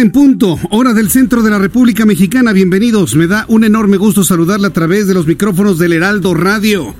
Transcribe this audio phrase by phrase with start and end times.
[0.00, 2.54] En punto, hora del centro de la República Mexicana.
[2.54, 3.16] Bienvenidos.
[3.16, 6.94] Me da un enorme gusto saludarla a través de los micrófonos del Heraldo Radio,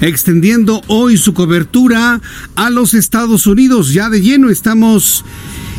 [0.00, 2.20] extendiendo hoy su cobertura
[2.54, 3.92] a los Estados Unidos.
[3.92, 5.24] Ya de lleno estamos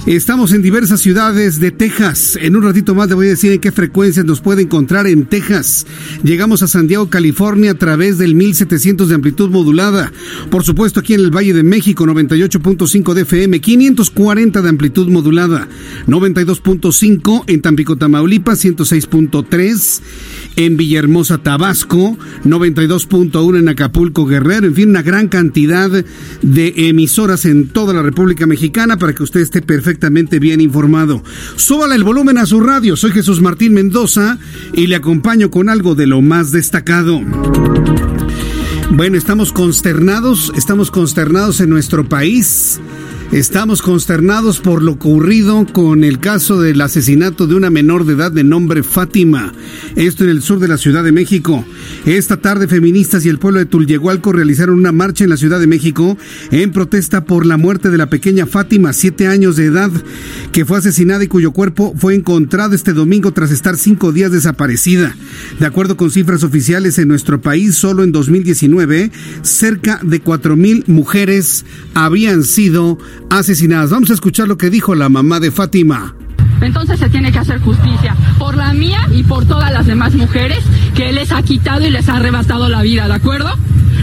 [0.05, 2.37] Estamos en diversas ciudades de Texas.
[2.39, 5.25] En un ratito más le voy a decir en qué frecuencias nos puede encontrar en
[5.25, 5.87] Texas.
[6.23, 10.13] Llegamos a San Diego, California a través del 1700 de amplitud modulada.
[10.51, 15.67] Por supuesto aquí en el Valle de México 98.5 de FM, 540 de amplitud modulada,
[16.05, 20.01] 92.5 en Tampico, Tamaulipas, 106.3
[20.57, 25.89] en Villahermosa, Tabasco, 92.1 en Acapulco, Guerrero, en fin, una gran cantidad
[26.43, 29.63] de emisoras en toda la República Mexicana para que usted esté
[29.95, 31.23] perfectamente bien informado.
[31.55, 34.37] Súbale el volumen a su radio, soy Jesús Martín Mendoza
[34.73, 37.21] y le acompaño con algo de lo más destacado.
[38.91, 42.81] Bueno, estamos consternados, estamos consternados en nuestro país
[43.31, 48.31] Estamos consternados por lo ocurrido con el caso del asesinato de una menor de edad
[48.31, 49.51] de nombre Fátima,
[49.95, 51.65] esto en el sur de la Ciudad de México.
[52.05, 55.67] Esta tarde feministas y el pueblo de Tulyehualco realizaron una marcha en la Ciudad de
[55.67, 56.17] México
[56.51, 59.91] en protesta por la muerte de la pequeña Fátima, siete años de edad,
[60.51, 65.15] que fue asesinada y cuyo cuerpo fue encontrado este domingo tras estar cinco días desaparecida.
[65.59, 70.83] De acuerdo con cifras oficiales en nuestro país, solo en 2019, cerca de cuatro mil
[70.87, 71.65] mujeres
[71.95, 72.97] habían sido
[73.29, 73.89] asesinadas.
[73.89, 76.15] Vamos a escuchar lo que dijo la mamá de Fátima.
[76.61, 80.63] Entonces se tiene que hacer justicia por la mía y por todas las demás mujeres
[80.95, 83.51] que él les ha quitado y les ha arrebatado la vida, ¿de acuerdo?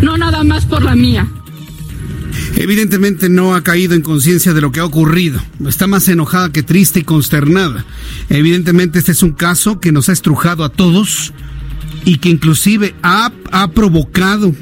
[0.03, 1.27] No nada más por la mía.
[2.56, 5.41] Evidentemente no ha caído en conciencia de lo que ha ocurrido.
[5.67, 7.84] Está más enojada que triste y consternada.
[8.29, 11.33] Evidentemente este es un caso que nos ha estrujado a todos
[12.05, 14.55] y que inclusive ha, ha provocado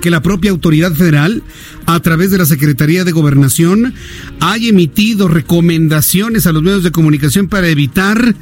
[0.00, 1.42] que la propia autoridad federal,
[1.86, 3.94] a través de la Secretaría de Gobernación,
[4.40, 8.34] haya emitido recomendaciones a los medios de comunicación para evitar,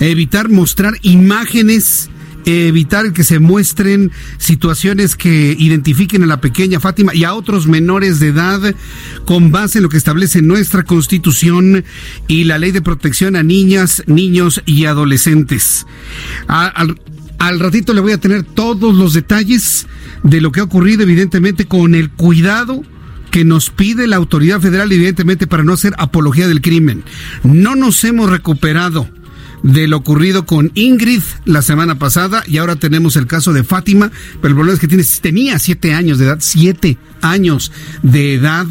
[0.00, 2.10] evitar mostrar imágenes
[2.46, 8.20] evitar que se muestren situaciones que identifiquen a la pequeña Fátima y a otros menores
[8.20, 8.74] de edad
[9.24, 11.84] con base en lo que establece nuestra constitución
[12.28, 15.86] y la ley de protección a niñas, niños y adolescentes.
[16.46, 17.00] al,
[17.38, 19.86] al ratito le voy a tener todos los detalles
[20.24, 22.82] de lo que ha ocurrido, evidentemente, con el cuidado
[23.30, 27.04] que nos pide la autoridad federal, evidentemente, para no hacer apología del crimen.
[27.44, 29.08] No nos hemos recuperado
[29.62, 34.10] de lo ocurrido con Ingrid la semana pasada y ahora tenemos el caso de Fátima,
[34.40, 38.66] pero el problema es que tiene, tenía siete años de edad, siete años de edad.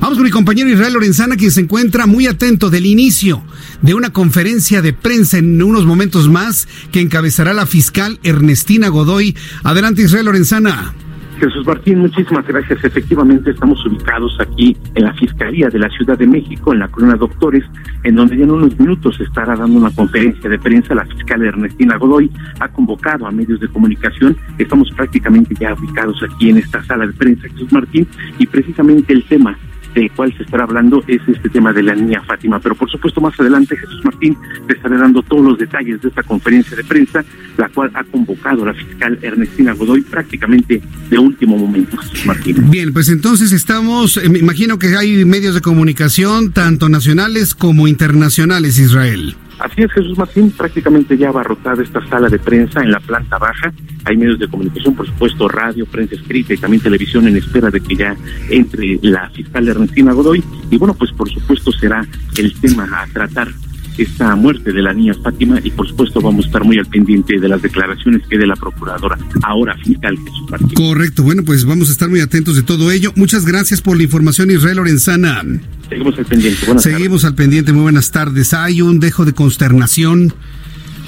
[0.00, 3.42] Vamos con mi compañero Israel Lorenzana, quien se encuentra muy atento del inicio
[3.82, 9.36] de una conferencia de prensa en unos momentos más que encabezará la fiscal Ernestina Godoy.
[9.62, 10.94] Adelante Israel Lorenzana.
[11.38, 12.82] Jesús Martín, muchísimas gracias.
[12.82, 17.14] Efectivamente, estamos ubicados aquí en la Fiscalía de la Ciudad de México, en la Corona
[17.14, 17.62] Doctores,
[18.04, 20.94] en donde ya en unos minutos estará dando una conferencia de prensa.
[20.94, 24.36] La fiscal Ernestina Godoy ha convocado a medios de comunicación.
[24.56, 28.08] Estamos prácticamente ya ubicados aquí en esta sala de prensa, Jesús Martín,
[28.38, 29.58] y precisamente el tema
[30.00, 32.60] de cuál se estará hablando es este tema de la niña Fátima.
[32.60, 36.22] Pero por supuesto más adelante Jesús Martín te estará dando todos los detalles de esta
[36.22, 37.24] conferencia de prensa,
[37.56, 42.70] la cual ha convocado la fiscal Ernestina Godoy prácticamente de último momento, Jesús Martín.
[42.70, 47.88] Bien, pues entonces estamos, eh, me imagino que hay medios de comunicación, tanto nacionales como
[47.88, 49.34] internacionales, Israel.
[49.58, 53.72] Así es, Jesús Martín, prácticamente ya abarrotada esta sala de prensa en la planta baja.
[54.04, 57.80] Hay medios de comunicación, por supuesto, radio, prensa escrita y también televisión en espera de
[57.80, 58.14] que ya
[58.50, 60.44] entre la fiscal Ernestina Godoy.
[60.70, 62.06] Y bueno, pues por supuesto será
[62.36, 63.48] el tema a tratar
[63.98, 67.38] esta muerte de la niña Fátima y por supuesto vamos a estar muy al pendiente
[67.38, 70.74] de las declaraciones que dé la procuradora, ahora fiscal Jesús Martín.
[70.74, 73.12] Correcto, bueno, pues vamos a estar muy atentos de todo ello.
[73.16, 75.42] Muchas gracias por la información, Israel Lorenzana.
[75.88, 76.78] Seguimos al pendiente.
[76.78, 78.54] Seguimos al pendiente, muy buenas tardes.
[78.54, 80.34] Hay un dejo de consternación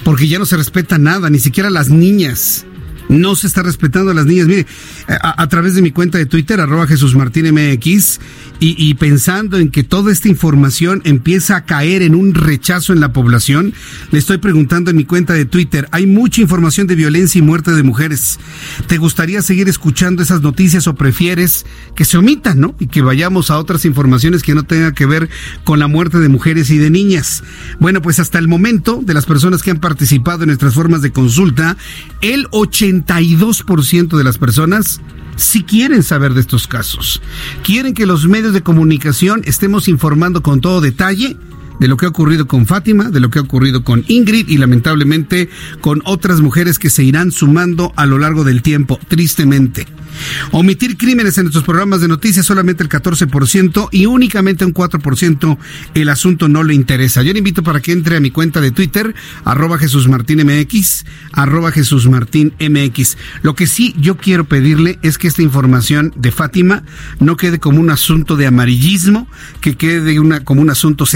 [0.05, 2.65] porque ya no se respeta nada, ni siquiera las niñas
[3.09, 4.47] no se está respetando a las niñas.
[4.47, 4.67] Mire,
[5.09, 8.21] a, través de mi cuenta de Twitter, arroba Jesús Martín MX,
[8.61, 13.13] y, pensando en que toda esta información empieza a caer en un rechazo en la
[13.13, 13.73] población,
[14.11, 17.71] le estoy preguntando en mi cuenta de Twitter, hay mucha información de violencia y muerte
[17.71, 18.41] de mujeres.
[18.89, 22.75] ¿Te gustaría seguir escuchando esas noticias o prefieres que se omitan, no?
[22.81, 25.29] Y que vayamos a otras informaciones que no tengan que ver
[25.63, 27.45] con la muerte de mujeres y de niñas.
[27.79, 31.13] Bueno, pues hasta el momento, de las personas que han participado en nuestras formas de
[31.13, 31.77] consulta,
[32.23, 32.49] el
[33.05, 35.01] 82% de las personas
[35.37, 37.23] si quieren saber de estos casos.
[37.63, 41.37] Quieren que los medios de comunicación estemos informando con todo detalle
[41.79, 44.59] de lo que ha ocurrido con Fátima, de lo que ha ocurrido con Ingrid y
[44.59, 45.49] lamentablemente
[45.81, 49.87] con otras mujeres que se irán sumando a lo largo del tiempo, tristemente.
[50.51, 55.59] Omitir crímenes en nuestros programas de noticias solamente el 14% y únicamente un 4%
[55.95, 57.23] el asunto no le interesa.
[57.23, 59.15] Yo le invito para que entre a mi cuenta de Twitter,
[59.45, 63.17] arroba Jesús Martín MX, arroba Jesús Martín MX.
[63.43, 66.83] Lo que sí yo quiero pedirle es que esta información de Fátima
[67.21, 69.29] no quede como un asunto de amarillismo,
[69.61, 71.07] que quede una, como un asunto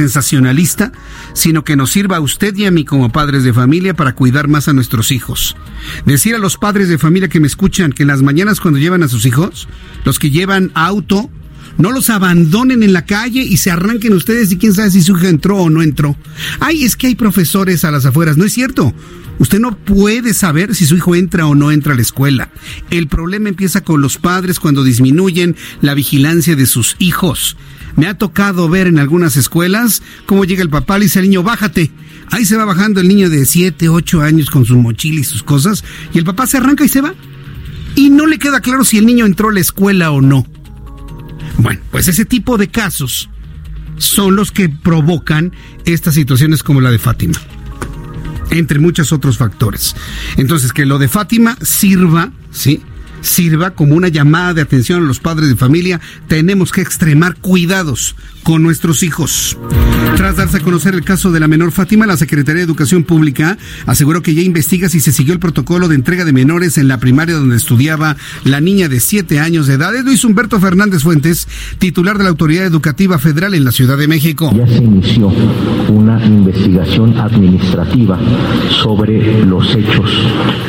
[0.53, 0.93] sensacionalista,
[1.33, 4.49] sino que nos sirva a usted y a mí como padres de familia para cuidar
[4.49, 5.57] más a nuestros hijos.
[6.05, 9.03] Decir a los padres de familia que me escuchan que en las mañanas cuando llevan
[9.03, 9.69] a sus hijos,
[10.05, 11.31] los que llevan auto,
[11.79, 15.17] no los abandonen en la calle y se arranquen ustedes y quién sabe si su
[15.17, 16.17] hijo entró o no entró.
[16.61, 18.37] Ay, es que hay profesores a las afueras.
[18.37, 18.95] No es cierto.
[19.39, 22.51] Usted no puede saber si su hijo entra o no entra a la escuela.
[22.91, 27.57] El problema empieza con los padres cuando disminuyen la vigilancia de sus hijos.
[27.97, 31.43] Me ha tocado ver en algunas escuelas cómo llega el papá y dice al niño,
[31.43, 31.91] bájate.
[32.31, 35.43] Ahí se va bajando el niño de 7, 8 años con su mochila y sus
[35.43, 35.85] cosas
[36.15, 37.15] y el papá se arranca y se va
[37.95, 40.47] y no le queda claro si el niño entró a la escuela o no.
[41.63, 43.31] Bueno, pues ese tipo de casos
[43.97, 45.53] son los que provocan
[45.85, 47.39] estas situaciones como la de Fátima,
[48.51, 49.95] entre muchos otros factores.
[50.37, 52.83] Entonces, que lo de Fátima sirva, ¿sí?
[53.23, 56.01] Sirva como una llamada de atención a los padres de familia.
[56.29, 59.57] Tenemos que extremar cuidados con nuestros hijos.
[60.17, 63.57] Tras darse a conocer el caso de la menor Fátima, la Secretaría de Educación Pública
[63.87, 66.99] aseguró que ya investiga si se siguió el protocolo de entrega de menores en la
[66.99, 69.95] primaria donde estudiaba la niña de 7 años de edad.
[69.95, 71.49] Es Luis Humberto Fernández Fuentes,
[71.79, 74.53] titular de la Autoridad Educativa Federal en la Ciudad de México.
[74.57, 75.33] Ya se inició
[75.89, 78.19] una investigación administrativa
[78.83, 80.11] sobre los hechos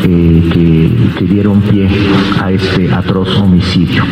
[0.04, 1.90] eh, que, que, dieron pie
[2.44, 4.04] a este atroz homicidio.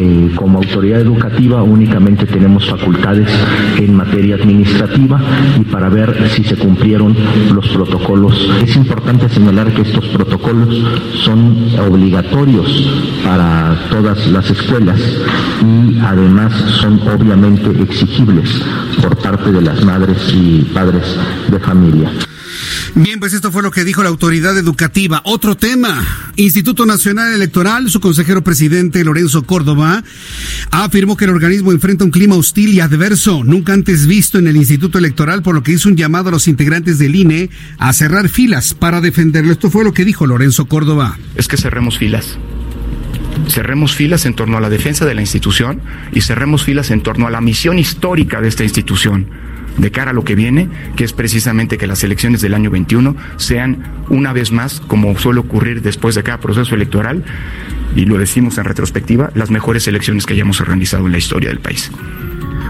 [0.00, 3.16] Eh, como autoridad educativa únicamente tenemos facultad
[3.76, 5.20] en materia administrativa
[5.60, 7.14] y para ver si se cumplieron
[7.54, 8.48] los protocolos.
[8.62, 10.82] Es importante señalar que estos protocolos
[11.22, 12.88] son obligatorios
[13.22, 15.00] para todas las escuelas
[15.62, 18.62] y además son obviamente exigibles
[19.02, 22.10] por parte de las madres y padres de familia.
[22.96, 25.20] Bien, pues esto fue lo que dijo la autoridad educativa.
[25.24, 30.04] Otro tema, Instituto Nacional Electoral, su consejero presidente Lorenzo Córdoba
[30.70, 34.56] afirmó que el organismo enfrenta un clima hostil y adverso, nunca antes visto en el
[34.56, 38.28] Instituto Electoral, por lo que hizo un llamado a los integrantes del INE a cerrar
[38.28, 39.50] filas para defenderlo.
[39.50, 41.18] Esto fue lo que dijo Lorenzo Córdoba.
[41.34, 42.38] Es que cerremos filas
[43.48, 47.26] cerremos filas en torno a la defensa de la institución y cerremos filas en torno
[47.26, 49.26] a la misión histórica de esta institución
[49.78, 53.16] de cara a lo que viene, que es precisamente que las elecciones del año 21
[53.36, 57.24] sean una vez más, como suele ocurrir después de cada proceso electoral,
[57.96, 61.60] y lo decimos en retrospectiva, las mejores elecciones que hayamos organizado en la historia del
[61.60, 61.90] país.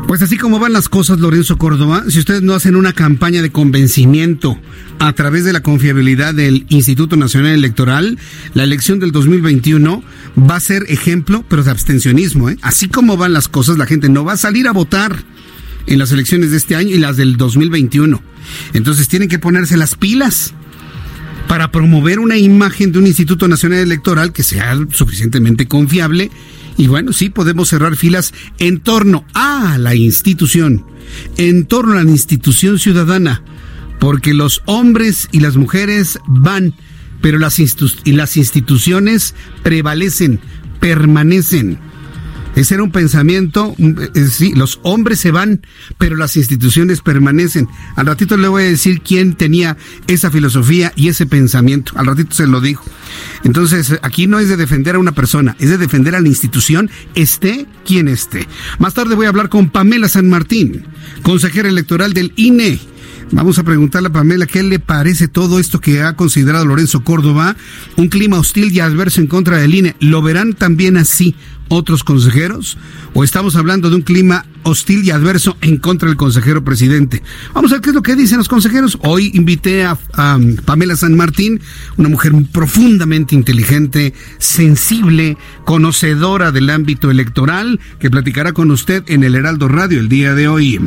[0.07, 3.51] Pues así como van las cosas, Lorenzo Córdoba, si ustedes no hacen una campaña de
[3.51, 4.59] convencimiento
[4.99, 8.19] a través de la confiabilidad del Instituto Nacional Electoral,
[8.53, 10.05] la elección del 2021
[10.39, 12.51] va a ser ejemplo, pero de abstencionismo.
[12.51, 12.59] ¿eh?
[12.61, 15.17] Así como van las cosas, la gente no va a salir a votar
[15.87, 18.23] en las elecciones de este año y las del 2021.
[18.73, 20.55] Entonces tienen que ponerse las pilas
[21.49, 26.31] para promover una imagen de un Instituto Nacional Electoral que sea suficientemente confiable.
[26.77, 30.85] Y bueno, sí podemos cerrar filas en torno a la institución,
[31.37, 33.43] en torno a la institución ciudadana,
[34.01, 36.75] porque los hombres y las mujeres van,
[37.21, 40.41] pero las, y las instituciones prevalecen,
[40.81, 41.79] permanecen.
[42.55, 45.63] Ese era un pensamiento, eh, sí, los hombres se van,
[45.99, 47.69] pero las instituciones permanecen.
[47.97, 51.93] Al ratito le voy a decir quién tenía esa filosofía y ese pensamiento.
[51.97, 52.85] Al ratito se lo dijo.
[53.43, 56.91] Entonces, aquí no es de defender a una persona, es de defender a la institución,
[57.15, 58.47] esté quien esté.
[58.79, 60.85] Más tarde voy a hablar con Pamela San Martín,
[61.23, 62.79] consejera electoral del INE
[63.33, 67.57] Vamos a preguntarle a Pamela qué le parece todo esto que ha considerado Lorenzo Córdoba,
[67.97, 69.97] un clima hostil y adverso en contra del INE.
[69.99, 71.35] ¿Lo verán también así
[71.69, 72.79] otros consejeros?
[73.15, 77.23] ¿O estamos hablando de un clima hostil y adverso en contra del consejero presidente?
[77.53, 78.99] Vamos a ver qué es lo que dicen los consejeros.
[79.03, 79.99] Hoy invité a,
[80.65, 81.61] Pamela San Martín,
[81.97, 89.35] una mujer profundamente inteligente, sensible, conocedora del ámbito electoral, que platicará con usted en el
[89.35, 90.81] Heraldo Radio el día de hoy.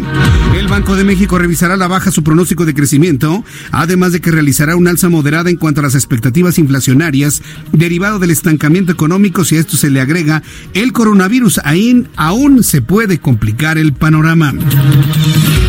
[0.58, 4.76] El Banco de México revisará la baja su pronóstico de crecimiento, además de que realizará
[4.76, 7.42] una alza moderada en cuanto a las expectativas inflacionarias
[7.72, 10.44] derivado del estancamiento económico si a esto se le agrega
[10.74, 11.62] el coronavirus
[12.16, 14.54] aún se puede complicar el panorama.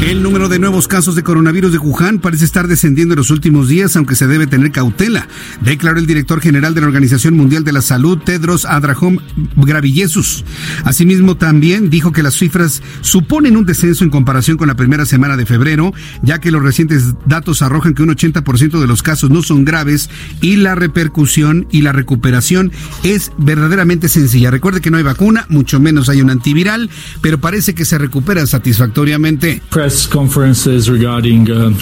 [0.03, 3.69] El número de nuevos casos de coronavirus de Wuhan parece estar descendiendo en los últimos
[3.69, 5.29] días, aunque se debe tener cautela,
[5.61, 9.19] declaró el director general de la Organización Mundial de la Salud, Tedros Adhanom
[9.57, 10.45] Ghebreyesus.
[10.85, 15.37] Asimismo, también dijo que las cifras suponen un descenso en comparación con la primera semana
[15.37, 19.43] de febrero, ya que los recientes datos arrojan que un 80% de los casos no
[19.43, 20.09] son graves
[20.41, 24.51] y la repercusión y la recuperación es verdaderamente sencilla.
[24.51, 26.91] Recuerde que no hay vacuna, mucho menos hay un antiviral,
[27.21, 29.63] pero parece que se recuperan satisfactoriamente.
[29.71, 31.73] Press conferences regarding uh,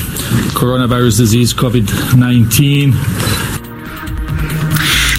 [0.55, 2.95] coronavirus disease COVID-19.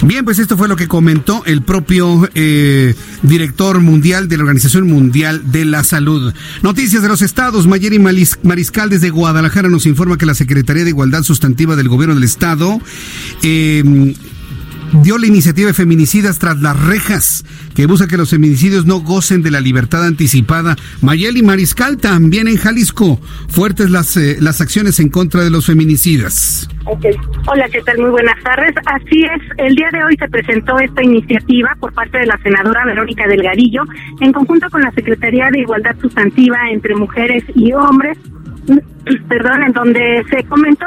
[0.02, 4.86] Bien, pues esto fue lo que comentó el propio eh, director mundial de la Organización
[4.86, 6.32] Mundial de la Salud.
[6.62, 7.66] Noticias de los estados.
[7.66, 12.24] Mayeri Mariscal desde Guadalajara nos informa que la Secretaría de Igualdad Sustantiva del Gobierno del
[12.24, 12.80] Estado
[13.42, 14.14] eh,
[14.92, 19.42] dio la iniciativa de feminicidas tras las rejas, que busca que los feminicidios no gocen
[19.42, 20.76] de la libertad anticipada.
[21.02, 23.20] Mayeli Mariscal también en Jalisco.
[23.48, 26.68] Fuertes las, eh, las acciones en contra de los feminicidas.
[27.46, 27.98] Hola, ¿qué tal?
[27.98, 28.74] Muy buenas tardes.
[28.86, 32.84] Así es, el día de hoy se presentó esta iniciativa por parte de la senadora
[32.86, 33.82] Verónica Delgadillo,
[34.20, 38.16] en conjunto con la Secretaría de Igualdad Sustantiva entre Mujeres y Hombres,
[39.28, 40.86] perdón, en donde se comentó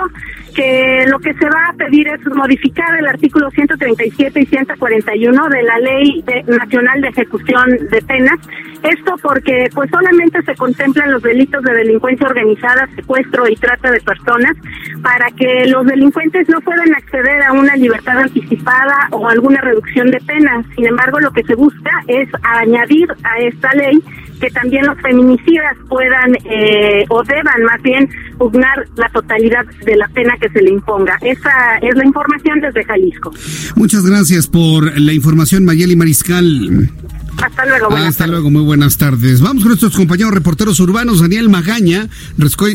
[0.54, 5.64] que lo que se va a pedir es modificar el artículo 137 y 141 de
[5.64, 8.40] la Ley Nacional de Ejecución de Penas.
[8.84, 14.00] Esto porque pues solamente se contemplan los delitos de delincuencia organizada, secuestro y trata de
[14.02, 14.58] personas
[15.02, 20.20] para que los delincuentes no puedan acceder a una libertad anticipada o alguna reducción de
[20.22, 20.66] penas.
[20.76, 24.00] Sin embargo, lo que se busca es añadir a esta ley
[24.40, 30.08] que también los feminicidas puedan eh, o deban más bien pugnar la totalidad de la
[30.08, 31.18] pena que se le imponga.
[31.22, 33.32] Esa es la información desde Jalisco.
[33.76, 36.90] Muchas gracias por la información, Mayeli Mariscal.
[37.38, 37.96] Hasta luego.
[37.96, 39.42] Hasta luego, muy buenas tardes.
[39.42, 41.22] Vamos con nuestros compañeros reporteros urbanos.
[41.22, 42.08] Daniel Magaña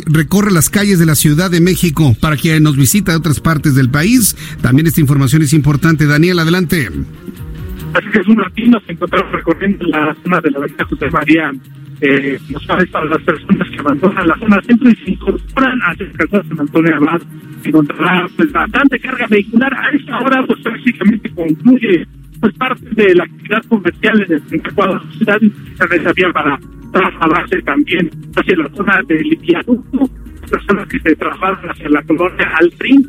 [0.07, 3.75] recorre las calles de la Ciudad de México para quien nos visita de otras partes
[3.75, 4.37] del país.
[4.61, 6.07] También esta información es importante.
[6.07, 6.91] Daniel, adelante.
[7.95, 11.53] Así que es un Martín nos encontramos recorriendo la zona de la avenida José María
[12.01, 16.13] eh, sabes, para las personas que abandonan la zona centro y se incorporan hacia el
[16.13, 17.23] calzado San Antonio Abad,
[17.65, 19.73] encontrará pues, bastante carga vehicular.
[19.73, 22.07] A esta hora, pues prácticamente concluye
[22.40, 26.59] pues parte de la actividad comercial en el centro de la ciudad y había para
[26.93, 30.11] trasladarse también hacia la zona del viaducto,
[30.50, 33.07] personas que se trasladan hacia la colonia Altrin.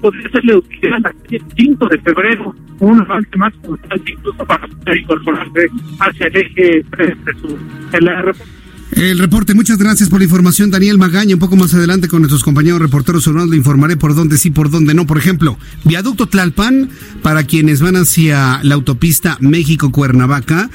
[0.00, 5.68] Podría serle utilidad el 5 de febrero un avance más constante incluso para poder incorporarse
[6.00, 7.58] hacia el eje 3 de su
[7.92, 8.08] el
[8.92, 11.34] el reporte, muchas gracias por la información, Daniel Magaña.
[11.34, 14.70] Un poco más adelante con nuestros compañeros reporteros urbanos le informaré por dónde sí, por
[14.70, 15.06] dónde no.
[15.06, 16.90] Por ejemplo, viaducto Tlalpan,
[17.22, 20.70] para quienes van hacia la autopista México-Cuernavaca,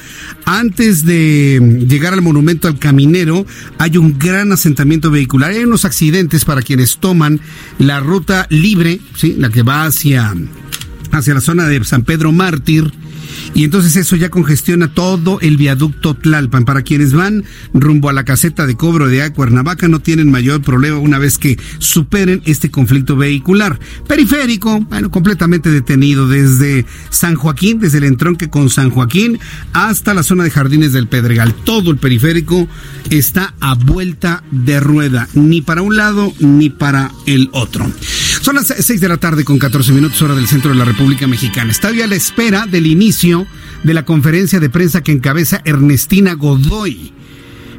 [0.46, 3.46] antes de llegar al monumento al caminero,
[3.80, 5.52] hay un gran asentamiento vehicular.
[5.52, 7.40] Hay unos accidentes para quienes toman
[7.80, 9.36] la ruta libre, ¿sí?
[9.38, 10.34] la que va hacia,
[11.12, 12.92] hacia la zona de San Pedro Mártir
[13.54, 16.66] y entonces eso ya congestiona todo el viaducto Tlalpan.
[16.66, 20.98] Para quienes van rumbo a la caseta de cobro de Cuernavaca no tienen mayor problema
[20.98, 23.80] una vez que superen este conflicto vehicular.
[24.08, 29.40] Periférico, bueno, completamente detenido desde San Joaquín, desde el entronque con San Joaquín
[29.74, 31.54] hasta la zona de Jardines del Pedregal.
[31.54, 32.68] Todo el periférico
[33.10, 37.90] está a vuelta de rueda, ni para un lado ni para el otro.
[38.44, 41.28] Son las 6 de la tarde con 14 minutos hora del centro de la República
[41.28, 41.72] Mexicana.
[41.72, 43.48] Está a la espera del inicio
[43.86, 47.14] de la conferencia de prensa que encabeza Ernestina Godoy,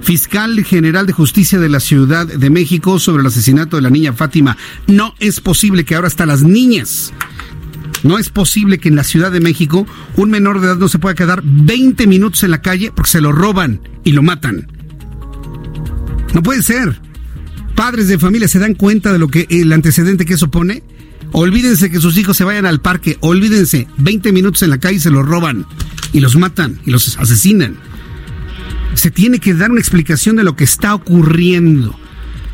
[0.00, 4.14] fiscal general de justicia de la Ciudad de México sobre el asesinato de la niña
[4.14, 4.56] Fátima.
[4.87, 7.12] No es posible que ahora hasta las niñas
[8.02, 10.99] no es posible que en la Ciudad de México un menor de edad no se
[10.99, 14.66] pueda quedar 20 minutos en la calle porque se lo roban y lo matan.
[16.33, 17.02] No puede ser
[17.75, 20.83] padres de familia se dan cuenta de lo que el antecedente que eso pone?
[21.33, 25.11] Olvídense que sus hijos se vayan al parque, olvídense, 20 minutos en la calle se
[25.11, 25.66] los roban
[26.12, 27.76] y los matan y los asesinan.
[28.95, 31.99] Se tiene que dar una explicación de lo que está ocurriendo.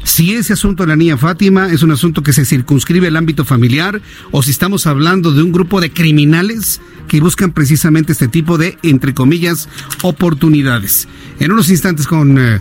[0.02, 3.44] si ese asunto de la niña Fátima es un asunto que se circunscribe al ámbito
[3.44, 4.00] familiar
[4.30, 8.78] o si estamos hablando de un grupo de criminales que buscan precisamente este tipo de,
[8.82, 9.68] entre comillas,
[10.02, 11.06] oportunidades.
[11.38, 12.60] En unos instantes con eh,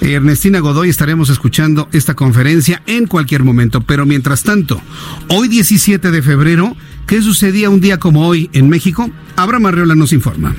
[0.00, 4.80] Ernestina Godoy estaremos escuchando esta conferencia en cualquier momento, pero mientras tanto,
[5.28, 6.76] hoy 17 de febrero,
[7.06, 9.10] ¿qué sucedía un día como hoy en México?
[9.36, 10.54] Abraham Arreola nos informa.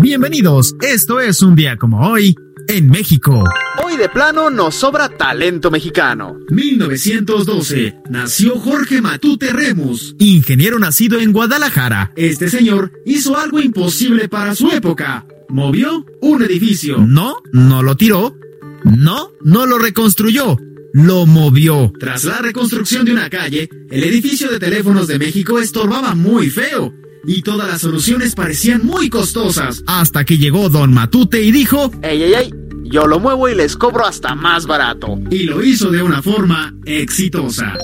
[0.00, 2.34] Bienvenidos, esto es un día como hoy
[2.68, 3.44] en México.
[3.84, 6.38] Hoy de plano nos sobra talento mexicano.
[6.48, 12.12] 1912 nació Jorge Matute Remus, ingeniero nacido en Guadalajara.
[12.16, 15.26] Este señor hizo algo imposible para su época.
[15.48, 16.98] Movió un edificio.
[16.98, 18.36] No, no lo tiró.
[18.84, 20.56] No, no lo reconstruyó.
[20.92, 21.92] Lo movió.
[21.98, 26.94] Tras la reconstrucción de una calle, el edificio de teléfonos de México estorbaba muy feo
[27.26, 29.82] y todas las soluciones parecían muy costosas.
[29.86, 32.54] Hasta que llegó Don Matute y dijo, ¡Ey, ey, ey!
[32.84, 35.18] Yo lo muevo y les cobro hasta más barato.
[35.30, 37.74] Y lo hizo de una forma exitosa.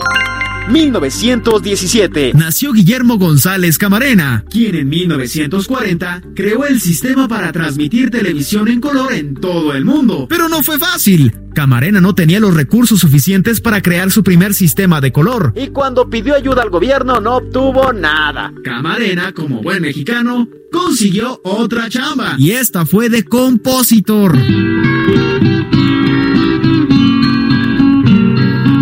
[0.70, 8.80] 1917 nació Guillermo González Camarena, quien en 1940 creó el sistema para transmitir televisión en
[8.80, 10.26] color en todo el mundo.
[10.28, 11.34] Pero no fue fácil.
[11.54, 15.52] Camarena no tenía los recursos suficientes para crear su primer sistema de color.
[15.56, 18.52] Y cuando pidió ayuda al gobierno no obtuvo nada.
[18.62, 22.36] Camarena, como buen mexicano, consiguió otra chamba.
[22.38, 24.38] Y esta fue de compositor.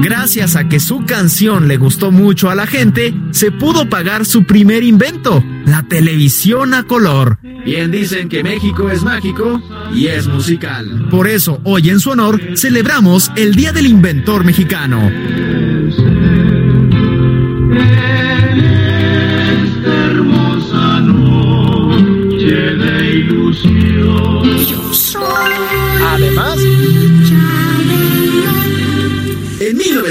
[0.09, 4.45] Gracias a que su canción le gustó mucho a la gente, se pudo pagar su
[4.45, 7.38] primer invento, la televisión a color.
[7.43, 9.61] Bien dicen que México es mágico
[9.95, 11.09] y es musical.
[11.11, 15.11] Por eso, hoy en su honor, celebramos el Día del Inventor Mexicano.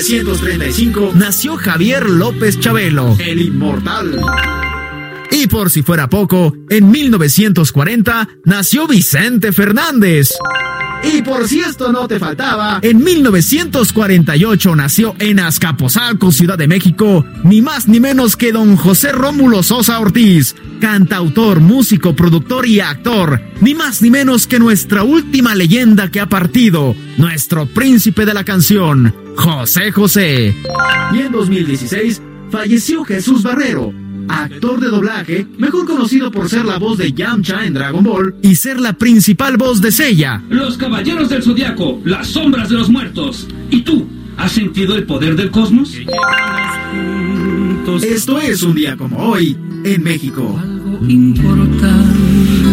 [0.09, 4.21] 1935 nació Javier López Chabelo, el inmortal.
[5.31, 10.29] Y por si fuera poco, en 1940 nació Vicente Fernández.
[11.03, 17.25] Y por si esto no te faltaba, en 1948 nació en Azcapotzalco, Ciudad de México,
[17.43, 23.41] ni más ni menos que don José Rómulo Sosa Ortiz, cantautor, músico, productor y actor,
[23.59, 28.45] ni más ni menos que nuestra última leyenda que ha partido, nuestro príncipe de la
[28.45, 30.55] canción, José José.
[31.13, 33.93] Y en 2016 falleció Jesús Barrero,
[34.27, 38.55] actor de doblaje, mejor conocido por ser la voz de Yamcha en Dragon Ball y
[38.55, 40.43] ser la principal voz de Seiya.
[40.49, 43.47] Los caballeros del zodiaco, las sombras de los muertos.
[43.69, 44.07] ¿Y tú?
[44.37, 45.95] ¿Has sentido el poder del cosmos?
[48.03, 50.59] Esto es un día como hoy en México.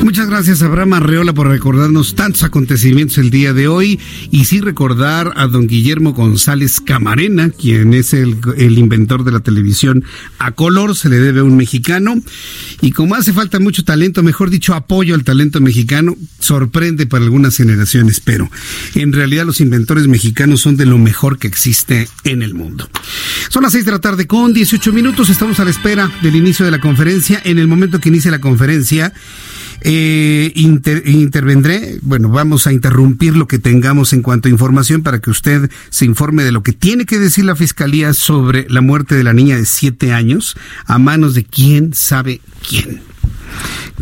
[0.02, 5.32] Muchas gracias Abraham Arreola por recordarnos tantos acontecimientos el día de hoy y sí recordar
[5.36, 10.04] a don Guillermo González Camarena, quien es el, el, inventor de la televisión
[10.38, 12.14] a color, se le debe a un mexicano
[12.80, 17.56] y como hace falta mucho talento, mejor dicho apoyo al talento mexicano, sorprende para algunas
[17.56, 18.50] generaciones, pero
[18.94, 22.88] en realidad los inventores mexicanos son de lo mejor que existe en el mundo.
[23.48, 26.64] Son las 6 de la tarde con 18 minutos, estamos a la espera del inicio
[26.64, 27.40] de la conferencia.
[27.44, 29.12] En el momento que inicie la conferencia,
[29.80, 35.20] eh, inter, intervendré, bueno, vamos a interrumpir lo que tengamos en cuanto a información para
[35.20, 39.14] que usted se informe de lo que tiene que decir la Fiscalía sobre la muerte
[39.14, 43.02] de la niña de siete años a manos de quién sabe quién.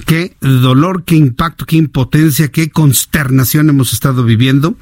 [0.07, 4.77] Qué dolor, qué impacto, qué impotencia, qué consternación hemos estado viviendo.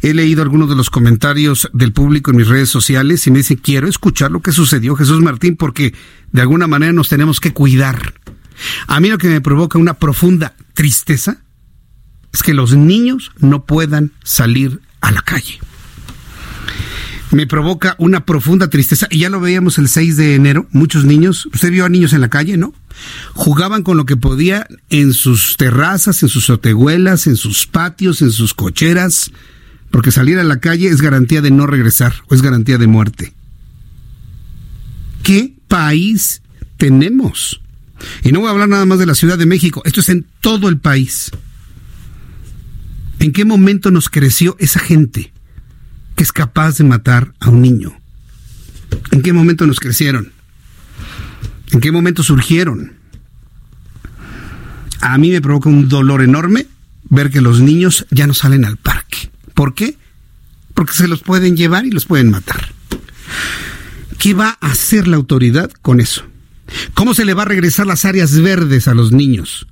[0.00, 3.56] He leído algunos de los comentarios del público en mis redes sociales y me dice,
[3.56, 5.94] quiero escuchar lo que sucedió, Jesús Martín, porque
[6.32, 8.14] de alguna manera nos tenemos que cuidar.
[8.86, 11.38] A mí lo que me provoca una profunda tristeza
[12.32, 15.60] es que los niños no puedan salir a la calle.
[17.30, 21.46] Me provoca una profunda tristeza y ya lo veíamos el 6 de enero, muchos niños,
[21.46, 22.74] usted vio a niños en la calle, ¿no?
[23.32, 28.30] Jugaban con lo que podía en sus terrazas, en sus otehuelas, en sus patios, en
[28.30, 29.32] sus cocheras,
[29.90, 33.34] porque salir a la calle es garantía de no regresar o es garantía de muerte.
[35.24, 36.42] ¿Qué país
[36.76, 37.60] tenemos?
[38.22, 40.26] Y no voy a hablar nada más de la Ciudad de México, esto es en
[40.40, 41.30] todo el país.
[43.18, 45.32] ¿En qué momento nos creció esa gente
[46.16, 47.96] que es capaz de matar a un niño?
[49.10, 50.32] ¿En qué momento nos crecieron?
[51.72, 52.92] ¿En qué momento surgieron?
[55.00, 56.66] A mí me provoca un dolor enorme
[57.08, 59.30] ver que los niños ya no salen al parque.
[59.54, 59.96] ¿Por qué?
[60.74, 62.72] Porque se los pueden llevar y los pueden matar.
[64.18, 66.24] ¿Qué va a hacer la autoridad con eso?
[66.94, 69.66] ¿Cómo se le va a regresar las áreas verdes a los niños?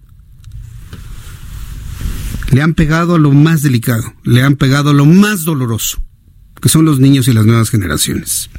[2.52, 6.02] le han pegado a lo más delicado, le han pegado a lo más doloroso,
[6.61, 8.50] que son los niños y las nuevas generaciones.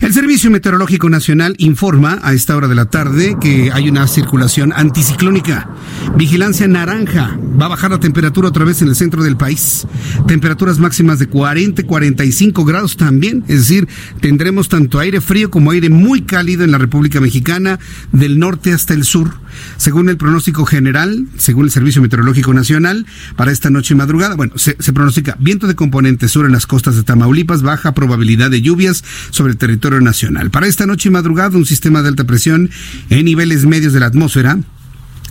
[0.00, 4.72] El Servicio Meteorológico Nacional informa a esta hora de la tarde que hay una circulación
[4.74, 5.70] anticiclónica.
[6.16, 7.38] Vigilancia naranja.
[7.60, 9.86] Va a bajar la temperatura otra vez en el centro del país.
[10.26, 13.42] Temperaturas máximas de 40, 45 grados también.
[13.48, 13.88] Es decir,
[14.20, 17.78] tendremos tanto aire frío como aire muy cálido en la República Mexicana,
[18.12, 19.45] del norte hasta el sur.
[19.76, 24.54] Según el pronóstico general, según el Servicio Meteorológico Nacional, para esta noche y madrugada, bueno,
[24.56, 29.04] se, pronostica viento de componente sur en las costas de Tamaulipas, baja probabilidad de lluvias
[29.30, 30.50] sobre el territorio nacional.
[30.50, 32.70] Para esta noche y madrugada, un sistema de alta presión
[33.10, 34.58] en niveles medios de la atmósfera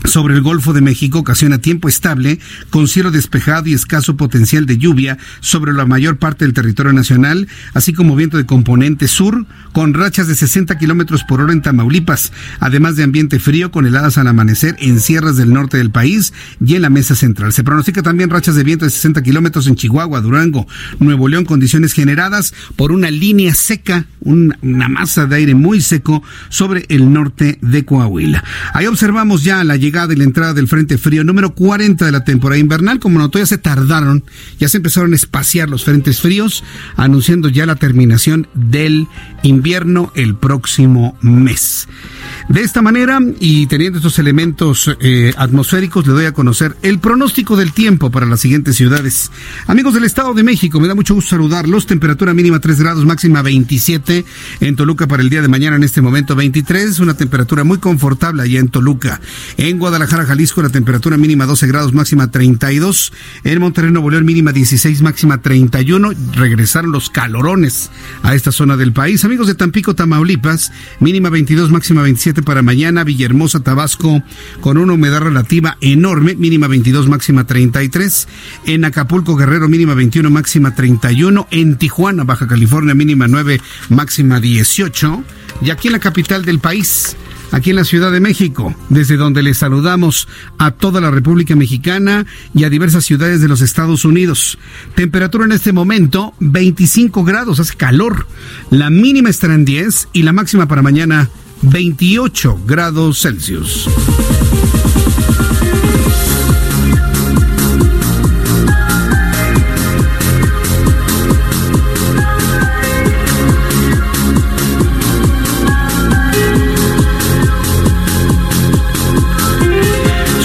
[0.04, 4.78] sobre el Golfo de México ocasiona tiempo estable, con cielo despejado y escaso potencial de
[4.78, 9.94] lluvia sobre la mayor parte del territorio nacional, así como viento de componente sur, con
[9.94, 14.28] rachas de 60 kilómetros por hora en Tamaulipas, además de ambiente frío con heladas al
[14.28, 16.34] amanecer en sierras del norte del país
[16.66, 17.54] y en la mesa central.
[17.54, 20.68] Se pronostica también rachas de viento de 60 kilómetros en Chihuahua, Durango,
[21.00, 26.86] Nuevo León, condiciones generadas por una línea seca, una, masa de aire muy seco sobre
[26.90, 28.44] el norte de Coahuila.
[28.74, 32.24] Ahí observamos ya la llegada y la entrada del Frente Frío número 40 de la
[32.24, 33.00] temporada invernal.
[33.00, 34.24] Como notó, ya se tardaron,
[34.60, 36.64] ya se empezaron a espaciar los frentes fríos,
[36.98, 39.08] anunciando ya la terminación del
[39.44, 41.88] invierno el próximo mes.
[42.48, 47.58] De esta manera, y teniendo estos elementos eh, atmosféricos, le doy a conocer el pronóstico
[47.58, 49.32] del tiempo para las siguientes ciudades.
[49.66, 51.88] Amigos del Estado de México, me da mucho gusto saludarlos.
[51.88, 54.26] Temperatura mínima 3 grados, máxima 27
[54.60, 58.44] en Toluca para el día de mañana, en este momento 23, una temperatura muy confortable
[58.44, 59.20] allá en Toluca.
[59.58, 63.12] En Guadalajara, Jalisco, la temperatura mínima 12 grados, máxima 32.
[63.44, 66.12] En Monterrey, Nuevo León, mínima 16, máxima 31.
[66.34, 67.90] Regresaron los calorones
[68.22, 69.26] a esta zona del país.
[69.26, 73.04] Amigos de Tampico, Tamaulipas, mínima 22, máxima 27 para mañana.
[73.04, 74.24] Villahermosa, Tabasco,
[74.62, 78.28] con una humedad relativa enorme, mínima 22, máxima 33.
[78.66, 81.48] En Acapulco, Guerrero, mínima 21, máxima 31.
[81.52, 85.24] En Tijuana, Baja California, mínima 9, máxima 18.
[85.62, 87.16] Y aquí en la capital del país,
[87.52, 92.26] aquí en la Ciudad de México, desde donde les saludamos a toda la República Mexicana
[92.54, 94.58] y a diversas ciudades de los Estados Unidos.
[94.96, 98.28] Temperatura en este momento 25 grados, hace calor.
[98.70, 101.30] La mínima estará en 10 y la máxima para mañana
[101.66, 103.88] 28 grados Celsius.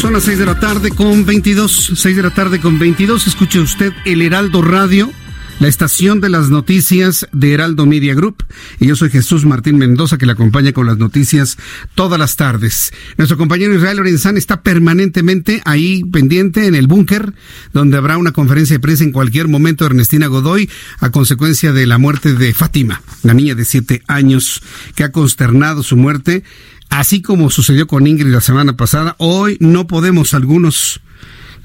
[0.01, 3.27] Son las 6 de la tarde con 22, 6 de la tarde con 22.
[3.27, 5.13] Escuche usted el Heraldo Radio,
[5.61, 8.45] la estación de las noticias de Heraldo Media Group.
[8.81, 11.59] Y yo soy Jesús Martín Mendoza, que le acompaña con las noticias
[11.95, 12.93] todas las tardes.
[13.19, 17.35] Nuestro compañero Israel Lorenzán está permanentemente ahí pendiente en el búnker,
[17.73, 20.69] donde habrá una conferencia de prensa en cualquier momento de Ernestina Godoy,
[20.99, 24.63] a consecuencia de la muerte de Fátima, la niña de siete años,
[24.95, 26.43] que ha consternado su muerte
[26.91, 31.01] Así como sucedió con Ingrid la semana pasada, hoy no podemos algunos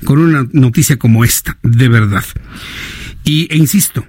[0.06, 2.24] con una noticia como esta, de verdad.
[3.26, 4.06] Y e insisto,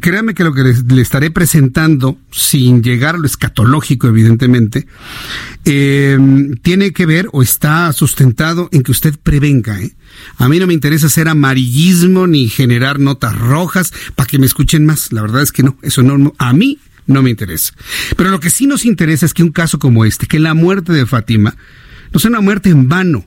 [0.00, 4.86] créame que lo que le estaré presentando, sin llegar a lo escatológico, evidentemente,
[5.64, 6.18] eh,
[6.62, 9.80] tiene que ver o está sustentado en que usted prevenga.
[9.80, 9.92] ¿eh?
[10.36, 14.84] A mí no me interesa hacer amarillismo ni generar notas rojas para que me escuchen
[14.84, 15.12] más.
[15.12, 17.72] La verdad es que no, eso no, a mí no me interesa.
[18.16, 20.92] Pero lo que sí nos interesa es que un caso como este, que la muerte
[20.92, 21.56] de Fátima,
[22.12, 23.24] no sea una muerte en vano,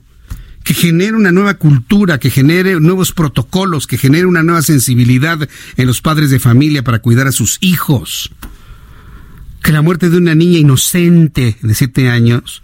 [0.64, 5.46] que genere una nueva cultura, que genere nuevos protocolos, que genere una nueva sensibilidad
[5.76, 8.32] en los padres de familia para cuidar a sus hijos.
[9.62, 12.62] Que la muerte de una niña inocente de siete años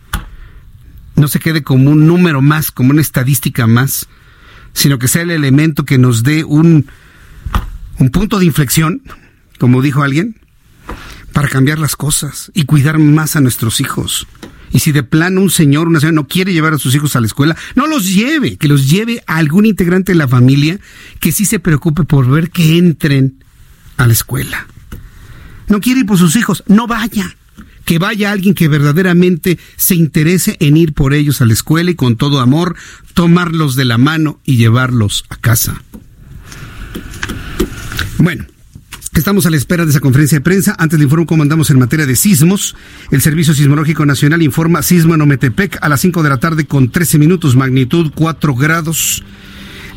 [1.14, 4.08] no se quede como un número más, como una estadística más,
[4.72, 6.86] sino que sea el elemento que nos dé un,
[7.98, 9.02] un punto de inflexión,
[9.58, 10.40] como dijo alguien,
[11.34, 14.26] para cambiar las cosas y cuidar más a nuestros hijos.
[14.72, 17.20] Y si de plano un señor, una señora no quiere llevar a sus hijos a
[17.20, 20.78] la escuela, no los lleve, que los lleve a algún integrante de la familia
[21.18, 23.42] que sí se preocupe por ver que entren
[23.96, 24.66] a la escuela.
[25.68, 27.36] No quiere ir por sus hijos, no vaya.
[27.84, 31.94] Que vaya alguien que verdaderamente se interese en ir por ellos a la escuela y
[31.94, 32.76] con todo amor
[33.14, 35.82] tomarlos de la mano y llevarlos a casa.
[38.18, 38.46] Bueno,
[39.12, 40.76] Estamos a la espera de esa conferencia de prensa.
[40.78, 42.76] Antes le informo cómo andamos en materia de sismos.
[43.10, 46.90] El Servicio Sismológico Nacional informa sismo en Ometepec a las 5 de la tarde con
[46.90, 49.24] 13 minutos, magnitud 4 grados.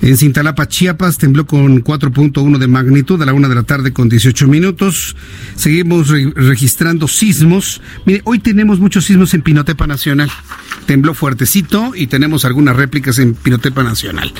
[0.01, 4.09] En Cintalapa, Chiapas, tembló con 4.1 de magnitud a la una de la tarde con
[4.09, 5.15] 18 minutos.
[5.55, 7.81] Seguimos registrando sismos.
[8.05, 10.31] Mire, hoy tenemos muchos sismos en Pinotepa Nacional.
[10.87, 14.33] Tembló fuertecito y tenemos algunas réplicas en Pinotepa Nacional.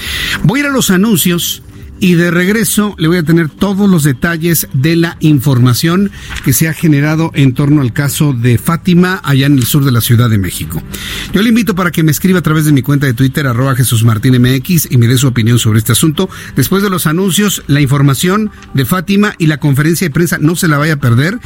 [0.44, 1.62] Voy a ir a los anuncios
[2.00, 6.12] y de regreso le voy a tener todos los detalles de la información
[6.44, 9.92] que se ha generado en torno al caso de Fátima allá en el sur de
[9.92, 10.82] la Ciudad de México.
[11.34, 13.76] Yo le invito para que me escriba a través de mi cuenta de Twitter arroba
[13.76, 16.30] Jesús Martín MX y me dé su opinión sobre este asunto.
[16.56, 20.68] Después de los anuncios, la información de Fátima y la conferencia de prensa no se
[20.68, 21.40] la vaya a perder.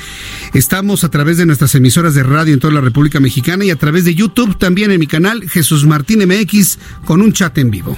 [0.53, 3.75] Estamos a través de nuestras emisoras de radio en toda la República Mexicana y a
[3.75, 7.97] través de YouTube también en mi canal Jesús Martín MX con un chat en vivo.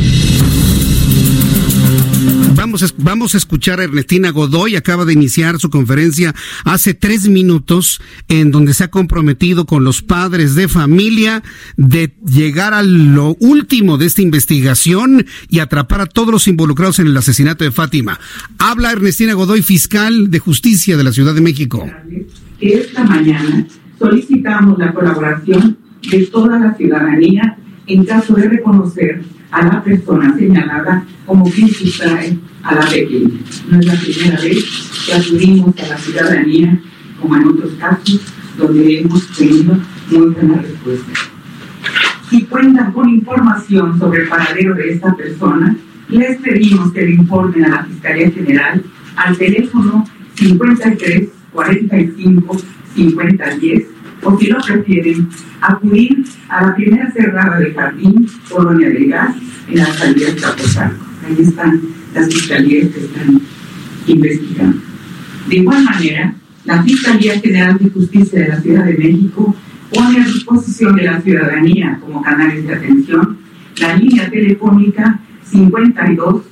[2.97, 8.51] Vamos a, escuchar a Ernestina Godoy, acaba de iniciar su conferencia hace tres minutos, en
[8.51, 11.43] donde se ha comprometido con los padres de familia
[11.75, 17.07] de llegar a lo último de esta investigación y atrapar a todos los involucrados en
[17.07, 18.19] el asesinato de Fátima.
[18.57, 21.85] Habla Ernestina Godoy, fiscal de justicia de la Ciudad de México.
[22.61, 23.67] Esta mañana
[23.99, 25.77] solicitamos la colaboración
[26.09, 32.75] de toda la ciudadanía en caso de reconocer a la persona señalada como sustrae a
[32.75, 33.39] la pequeña.
[33.69, 34.65] No es la primera vez
[35.05, 36.79] que acudimos a la ciudadanía,
[37.19, 38.21] como en otros casos,
[38.57, 39.77] donde hemos tenido
[40.09, 41.11] muy buena respuesta.
[42.29, 45.75] Si cuentan con información sobre el paradero de esta persona,
[46.09, 48.83] les pedimos que le informen a la Fiscalía General
[49.15, 52.57] al teléfono 53 45
[52.95, 53.83] 50 10
[54.23, 55.29] o si lo prefieren,
[55.61, 59.35] acudir a la primera cerrada de Jardín, Colonia del Gas,
[59.67, 61.05] en la alcaldía de Capozalco.
[61.25, 61.81] Ahí están
[62.13, 63.41] las fiscalías que están
[64.07, 64.77] investigando.
[65.47, 66.33] De igual manera,
[66.65, 69.55] la Fiscalía General de Justicia de la Ciudad de México
[69.93, 73.37] pone a disposición de la ciudadanía como canales de atención
[73.79, 76.43] la línea telefónica 52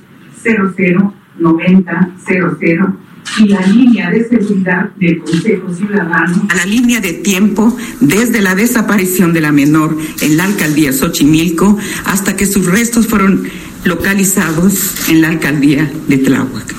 [0.42, 2.96] 00 90 00
[3.38, 6.46] y la línea de seguridad del Consejo Ciudadano.
[6.48, 11.78] A la línea de tiempo desde la desaparición de la menor en la alcaldía Xochimilco
[12.04, 13.48] hasta que sus restos fueron
[13.84, 16.74] localizados en la alcaldía de Tláhuac.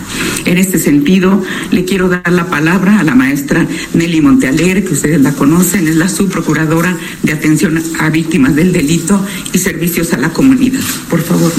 [0.46, 5.22] En este sentido, le quiero dar la palabra a la maestra Nelly Montealegre, que ustedes
[5.22, 10.30] la conocen, es la subprocuradora de atención a víctimas del delito y servicios a la
[10.30, 10.82] comunidad.
[11.10, 11.52] Por favor.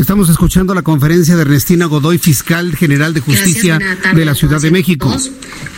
[0.00, 3.78] Estamos escuchando la conferencia de Ernestina Godoy, fiscal general de justicia
[4.14, 5.14] de la Ciudad de México.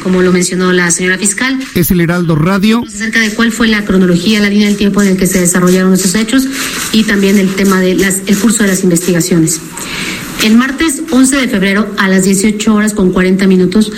[0.02, 1.58] Como lo mencionó la señora fiscal.
[1.74, 2.82] Es el Heraldo Radio.
[2.86, 5.92] Acerca de cuál fue la cronología, la línea del tiempo en el que se desarrollaron
[5.92, 6.46] estos hechos
[6.92, 9.60] y también el tema del el curso de las investigaciones.
[10.44, 13.92] El martes 11 de febrero a las 18 horas con 40 minutos,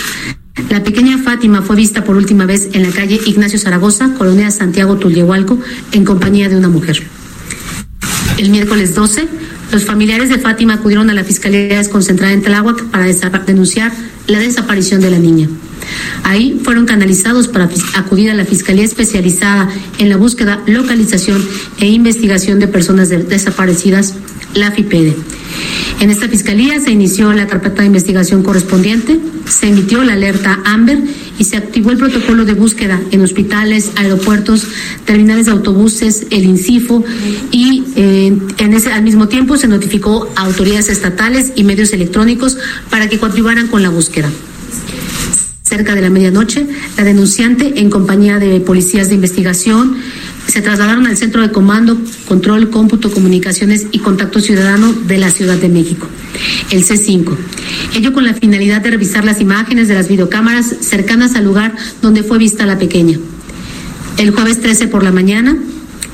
[0.69, 4.97] la pequeña Fátima fue vista por última vez en la calle Ignacio Zaragoza, colonia Santiago
[4.97, 5.59] Tulyehualco,
[5.93, 7.03] en compañía de una mujer.
[8.39, 9.27] El miércoles 12,
[9.73, 13.07] los familiares de Fátima acudieron a la Fiscalía Desconcentrada en Tláhuac para
[13.47, 13.93] denunciar
[14.27, 15.49] la desaparición de la niña.
[16.23, 21.45] Ahí fueron canalizados para acudir a la Fiscalía Especializada en la búsqueda, localización
[21.79, 24.15] e investigación de personas desaparecidas,
[24.55, 25.17] la FIPEDE.
[26.01, 30.99] En esta fiscalía se inició la carpeta de investigación correspondiente, se emitió la alerta AMBER
[31.39, 34.67] y se activó el protocolo de búsqueda en hospitales, aeropuertos,
[35.05, 37.05] terminales de autobuses, el INCIFO
[37.51, 42.59] y eh, en ese, al mismo tiempo se notificó a autoridades estatales y medios electrónicos
[42.91, 44.31] para que contribuyeran con la búsqueda
[45.75, 49.97] cerca de la medianoche, la denunciante, en compañía de policías de investigación,
[50.47, 55.57] se trasladaron al Centro de Comando, Control, Cómputo, Comunicaciones y Contacto Ciudadano de la Ciudad
[55.57, 56.07] de México,
[56.71, 57.37] el C5.
[57.95, 62.23] Ello con la finalidad de revisar las imágenes de las videocámaras cercanas al lugar donde
[62.23, 63.19] fue vista la pequeña.
[64.19, 65.57] El jueves 13 por la mañana,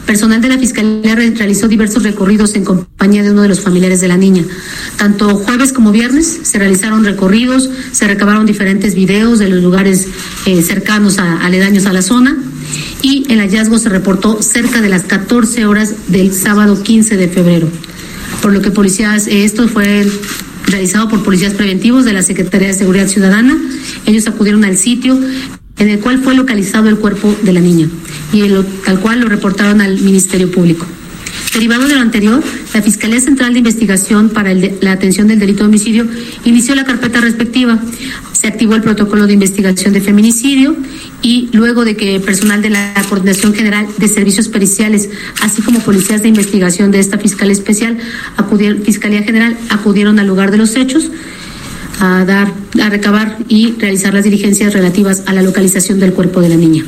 [0.06, 4.08] personal de la Fiscalía realizó diversos recorridos en compañía de uno de los familiares de
[4.08, 4.42] la niña.
[4.96, 10.08] Tanto jueves como viernes se realizaron recorridos, se recabaron diferentes videos de los lugares
[10.46, 12.36] eh, cercanos a aledaños a la zona
[13.02, 17.68] y el hallazgo se reportó cerca de las 14 horas del sábado 15 de febrero.
[18.42, 20.06] Por lo que policías, eh, esto fue
[20.66, 23.58] realizado por policías preventivos de la Secretaría de Seguridad Ciudadana.
[24.06, 25.18] Ellos acudieron al sitio
[25.78, 27.88] en el cual fue localizado el cuerpo de la niña
[28.32, 28.42] y
[28.84, 30.86] tal cual lo reportaron al Ministerio Público.
[31.52, 35.64] Derivado de lo anterior, la Fiscalía Central de Investigación para la Atención del Delito de
[35.64, 36.06] Homicidio
[36.44, 37.76] inició la carpeta respectiva.
[38.32, 40.76] Se activó el protocolo de investigación de feminicidio
[41.22, 45.10] y luego de que personal de la Coordinación General de Servicios Periciales,
[45.42, 47.98] así como policías de investigación de esta Fiscalía Especial,
[48.36, 51.10] acudieron, Fiscalía General, acudieron al lugar de los hechos
[51.98, 56.48] a dar, a recabar y realizar las diligencias relativas a la localización del cuerpo de
[56.48, 56.84] la niña.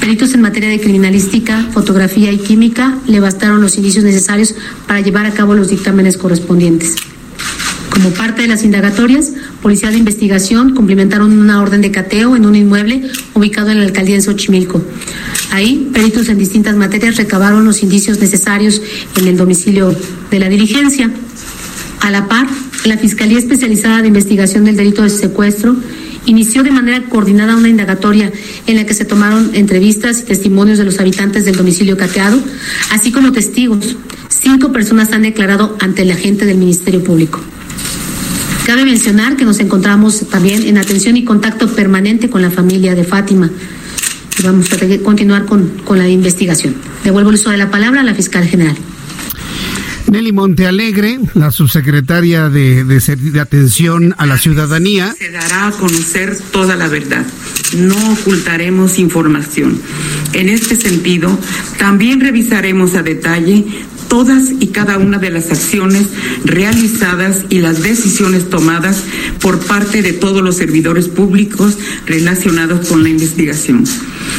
[0.00, 4.54] Peritos en materia de criminalística, fotografía y química le bastaron los indicios necesarios
[4.86, 6.96] para llevar a cabo los dictámenes correspondientes.
[7.90, 12.54] Como parte de las indagatorias, Policía de Investigación cumplimentaron una orden de cateo en un
[12.54, 14.80] inmueble ubicado en la alcaldía de Xochimilco.
[15.50, 18.80] Ahí, peritos en distintas materias recabaron los indicios necesarios
[19.16, 19.96] en el domicilio
[20.30, 21.10] de la diligencia.
[22.00, 22.46] A la par,
[22.88, 25.76] la Fiscalía Especializada de Investigación del Delito de Secuestro
[26.26, 28.32] inició de manera coordinada una indagatoria
[28.66, 32.38] en la que se tomaron entrevistas y testimonios de los habitantes del domicilio cateado,
[32.90, 33.96] así como testigos.
[34.28, 37.40] Cinco personas han declarado ante el agente del Ministerio Público.
[38.66, 43.04] Cabe mencionar que nos encontramos también en atención y contacto permanente con la familia de
[43.04, 43.50] Fátima.
[44.38, 46.74] Y vamos a continuar con, con la investigación.
[47.02, 48.76] Devuelvo el uso de la palabra a la fiscal general.
[50.10, 55.14] Nelly Montealegre, la subsecretaria de, de, Atención a la Ciudadanía.
[55.18, 57.24] Se dará a conocer toda la verdad.
[57.76, 59.80] No ocultaremos información.
[60.32, 61.38] En este sentido,
[61.78, 63.66] también revisaremos a detalle
[64.08, 66.06] todas y cada una de las acciones
[66.44, 69.04] realizadas y las decisiones tomadas
[69.40, 73.84] por parte de todos los servidores públicos relacionados con la investigación.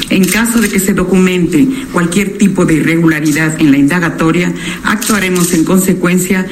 [0.10, 4.53] En caso de que se documente cualquier tipo de irregularidad en la indagatoria,
[4.84, 6.47] actuaremos en consecuencia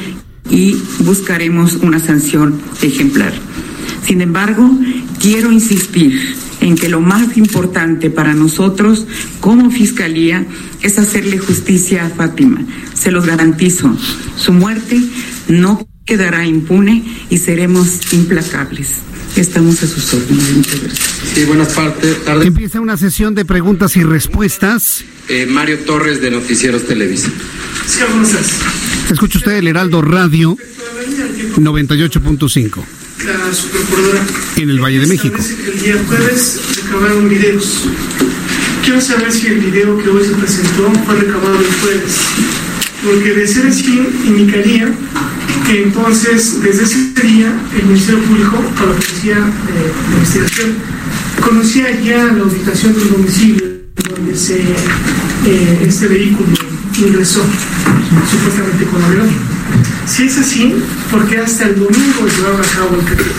[0.49, 3.33] y buscaremos una sanción ejemplar.
[4.05, 4.69] Sin embargo,
[5.19, 6.35] quiero insistir
[6.67, 9.07] en que lo más importante para nosotros
[9.39, 10.45] como Fiscalía
[10.81, 12.61] es hacerle justicia a Fátima.
[12.93, 13.97] Se los garantizo.
[14.35, 15.01] Su muerte
[15.47, 18.89] no quedará impune y seremos implacables.
[19.37, 20.55] Estamos a sus órdenes.
[20.57, 21.09] Muchas gracias.
[21.33, 22.45] Sí, buenas tardes.
[22.45, 25.05] Empieza una sesión de preguntas y respuestas.
[25.29, 27.29] Eh, Mario Torres de Noticieros Televisa.
[27.85, 27.99] Sí,
[29.13, 30.57] Escucha usted el Heraldo Radio
[31.55, 34.61] 98.5 la.
[34.61, 35.37] En el Valle de México.
[35.65, 37.83] El día jueves recabaron videos.
[38.83, 42.17] Quiero saber si el video que hoy se presentó fue recabado el jueves.
[43.03, 44.91] Porque de ser así, indicaría
[45.65, 50.75] que entonces, desde ese día, el Ministerio Público, o la Policía de Investigación,
[51.41, 53.77] conocía ya la ubicación del domicilio
[54.15, 56.55] donde se, eh, este vehículo
[56.97, 57.41] ingresó,
[58.31, 59.56] supuestamente con avión.
[60.07, 60.73] Si es así,
[61.11, 63.35] porque hasta el domingo llevaron a cabo el crédito.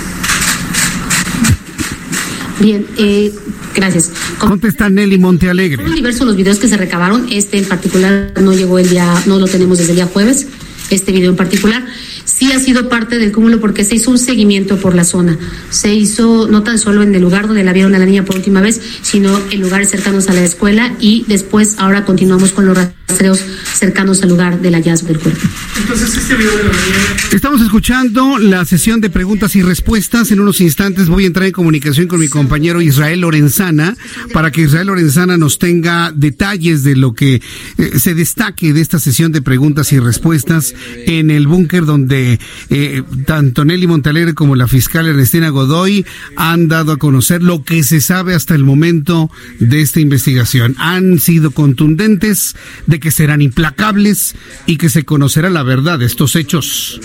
[2.60, 3.32] Bien, eh,
[3.74, 4.10] gracias.
[4.38, 5.84] Contesta Nelly Montealegre.
[5.84, 7.26] Son diversos los videos que se recabaron.
[7.30, 10.46] Este en particular no llegó el día, no lo tenemos desde el día jueves.
[10.90, 11.84] Este video en particular
[12.24, 15.38] sí ha sido parte del cúmulo porque se hizo un seguimiento por la zona.
[15.70, 18.36] Se hizo no tan solo en el lugar donde la vieron a la niña por
[18.36, 22.76] última vez, sino en lugares cercanos a la escuela y después ahora continuamos con los
[23.08, 23.44] rastreos
[23.74, 25.40] cercanos al lugar del hallazgo del cuerpo.
[25.80, 27.16] Entonces, este video de la mañana...
[27.32, 30.30] Estamos escuchando la sesión de preguntas y respuestas.
[30.30, 33.96] En unos instantes voy a entrar en comunicación con mi compañero Israel Lorenzana
[34.32, 37.40] para que Israel Lorenzana nos tenga detalles de lo que
[37.78, 40.74] eh, se destaque de esta sesión de preguntas y respuestas
[41.06, 42.38] en el búnker donde
[42.70, 46.04] eh, tanto Nelly Montalegre como la fiscal Ernestina Godoy
[46.36, 50.74] han dado a conocer lo que se sabe hasta el momento de esta investigación.
[50.78, 52.54] Han sido contundentes
[52.86, 54.34] de que serán implacables
[54.66, 57.00] y que se conocerá la verdad de estos hechos.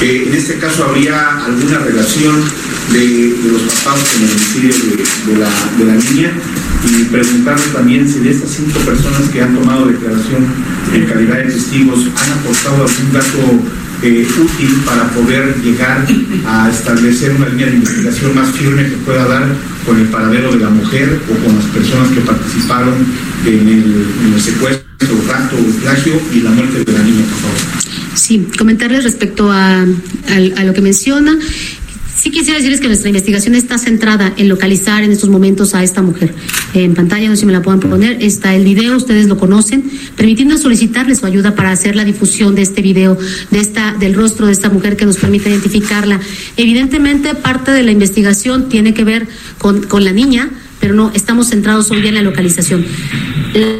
[0.00, 2.42] en este caso habría alguna relación
[2.92, 4.74] de, los papás con el homicidio
[5.26, 6.32] de, la, de niña
[6.86, 10.46] y preguntarle también si de estas cinco personas que han tomado declaración
[10.92, 16.06] en calidad de testigos han aportado algún dato eh, útil para poder llegar
[16.46, 19.46] a establecer una línea de investigación más firme que pueda dar
[19.84, 22.94] con el paradero de la mujer o con las personas que participaron
[23.46, 24.84] en el, en el secuestro,
[25.28, 27.84] rapto plagio y la muerte de la niña, por favor.
[28.14, 29.84] Sí, comentarles respecto a, a,
[30.56, 31.36] a lo que menciona.
[32.24, 36.00] Sí quisiera decirles que nuestra investigación está centrada en localizar en estos momentos a esta
[36.00, 36.32] mujer.
[36.72, 39.84] En pantalla, no sé si me la puedan poner, está el video, ustedes lo conocen,
[40.16, 43.18] permitiendo solicitarles su ayuda para hacer la difusión de este video,
[43.50, 46.18] de esta, del rostro de esta mujer que nos permite identificarla.
[46.56, 49.28] Evidentemente, parte de la investigación tiene que ver
[49.58, 50.48] con, con la niña,
[50.84, 52.84] pero no, estamos centrados hoy en la localización.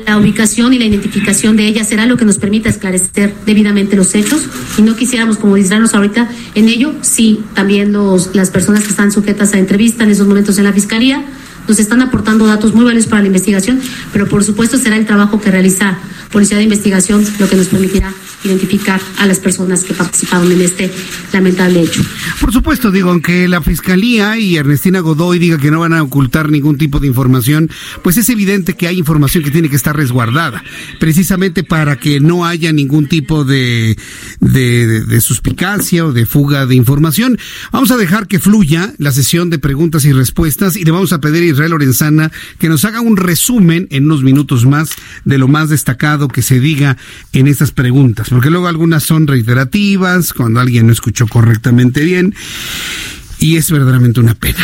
[0.07, 4.15] La ubicación y la identificación de ella será lo que nos permita esclarecer debidamente los
[4.15, 4.41] hechos
[4.79, 6.95] y no quisiéramos como distraernos ahorita en ello.
[7.03, 10.73] Sí, también los, las personas que están sujetas a entrevista en esos momentos en la
[10.73, 11.23] Fiscalía
[11.69, 15.43] nos están aportando datos muy valiosos para la investigación, pero por supuesto será el trabajo
[15.43, 15.99] que realiza
[16.33, 20.90] policía de investigación, lo que nos permitirá identificar a las personas que participaron en este
[21.32, 22.03] lamentable hecho.
[22.40, 26.51] Por supuesto, digo, aunque la Fiscalía y Ernestina Godoy diga que no van a ocultar
[26.51, 27.70] ningún tipo de información,
[28.03, 30.62] pues es evidente que hay información que tiene que estar resguardada,
[31.01, 33.97] precisamente para que no haya ningún tipo de,
[34.40, 37.38] de, suspicacia o de fuga de información.
[37.72, 41.20] Vamos a dejar que fluya la sesión de preguntas y respuestas y le vamos a
[41.20, 44.90] pedir a Israel Lorenzana que nos haga un resumen en unos minutos más
[45.24, 46.97] de lo más destacado que se diga
[47.32, 52.35] en estas preguntas porque luego algunas son reiterativas, cuando alguien no escuchó correctamente bien,
[53.39, 54.59] y es verdaderamente una pena.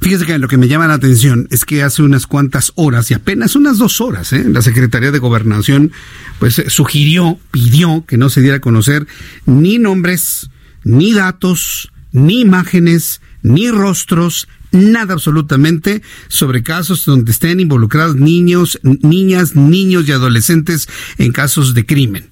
[0.00, 3.14] Fíjese que lo que me llama la atención es que hace unas cuantas horas, y
[3.14, 4.46] apenas unas dos horas, ¿eh?
[4.48, 5.92] la Secretaría de Gobernación
[6.38, 9.06] pues sugirió, pidió que no se diera a conocer
[9.44, 10.48] ni nombres,
[10.84, 19.56] ni datos, ni imágenes, ni rostros, nada absolutamente sobre casos donde estén involucrados niños, niñas,
[19.56, 22.28] niños y adolescentes en casos de crimen.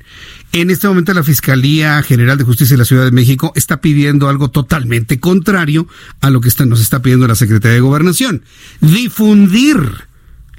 [0.52, 4.28] En este momento la Fiscalía General de Justicia de la Ciudad de México está pidiendo
[4.28, 5.88] algo totalmente contrario
[6.20, 8.42] a lo que nos está pidiendo la Secretaría de Gobernación.
[8.80, 9.78] Difundir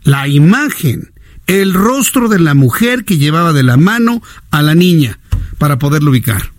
[0.03, 1.11] la imagen,
[1.45, 5.19] el rostro de la mujer que llevaba de la mano a la niña
[5.59, 6.51] para poderlo ubicar.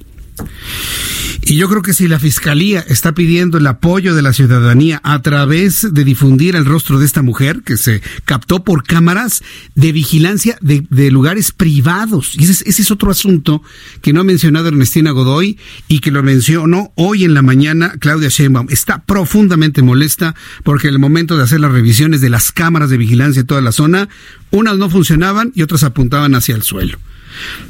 [1.46, 5.20] Y yo creo que si la Fiscalía está pidiendo el apoyo de la ciudadanía a
[5.20, 9.42] través de difundir el rostro de esta mujer que se captó por cámaras
[9.74, 13.62] de vigilancia de, lugares privados, y ese, ese, es otro asunto
[14.00, 18.30] que no ha mencionado Ernestina Godoy y que lo mencionó hoy en la mañana Claudia
[18.30, 22.88] Sheinbaum, está profundamente molesta porque en el momento de hacer las revisiones de las cámaras
[22.88, 24.08] de vigilancia en toda la zona,
[24.50, 26.98] unas no funcionaban y otras apuntaban hacia el suelo.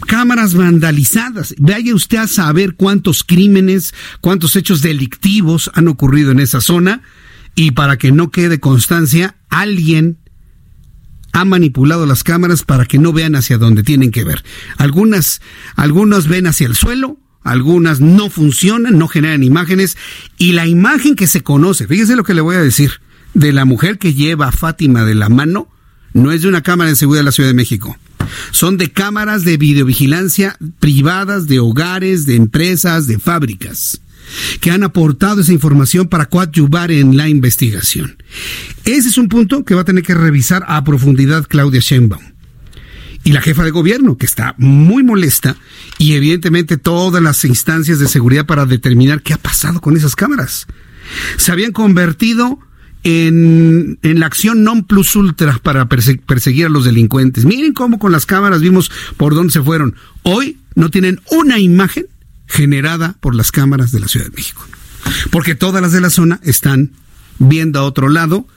[0.06, 1.54] Cámaras vandalizadas.
[1.58, 7.02] Vaya usted a saber cuántos crímenes, cuántos hechos delictivos han ocurrido en esa zona
[7.54, 10.18] y para que no quede constancia, alguien
[11.32, 14.44] ha manipulado las cámaras para que no vean hacia dónde tienen que ver.
[14.76, 15.40] Algunas,
[15.76, 19.96] algunas ven hacia el suelo, algunas no funcionan, no generan imágenes
[20.38, 23.00] y la imagen que se conoce, fíjese lo que le voy a decir,
[23.34, 25.68] de la mujer que lleva a Fátima de la mano,
[26.12, 27.98] no es de una cámara de seguridad de la Ciudad de México
[28.50, 34.00] son de cámaras de videovigilancia privadas de hogares, de empresas, de fábricas
[34.60, 38.16] que han aportado esa información para coadyuvar en la investigación.
[38.84, 42.22] Ese es un punto que va a tener que revisar a profundidad Claudia Sheinbaum.
[43.22, 45.56] Y la jefa de gobierno, que está muy molesta,
[45.98, 50.66] y evidentemente todas las instancias de seguridad para determinar qué ha pasado con esas cámaras.
[51.38, 52.58] Se habían convertido
[53.04, 57.44] en, la acción non plus ultra para perseguir a los delincuentes.
[57.44, 59.94] Miren cómo con las cámaras vimos por dónde se fueron.
[60.22, 62.06] Hoy no tienen una imagen
[62.46, 64.66] generada por las cámaras de la Ciudad de México.
[65.30, 66.92] Porque todas las de la zona están
[67.38, 68.48] viendo a otro lado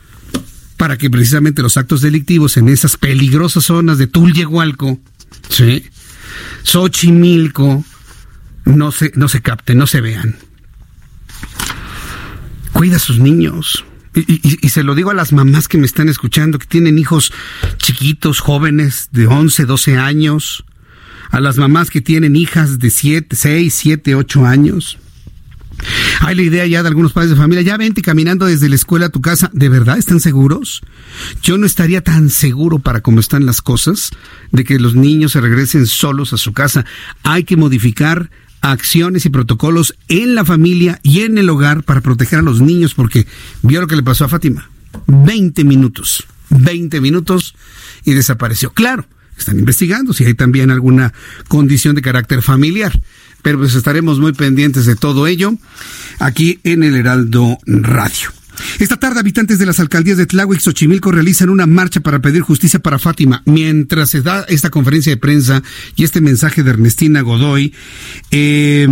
[0.77, 4.99] para que precisamente los actos delictivos en esas peligrosas zonas de Tulyehualco,
[5.49, 5.83] ¿sí?
[6.63, 7.83] Xochimilco,
[8.65, 10.37] no se, no se capten, no se vean.
[12.71, 13.83] Cuida a sus niños.
[14.25, 17.31] Y, se lo digo a las mamás que me están escuchando, que tienen hijos
[17.77, 20.65] chiquitos, jóvenes, de 11, 12 años,
[21.29, 24.97] a las mamás que tienen hijas de 7, 6, 7, 8 años.
[26.21, 29.07] Hay la idea ya de algunos padres de familia, ya vente caminando desde la escuela
[29.07, 30.81] a tu casa, ¿de verdad están seguros?
[31.43, 34.09] Yo no estaría tan seguro para cómo están las cosas
[34.51, 36.85] de que los niños se regresen solos a su casa.
[37.23, 38.31] Hay que modificar
[38.61, 42.93] acciones y protocolos en la familia y en el hogar para proteger a los niños,
[42.93, 43.27] porque
[43.61, 44.69] vio lo que le pasó a Fátima.
[45.07, 47.55] 20 minutos, 20 minutos
[48.03, 48.71] y desapareció.
[48.71, 49.05] Claro,
[49.37, 51.13] están investigando si hay también alguna
[51.47, 52.99] condición de carácter familiar,
[53.41, 55.53] pero pues estaremos muy pendientes de todo ello
[56.19, 58.36] aquí en el Heraldo Radio.
[58.79, 62.41] Esta tarde, habitantes de las alcaldías de Tláhuac y Xochimilco realizan una marcha para pedir
[62.41, 63.41] justicia para Fátima.
[63.45, 65.63] Mientras se da esta conferencia de prensa
[65.95, 67.73] y este mensaje de Ernestina Godoy,
[68.31, 68.87] eh,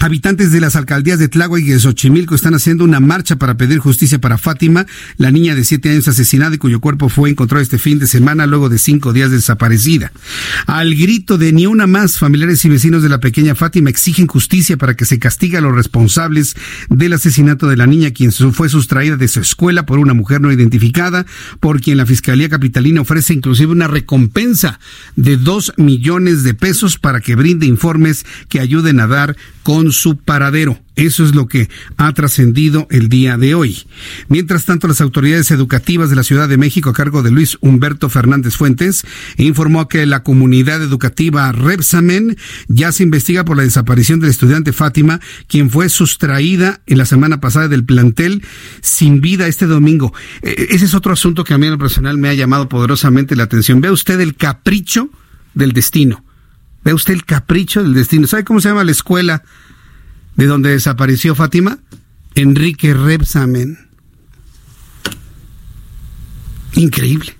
[0.00, 3.80] Habitantes de las alcaldías de Tláhuac y de Xochimilco están haciendo una marcha para pedir
[3.80, 4.86] justicia para Fátima,
[5.16, 8.46] la niña de siete años asesinada y cuyo cuerpo fue encontrado este fin de semana
[8.46, 10.12] luego de cinco días desaparecida.
[10.66, 14.76] Al grito de ni una más, familiares y vecinos de la pequeña Fátima exigen justicia
[14.76, 16.54] para que se castigue a los responsables
[16.90, 20.52] del asesinato de la niña, quien fue sustraída de su escuela por una mujer no
[20.52, 21.26] identificada,
[21.58, 24.78] por quien la Fiscalía Capitalina ofrece inclusive una recompensa
[25.16, 30.16] de dos millones de pesos para que brinde informes que ayuden a dar con su
[30.16, 30.78] paradero.
[30.98, 33.86] Eso es lo que ha trascendido el día de hoy.
[34.26, 38.08] Mientras tanto, las autoridades educativas de la Ciudad de México, a cargo de Luis Humberto
[38.08, 42.36] Fernández Fuentes, informó que la comunidad educativa Repsamen
[42.66, 47.40] ya se investiga por la desaparición del estudiante Fátima, quien fue sustraída en la semana
[47.40, 48.42] pasada del plantel
[48.80, 50.12] sin vida este domingo.
[50.42, 53.36] E, ese es otro asunto que a mí en lo personal me ha llamado poderosamente
[53.36, 53.80] la atención.
[53.80, 55.10] Ve usted el capricho
[55.54, 56.24] del destino.
[56.82, 58.26] Ve usted el capricho del destino.
[58.26, 59.44] ¿Sabe cómo se llama la escuela
[60.38, 61.80] de donde desapareció Fátima?
[62.34, 63.76] Enrique Repsamen.
[66.74, 67.36] Increíble.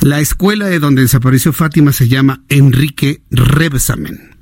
[0.00, 4.35] La escuela de donde desapareció Fátima se llama Enrique Rebsamen.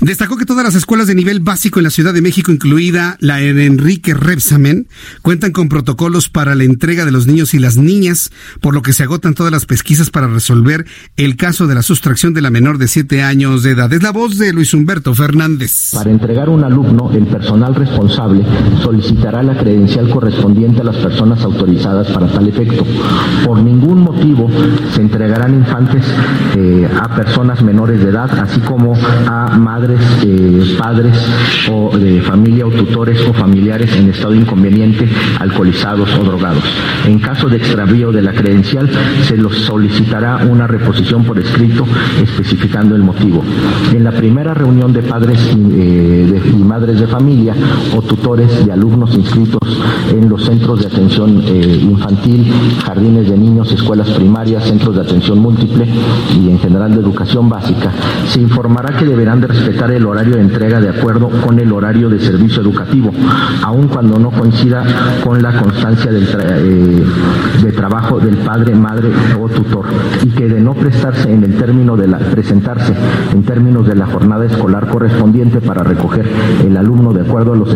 [0.00, 3.36] Destacó que todas las escuelas de nivel básico en la Ciudad de México, incluida la
[3.36, 4.88] de Enrique Repsamen,
[5.20, 8.30] cuentan con protocolos para la entrega de los niños y las niñas,
[8.62, 10.86] por lo que se agotan todas las pesquisas para resolver
[11.18, 13.92] el caso de la sustracción de la menor de 7 años de edad.
[13.92, 15.90] Es la voz de Luis Humberto Fernández.
[15.92, 18.42] Para entregar un alumno, el personal responsable
[18.82, 22.86] solicitará la credencial correspondiente a las personas autorizadas para tal efecto.
[23.44, 24.48] Por ningún motivo
[24.94, 26.06] se entregarán infantes
[26.56, 29.89] eh, a personas menores de edad, así como a madres
[30.24, 31.16] eh, padres
[31.70, 36.64] o de familia o tutores o familiares en estado inconveniente, alcoholizados o drogados.
[37.06, 38.88] En caso de extravío de la credencial,
[39.22, 41.86] se los solicitará una reposición por escrito
[42.22, 43.42] especificando el motivo.
[43.94, 47.54] En la primera reunión de padres eh, y madres de familia
[47.96, 49.60] o tutores de alumnos inscritos
[50.10, 52.52] en los centros de atención eh, infantil,
[52.84, 55.86] jardines de niños, escuelas primarias, centros de atención múltiple
[56.36, 57.92] y en general de educación básica,
[58.26, 62.10] se informará que deberán de respetar el horario de entrega de acuerdo con el horario
[62.10, 63.10] de servicio educativo,
[63.62, 64.84] aun cuando no coincida
[65.24, 67.04] con la constancia eh,
[67.62, 69.08] de trabajo del padre, madre
[69.40, 69.86] o tutor,
[70.22, 72.94] y que de no prestarse en el término de la presentarse
[73.32, 76.30] en términos de la jornada escolar correspondiente para recoger
[76.62, 77.70] el alumno de acuerdo a los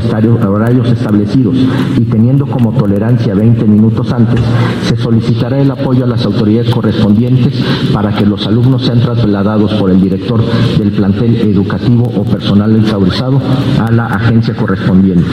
[0.47, 1.57] horarios establecidos
[1.97, 4.41] y teniendo como tolerancia 20 minutos antes,
[4.83, 7.55] se solicitará el apoyo a las autoridades correspondientes
[7.93, 10.43] para que los alumnos sean trasladados por el director
[10.79, 13.41] del plantel educativo o personal exaurizado
[13.79, 15.25] a la agencia correspondiente.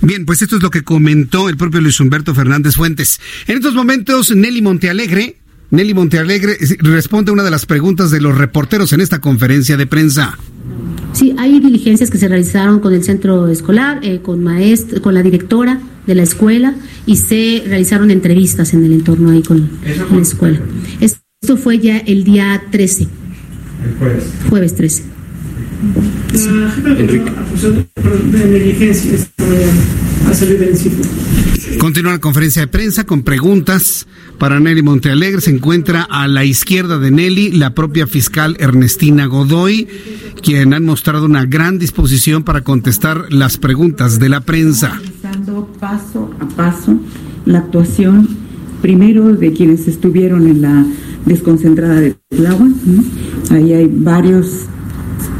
[0.00, 3.20] Bien, pues esto es lo que comentó el propio Luis Humberto Fernández Fuentes.
[3.46, 5.36] En estos momentos, Nelly Montealegre,
[5.70, 9.86] Nelly Montealegre responde a una de las preguntas de los reporteros en esta conferencia de
[9.86, 10.36] prensa.
[11.12, 15.22] Sí, hay diligencias que se realizaron con el centro escolar, eh, con maestro, con la
[15.22, 16.74] directora de la escuela
[17.06, 19.70] y se realizaron entrevistas en el entorno ahí con,
[20.10, 20.60] la escuela.
[21.00, 23.04] Esto fue ya el día 13.
[23.04, 24.24] El jueves.
[24.50, 25.13] Jueves 13.
[31.78, 34.06] Continúa la conferencia de prensa con preguntas
[34.38, 35.40] para Nelly Montealegre.
[35.40, 39.86] Se encuentra a la izquierda de Nelly la propia fiscal Ernestina Godoy,
[40.42, 45.00] quien han mostrado una gran disposición para contestar las preguntas de la prensa.
[45.80, 46.98] Paso a paso
[47.44, 48.28] la actuación
[48.80, 50.86] primero de quienes estuvieron en la
[51.26, 52.72] desconcentrada de Tláhuac.
[53.50, 54.66] Ahí hay varios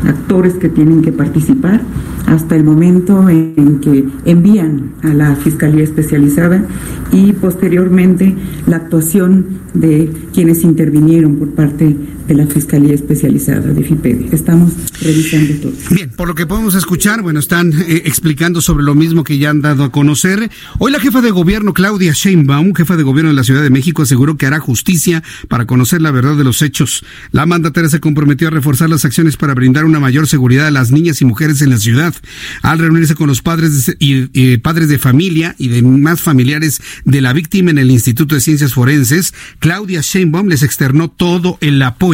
[0.07, 1.80] actores que tienen que participar
[2.26, 6.64] hasta el momento en que envían a la Fiscalía Especializada
[7.12, 8.34] y posteriormente
[8.66, 11.96] la actuación de quienes intervinieron por parte
[12.26, 14.32] de la Fiscalía Especializada de FIPED.
[14.32, 15.72] Estamos revisando todo.
[15.90, 19.50] Bien, por lo que podemos escuchar, bueno, están eh, explicando sobre lo mismo que ya
[19.50, 20.50] han dado a conocer.
[20.78, 24.02] Hoy la jefa de gobierno, Claudia Sheinbaum, jefa de gobierno de la Ciudad de México,
[24.02, 27.04] aseguró que hará justicia para conocer la verdad de los hechos.
[27.30, 30.90] La mandataria se comprometió a reforzar las acciones para brindar una mayor seguridad a las
[30.90, 32.14] niñas y mujeres en la ciudad.
[32.62, 37.70] Al reunirse con los padres y padres de familia y demás familiares de la víctima
[37.70, 42.13] en el Instituto de Ciencias Forenses, Claudia Sheinbaum les externó todo el apoyo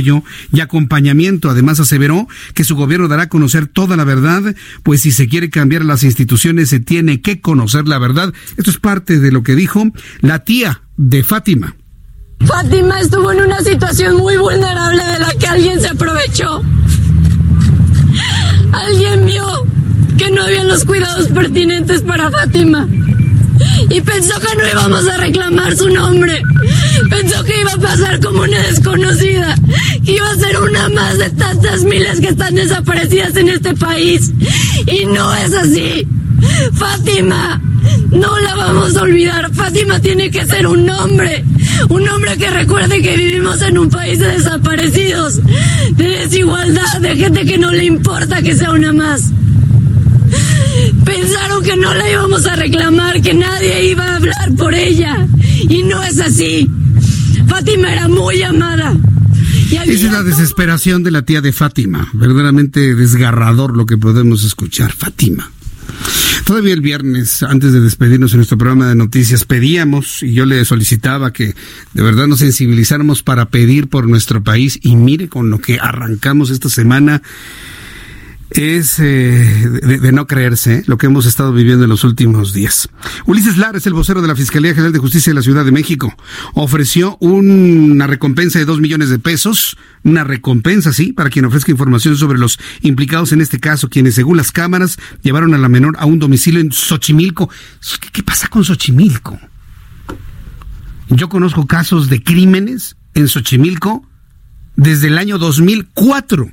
[0.53, 1.51] y acompañamiento.
[1.51, 5.51] Además, aseveró que su gobierno dará a conocer toda la verdad, pues si se quiere
[5.51, 8.33] cambiar las instituciones se tiene que conocer la verdad.
[8.57, 9.85] Esto es parte de lo que dijo
[10.21, 11.77] la tía de Fátima.
[12.41, 16.63] Fátima estuvo en una situación muy vulnerable de la que alguien se aprovechó.
[18.73, 19.45] Alguien vio
[20.17, 22.89] que no habían los cuidados pertinentes para Fátima
[23.91, 26.41] y pensó que no íbamos a reclamar su nombre.
[27.11, 29.55] Pensó que iba a pasar como una desconocida,
[30.05, 34.31] que iba a ser una más de tantas miles que están desaparecidas en este país.
[34.87, 36.07] Y no es así.
[36.73, 37.61] Fátima,
[38.11, 39.53] no la vamos a olvidar.
[39.53, 41.45] Fátima tiene que ser un hombre.
[41.89, 45.41] Un hombre que recuerde que vivimos en un país de desaparecidos,
[45.97, 49.33] de desigualdad, de gente que no le importa que sea una más.
[51.71, 55.29] Que no la íbamos a reclamar, que nadie iba a hablar por ella.
[55.69, 56.69] Y no es así.
[57.47, 58.97] Fátima era muy amada.
[59.71, 62.09] Esa es la desesperación de la tía de Fátima.
[62.13, 64.93] Verdaderamente desgarrador lo que podemos escuchar.
[64.93, 65.49] Fátima.
[66.45, 70.65] Todavía el viernes, antes de despedirnos en nuestro programa de noticias, pedíamos y yo le
[70.65, 71.55] solicitaba que
[71.95, 76.51] de verdad nos sensibilizáramos para pedir por nuestro país y mire con lo que arrancamos
[76.51, 77.23] esta semana
[78.51, 82.89] es eh, de, no creerse lo que hemos estado viviendo en los últimos días.
[83.27, 85.73] Ulises Lara es el vocero de la Fiscalía General de Justicia de la Ciudad de
[85.73, 86.15] México.
[86.55, 92.17] Ofreció una recompensa de dos millones de pesos, una recompensa, sí, para quien ofrezca información
[92.17, 96.07] sobre los implicados en este caso, quienes según las cámaras llevaron a la menor a
[96.07, 97.49] un domicilio en Xochimilco.
[98.01, 99.39] ¿Qué, qué pasa con Xochimilco?
[101.09, 104.07] Yo conozco casos de crímenes en Xochimilco
[104.77, 106.53] desde el año 2004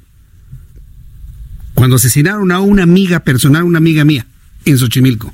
[1.78, 4.25] cuando asesinaron a una amiga personal, una amiga mía,
[4.65, 5.32] en Xochimilco,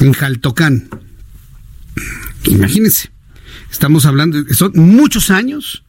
[0.00, 0.90] en Jaltocán.
[2.44, 3.08] Imagínense,
[3.72, 5.82] estamos hablando, son muchos años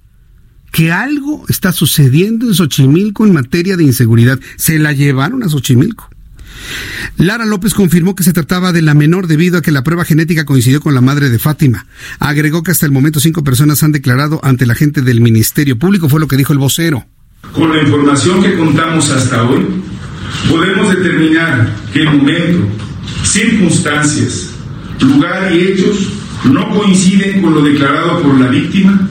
[0.72, 4.40] que algo está sucediendo en Xochimilco en materia de inseguridad.
[4.56, 6.10] Se la llevaron a Xochimilco.
[7.18, 10.46] Lara López confirmó que se trataba de la menor debido a que la prueba genética
[10.46, 11.88] coincidió con la madre de Fátima.
[12.20, 16.08] Agregó que hasta el momento cinco personas han declarado ante la gente del Ministerio Público,
[16.08, 17.06] fue lo que dijo el vocero.
[17.42, 19.66] Con la información que contamos hasta hoy,
[20.50, 22.68] podemos determinar que el momento,
[23.24, 24.50] circunstancias,
[25.00, 26.10] lugar y hechos
[26.44, 29.08] no coinciden con lo declarado por la víctima.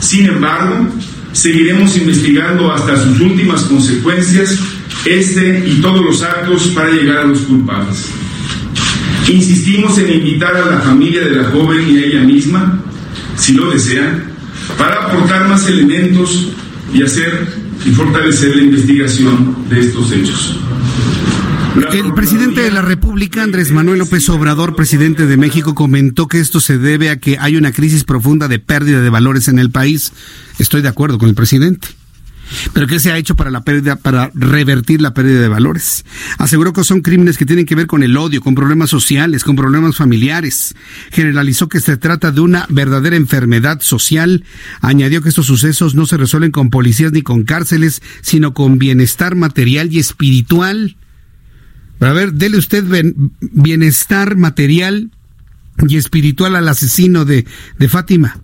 [0.00, 0.88] Sin embargo,
[1.32, 4.58] seguiremos investigando hasta sus últimas consecuencias
[5.04, 8.06] este y todos los actos para llegar a los culpables.
[9.28, 12.80] Insistimos en invitar a la familia de la joven y a ella misma,
[13.36, 14.24] si lo desean,
[14.78, 16.48] para aportar más elementos
[16.92, 20.60] y hacer y fortalecer la investigación de estos hechos.
[21.92, 26.58] El presidente de la República, Andrés Manuel López Obrador, presidente de México, comentó que esto
[26.58, 30.12] se debe a que hay una crisis profunda de pérdida de valores en el país.
[30.58, 31.88] Estoy de acuerdo con el presidente.
[32.72, 36.04] Pero ¿qué se ha hecho para la pérdida, para revertir la pérdida de valores?
[36.38, 39.56] Aseguró que son crímenes que tienen que ver con el odio, con problemas sociales, con
[39.56, 40.74] problemas familiares.
[41.10, 44.44] Generalizó que se trata de una verdadera enfermedad social.
[44.80, 49.34] Añadió que estos sucesos no se resuelven con policías ni con cárceles, sino con bienestar
[49.34, 50.96] material y espiritual.
[52.00, 52.84] A ver, dele usted
[53.40, 55.10] bienestar material
[55.88, 57.46] y espiritual al asesino de,
[57.78, 58.40] de Fátima.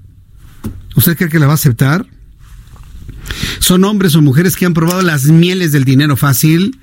[0.96, 2.06] ¿Usted cree que la va a aceptar?
[3.58, 6.78] Son hombres o mujeres que han probado las mieles del dinero fácil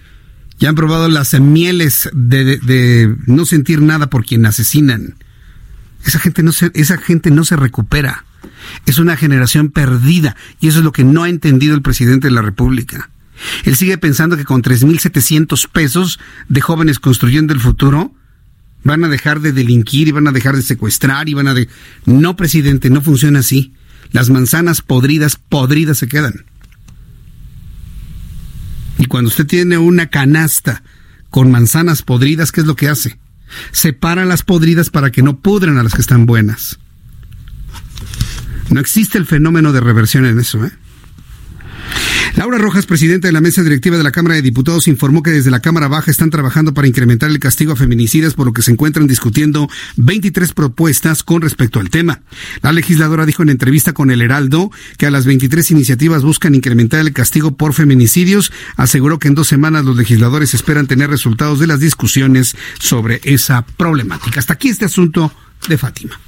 [0.59, 5.15] y han probado las mieles de, no sentir nada por quien asesinan.
[6.05, 8.25] Esa gente, no se, esa gente no se recupera.
[8.85, 12.33] Es una generación perdida y eso es lo que no ha entendido el presidente de
[12.33, 13.09] la República.
[13.63, 16.19] Él sigue pensando que con 3.700 pesos
[16.49, 18.13] de jóvenes construyendo el futuro
[18.83, 21.69] van a dejar de delinquir y van a dejar de secuestrar y van a de...
[22.05, 23.73] No, presidente, no funciona así
[24.11, 26.45] las manzanas podridas, podridas se quedan.
[28.97, 30.83] Y cuando usted tiene una canasta
[31.29, 33.17] con manzanas podridas, ¿qué es lo que hace?
[33.71, 36.79] Separa las podridas para que no pudren a las que están buenas.
[38.69, 40.71] No existe el fenómeno de reversión en eso, ¿eh?
[42.39, 45.51] Laura Rojas, presidenta de la mesa directiva de la Cámara de Diputados, informó que desde
[45.51, 48.71] la Cámara Baja están trabajando para incrementar el castigo a feminicidas, por lo que se
[48.71, 49.67] encuentran discutiendo
[49.97, 52.21] 23 propuestas con respecto al tema.
[52.61, 57.01] La legisladora dijo en entrevista con El Heraldo que a las 23 iniciativas buscan incrementar
[57.01, 58.53] el castigo por feminicidios.
[58.77, 63.65] Aseguró que en dos semanas los legisladores esperan tener resultados de las discusiones sobre esa
[63.65, 64.39] problemática.
[64.39, 65.33] Hasta aquí este asunto
[65.67, 66.19] de Fátima.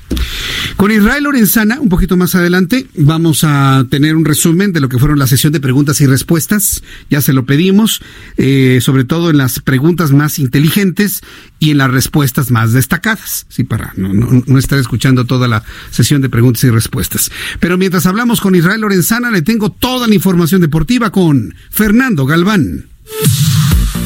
[0.77, 4.97] Con Israel Lorenzana, un poquito más adelante, vamos a tener un resumen de lo que
[4.97, 6.84] fueron la sesión de preguntas y respuestas.
[7.09, 8.01] Ya se lo pedimos,
[8.38, 11.21] eh, sobre todo en las preguntas más inteligentes
[11.59, 13.45] y en las respuestas más destacadas.
[13.49, 17.32] Sí, para no, no, no estar escuchando toda la sesión de preguntas y respuestas.
[17.59, 22.86] Pero mientras hablamos con Israel Lorenzana, le tengo toda la información deportiva con Fernando Galván.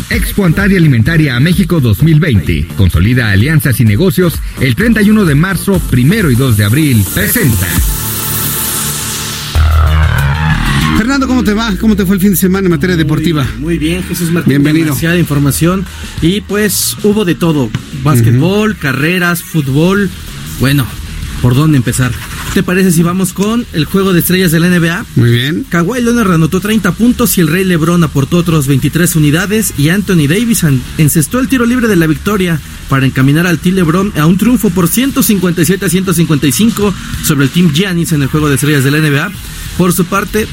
[0.09, 2.67] Expo Antaria Alimentaria a México 2020.
[2.77, 7.05] Consolida alianzas y negocios el 31 de marzo, primero y 2 de abril.
[7.13, 7.67] Presenta.
[10.97, 11.75] Fernando, ¿cómo te va?
[11.75, 13.45] ¿Cómo te fue el fin de semana en materia deportiva?
[13.59, 14.49] Muy bien, Jesús Martín.
[14.49, 14.85] Bienvenido.
[14.85, 15.85] Demasiada información.
[16.21, 17.69] Y pues hubo de todo:
[18.01, 20.09] básquetbol, carreras, fútbol.
[20.59, 20.87] Bueno,
[21.45, 22.11] ¿por dónde empezar?
[22.55, 25.05] ¿Te parece si vamos con el juego de estrellas de la NBA?
[25.15, 25.63] Muy bien.
[25.69, 30.25] Kawhi Leonard anotó 30 puntos y el Rey LeBron aportó otros 23 unidades y Anthony
[30.27, 30.65] Davis
[30.97, 34.71] encestó el tiro libre de la victoria para encaminar al Team LeBron a un triunfo
[34.71, 38.97] por 157 a 155 sobre el Team Giannis en el juego de estrellas de la
[38.97, 39.31] NBA.
[39.77, 40.47] Por su parte,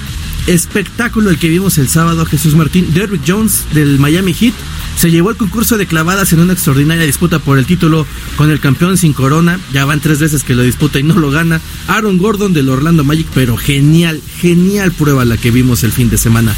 [0.46, 2.92] espectáculo el que vimos el sábado, Jesús Martín.
[2.94, 4.54] Derrick Jones del Miami Heat
[4.96, 8.60] se llevó el concurso de clavadas en una extraordinaria disputa por el título con el
[8.60, 9.58] campeón sin corona.
[9.72, 11.60] Ya van tres veces que lo disputa y no lo gana.
[11.88, 16.18] Aaron Gordon del Orlando Magic, pero genial, genial prueba la que vimos el fin de
[16.18, 16.54] semana.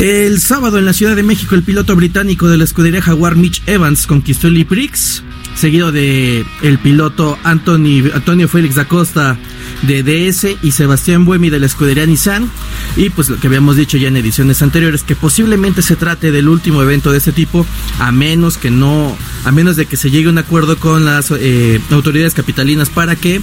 [0.00, 3.62] El sábado en la Ciudad de México, el piloto británico de la escudería Jaguar Mitch
[3.66, 5.22] Evans conquistó el Prix,
[5.54, 9.38] seguido de el piloto Antonio Félix da Costa
[9.82, 12.50] de DS y Sebastián Buemi de la escudería Nissan.
[12.96, 16.50] Y pues lo que habíamos dicho ya en ediciones anteriores, que posiblemente se trate del
[16.50, 17.64] último evento de este tipo,
[17.98, 19.16] a menos que no,
[19.46, 23.16] a menos de que se llegue a un acuerdo con las eh, autoridades capitalinas para
[23.16, 23.40] que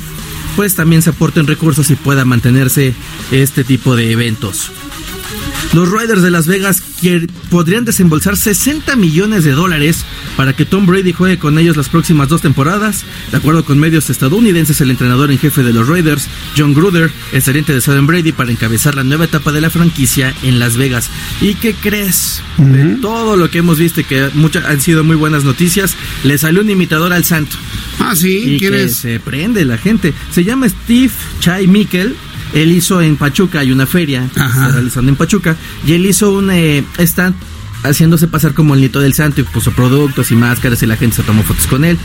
[0.55, 2.93] pues también se aporten recursos y pueda mantenerse
[3.31, 4.71] este tipo de eventos.
[5.73, 6.83] Los Riders de Las Vegas
[7.49, 10.05] podrían desembolsar 60 millones de dólares
[10.37, 13.03] para que Tom Brady juegue con ellos las próximas dos temporadas.
[13.31, 17.45] De acuerdo con medios estadounidenses, el entrenador en jefe de los Raiders, John Gruder, es
[17.45, 21.09] saliente de Southern Brady para encabezar la nueva etapa de la franquicia en Las Vegas.
[21.41, 22.43] ¿Y qué crees?
[22.57, 26.37] De todo lo que hemos visto y que muchas han sido muy buenas noticias, le
[26.37, 27.55] salió un imitador al santo.
[27.99, 30.13] Ah, sí, y que se prende la gente.
[30.31, 32.15] Se llama Steve Chai Mikkel
[32.53, 34.29] él hizo en Pachuca, hay una feria
[34.71, 37.35] realizando en Pachuca, y él hizo un eh, stand
[37.83, 41.17] haciéndose pasar como el nieto del santo y puso productos y máscaras y la gente
[41.17, 41.97] se tomó fotos con él.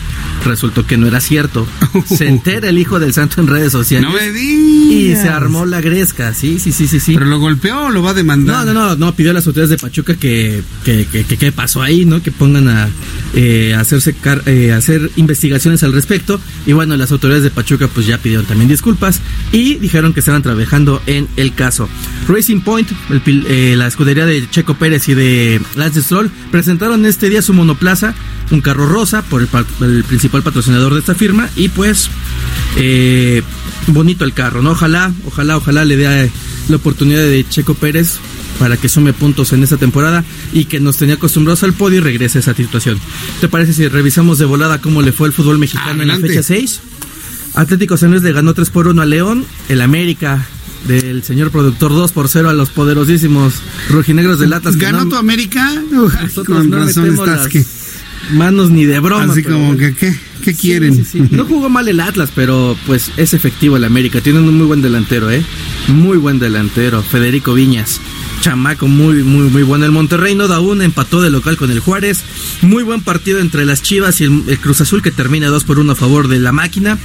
[0.44, 1.66] Resultó que no era cierto.
[2.06, 4.08] Se entera el hijo del santo en redes sociales.
[4.08, 7.14] No me Y se armó la gresca, sí, sí, sí, sí, sí.
[7.14, 8.66] ¿Pero lo golpeó o lo va a demandar?
[8.66, 12.04] No, no, no, no, pidió a las autoridades de Pachuca que, que, que, pasó ahí,
[12.04, 12.22] ¿no?
[12.22, 12.88] Que pongan a
[13.34, 14.14] eh, hacerse
[14.46, 16.40] eh, hacer investigaciones al respecto.
[16.66, 19.20] Y bueno, las autoridades de Pachuca pues ya pidieron también disculpas
[19.52, 21.88] y dijeron que estaban trabajando en el caso.
[22.28, 22.88] Racing Point,
[23.26, 28.14] eh, la escudería de Checo Pérez y de Lance Stroll presentaron este día su monoplaza,
[28.50, 29.46] un carro rosa por
[29.80, 32.10] el, principal patrocinador de esta firma y pues
[32.76, 33.42] eh,
[33.86, 34.72] bonito el carro, ¿no?
[34.72, 36.30] Ojalá, ojalá, ojalá le dé
[36.68, 38.18] la oportunidad de Checo Pérez
[38.58, 42.00] para que sume puntos en esta temporada y que nos tenía acostumbrados al podio y
[42.00, 42.98] regrese a esa situación.
[43.40, 46.42] ¿Te parece si revisamos de volada cómo le fue el fútbol mexicano en la fecha
[46.42, 46.80] 6?
[47.54, 50.46] Atlético San Luis le ganó 3 por 1 a León, el América
[50.86, 53.54] del señor productor 2 por 0 a los poderosísimos
[53.90, 54.76] rojinegros de latas.
[54.76, 55.70] ¿Ganó tu América?
[57.48, 57.64] que...
[58.32, 59.32] Manos ni de broma.
[59.32, 61.06] Así como que, ¿qué, quieren?
[61.30, 64.20] no jugó mal el Atlas, pero pues es efectivo el América.
[64.20, 65.42] Tienen un muy buen delantero, ¿eh?
[65.88, 68.00] Muy buen delantero, Federico Viñas.
[68.40, 69.84] Chamaco muy, muy, muy bueno.
[69.84, 72.22] El Monterrey no da una, empató de local con el Juárez.
[72.62, 75.92] Muy buen partido entre las Chivas y el, Cruz Azul que termina 2 por 1
[75.92, 76.98] a favor de la máquina.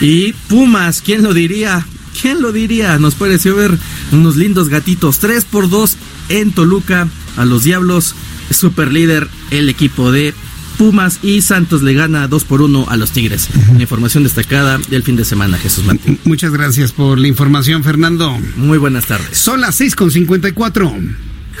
[0.00, 1.86] Y Pumas, ¿quién lo diría?
[2.20, 2.98] ¿Quién lo diría?
[2.98, 3.76] Nos pareció ver
[4.12, 5.18] unos lindos gatitos.
[5.18, 5.96] 3 por 2
[6.30, 8.14] en Toluca a los Diablos.
[8.50, 10.34] Super líder el equipo de
[10.78, 13.48] Pumas y Santos le gana 2 por 1 a los Tigres.
[13.78, 16.18] información destacada del fin de semana, Jesús Martín.
[16.24, 18.36] Muchas gracias por la información, Fernando.
[18.56, 19.38] Muy buenas tardes.
[19.38, 20.94] Son las 6 con 54.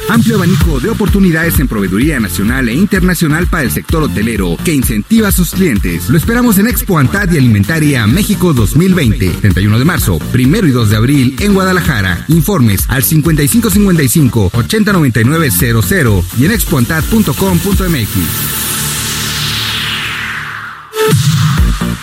[0.08, 5.28] Amplio abanico de oportunidades en proveeduría nacional e internacional para el sector hotelero que incentiva
[5.28, 6.08] a sus clientes.
[6.08, 10.90] Lo esperamos en Expo Antad y Alimentaria México 2020, 31 de marzo, 1 y 2
[10.90, 12.24] de abril en Guadalajara.
[12.28, 18.73] Informes al 5555 809900 y en expoantad.com.mx.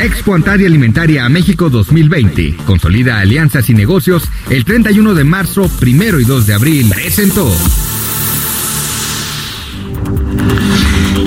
[0.02, 2.58] Expo Antaria Alimentaria México 2020.
[2.66, 6.90] Consolida alianzas y negocios el 31 de marzo, 1 y 2 de abril.
[6.90, 7.48] Presentó.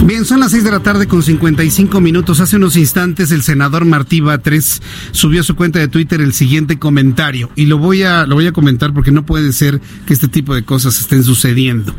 [0.04, 2.40] Bien, son las 6 de la tarde con 55 minutos.
[2.40, 6.76] Hace unos instantes el senador Martí Batres subió a su cuenta de Twitter el siguiente
[6.76, 10.26] comentario y lo voy a lo voy a comentar porque no puede ser que este
[10.26, 11.94] tipo de cosas estén sucediendo.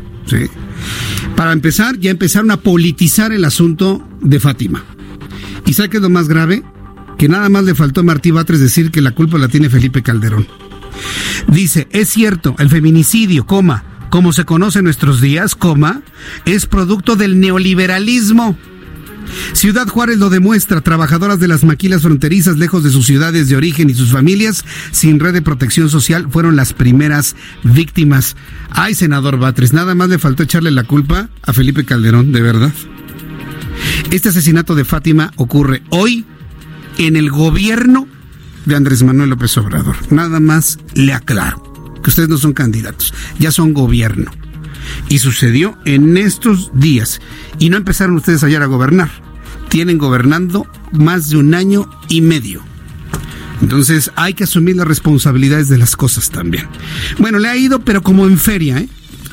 [1.36, 4.84] Para empezar, ya empezaron a politizar el asunto de Fátima.
[5.66, 6.62] ¿Y sabe qué es lo más grave?
[7.18, 10.02] Que nada más le faltó a Martí Batres decir que la culpa la tiene Felipe
[10.02, 10.46] Calderón.
[11.48, 16.02] Dice, es cierto, el feminicidio, coma, como se conoce en nuestros días, coma,
[16.44, 18.56] es producto del neoliberalismo.
[19.52, 23.90] Ciudad Juárez lo demuestra, trabajadoras de las maquilas fronterizas lejos de sus ciudades de origen
[23.90, 28.36] y sus familias, sin red de protección social, fueron las primeras víctimas.
[28.70, 32.72] Ay, senador Batres, nada más le faltó echarle la culpa a Felipe Calderón, de verdad.
[34.10, 36.24] Este asesinato de Fátima ocurre hoy
[36.98, 38.06] en el gobierno
[38.64, 39.96] de Andrés Manuel López Obrador.
[40.10, 41.62] Nada más le aclaro
[42.02, 44.30] que ustedes no son candidatos, ya son gobierno.
[45.08, 47.20] Y sucedió en estos días.
[47.58, 49.10] Y no empezaron ustedes ayer a gobernar.
[49.68, 52.62] Tienen gobernando más de un año y medio.
[53.60, 56.68] Entonces hay que asumir las responsabilidades de las cosas también.
[57.18, 58.88] Bueno, le ha ido, pero como en feria, ¿eh?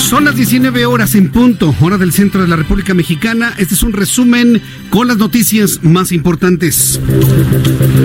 [0.00, 3.54] Son las 19 horas en punto, hora del centro de la República Mexicana.
[3.58, 6.98] Este es un resumen con las noticias más importantes.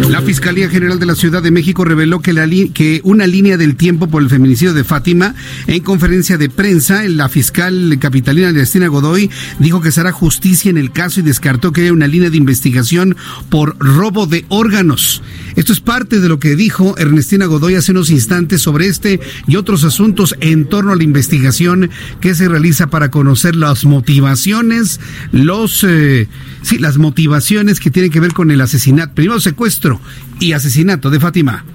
[0.09, 4.21] La Fiscalía General de la Ciudad de México reveló que, una línea del tiempo por
[4.21, 5.33] el feminicidio de Fátima,
[5.65, 10.77] en conferencia de prensa, la fiscal capitalina Ernestina Godoy dijo que se hará justicia en
[10.77, 13.15] el caso y descartó que haya una línea de investigación
[13.49, 15.23] por robo de órganos.
[15.55, 19.55] Esto es parte de lo que dijo Ernestina Godoy hace unos instantes sobre este y
[19.55, 21.84] otros asuntos en torno a la investigación
[22.19, 24.99] que se realiza para conocer las motivaciones,
[25.31, 26.27] los eh,
[26.61, 29.99] sí, las motivaciones que tienen que ver con el asesinato, primero secuestro
[30.39, 31.65] y asesinato de Fátima.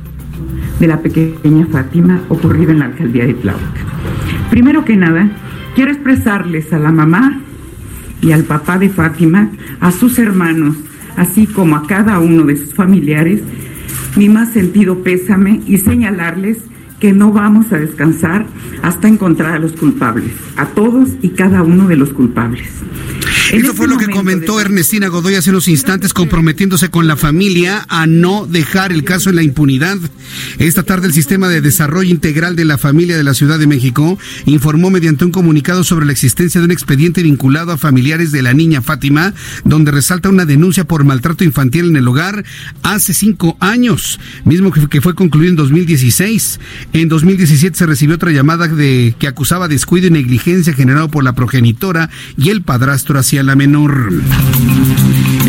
[0.78, 3.36] De la pequeña Fátima ocurrido en la alcaldía de.
[4.50, 5.30] Primero que nada,
[5.74, 7.40] quiero expresarles a la mamá
[8.20, 9.50] y al papá de Fátima,
[9.80, 10.76] a sus hermanos,
[11.16, 13.40] así como a cada uno de sus familiares,
[14.16, 16.58] mi más sentido pésame y señalarles
[17.00, 18.46] que no vamos a descansar
[18.82, 22.68] hasta encontrar a los culpables, a todos y cada uno de los culpables.
[23.52, 28.06] Eso fue lo que comentó Ernestina Godoy hace unos instantes, comprometiéndose con la familia a
[28.06, 29.98] no dejar el caso en la impunidad.
[30.58, 34.18] Esta tarde el Sistema de Desarrollo Integral de la Familia de la Ciudad de México
[34.46, 38.54] informó mediante un comunicado sobre la existencia de un expediente vinculado a familiares de la
[38.54, 39.34] niña Fátima,
[39.64, 42.44] donde resalta una denuncia por maltrato infantil en el hogar
[42.84, 46.60] hace cinco años, mismo que fue concluido en 2016.
[46.92, 51.34] En 2017 se recibió otra llamada de que acusaba descuido y negligencia generado por la
[51.34, 54.10] progenitora y el padrastro hacia la menor.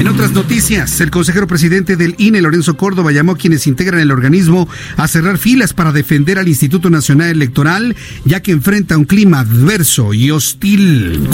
[0.02, 4.10] En otras noticias, el consejero presidente del INE, Lorenzo Córdoba, llamó a quienes integran el
[4.10, 7.96] organismo a cerrar filas para defender al Instituto Nacional Electoral,
[8.26, 11.30] ya que enfrenta un clima adverso y hostil.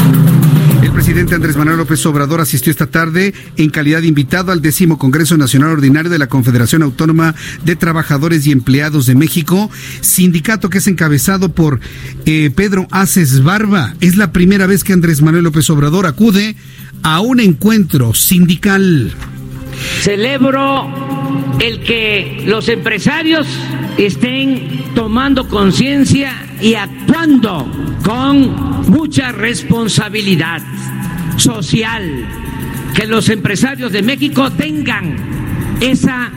[0.84, 4.98] El presidente Andrés Manuel López Obrador asistió esta tarde en calidad de invitado al décimo
[4.98, 10.80] Congreso Nacional Ordinario de la Confederación Autónoma de Trabajadores y Empleados de México, sindicato que
[10.80, 11.80] es encabezado por
[12.26, 13.96] eh, Pedro Aces Barba.
[14.02, 16.58] Es la primera vez que Andrés Manuel López Obrador acude
[17.04, 19.12] a un encuentro sindical.
[20.02, 20.88] Celebro
[21.60, 23.48] el que los empresarios
[23.98, 27.70] estén tomando conciencia y actuando
[28.04, 30.62] con mucha responsabilidad
[31.38, 32.26] social,
[32.94, 35.16] que los empresarios de México tengan
[35.80, 36.32] esa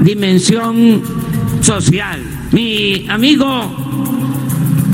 [0.00, 1.02] dimensión
[1.60, 2.22] social.
[2.52, 3.90] Mi amigo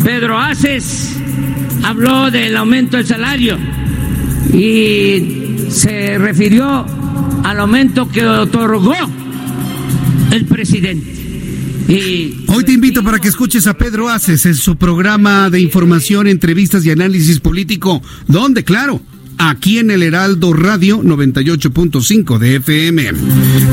[0.04, 1.16] Pedro Aces
[1.82, 3.58] habló del aumento del salario
[4.53, 6.86] y se refirió
[7.44, 8.94] al aumento que otorgó
[10.30, 11.12] el presidente.
[11.88, 16.26] Y Hoy te invito para que escuches a Pedro Aces en su programa de información,
[16.26, 19.01] entrevistas y análisis político, donde, claro,
[19.39, 23.12] aquí en el Heraldo Radio 98.5 de FM.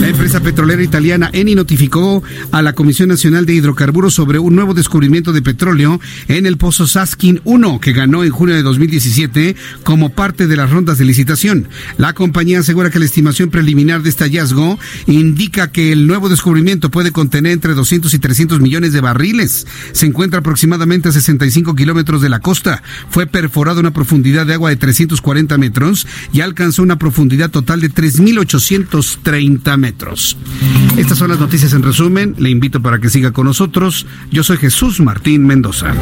[0.02, 4.74] La empresa petrolera italiana Eni notificó a la Comisión Nacional de Hidrocarburos sobre un nuevo
[4.74, 10.10] descubrimiento de petróleo en el pozo Saskin 1 que ganó en junio de 2017 como
[10.10, 11.68] parte de las rondas de licitación.
[11.98, 16.92] La compañía asegura que la estimación preliminar de este hallazgo indica que el nuevo descubrimiento
[16.92, 19.68] puede contener entre 200 y 300 millones de barriles.
[19.92, 22.84] Se encuentra aproximadamente a 65 kilómetros de la costa.
[23.10, 27.92] Fue perforado una profundidad de agua de 340 metros y alcanzó una profundidad total de
[27.92, 30.38] 3.830 metros.
[30.98, 32.36] Estas son las noticias en resumen.
[32.38, 34.06] Le invito para que siga con nosotros.
[34.32, 35.94] Yo soy Jesús Martín Mendoza.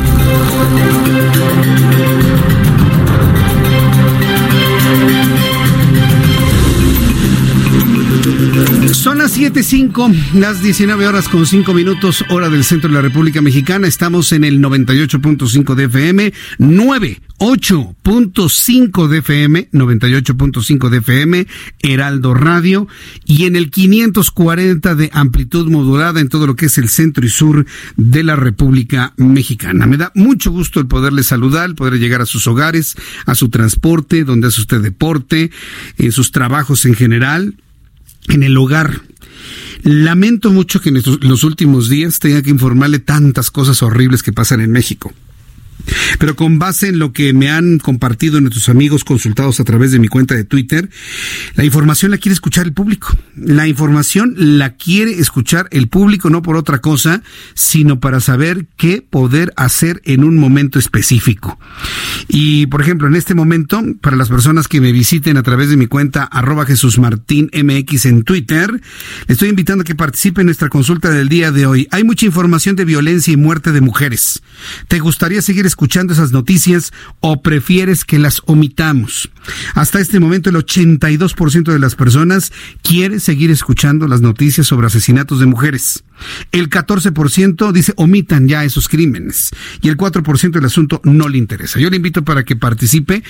[8.89, 13.39] Son las 7.05, las 19 horas con 5 minutos, hora del centro de la República
[13.39, 13.87] Mexicana.
[13.87, 21.45] Estamos en el 98.5 de FM, 98.5 de FM, 98.5 de FM,
[21.79, 22.87] Heraldo Radio,
[23.25, 27.29] y en el 540 de amplitud modulada en todo lo que es el centro y
[27.29, 27.67] sur
[27.97, 29.85] de la República Mexicana.
[29.85, 32.95] Me da mucho gusto el poderle saludar, el poder llegar a sus hogares,
[33.27, 35.51] a su transporte, donde hace usted deporte,
[35.97, 37.53] en sus trabajos en general
[38.27, 39.01] en el hogar.
[39.83, 44.61] Lamento mucho que en los últimos días tenga que informarle tantas cosas horribles que pasan
[44.61, 45.13] en México.
[46.19, 49.99] Pero con base en lo que me han compartido nuestros amigos consultados a través de
[49.99, 50.89] mi cuenta de Twitter,
[51.55, 53.15] la información la quiere escuchar el público.
[53.35, 57.23] La información la quiere escuchar el público no por otra cosa,
[57.53, 61.59] sino para saber qué poder hacer en un momento específico.
[62.27, 65.77] Y, por ejemplo, en este momento, para las personas que me visiten a través de
[65.77, 68.71] mi cuenta arroba Jesús Martín MX en Twitter,
[69.27, 71.87] les estoy invitando a que participe en nuestra consulta del día de hoy.
[71.91, 74.41] Hay mucha información de violencia y muerte de mujeres.
[74.87, 76.91] ¿Te gustaría seguir escuchando esas noticias
[77.21, 79.29] o prefieres que las omitamos?
[79.73, 82.51] Hasta este momento el 82% de las personas
[82.83, 86.03] quiere seguir escuchando las noticias sobre asesinatos de mujeres.
[86.51, 89.51] El 14% dice omitan ya esos crímenes
[89.81, 91.79] y el 4% del asunto no le interesa.
[91.79, 93.23] Yo le invito para que participe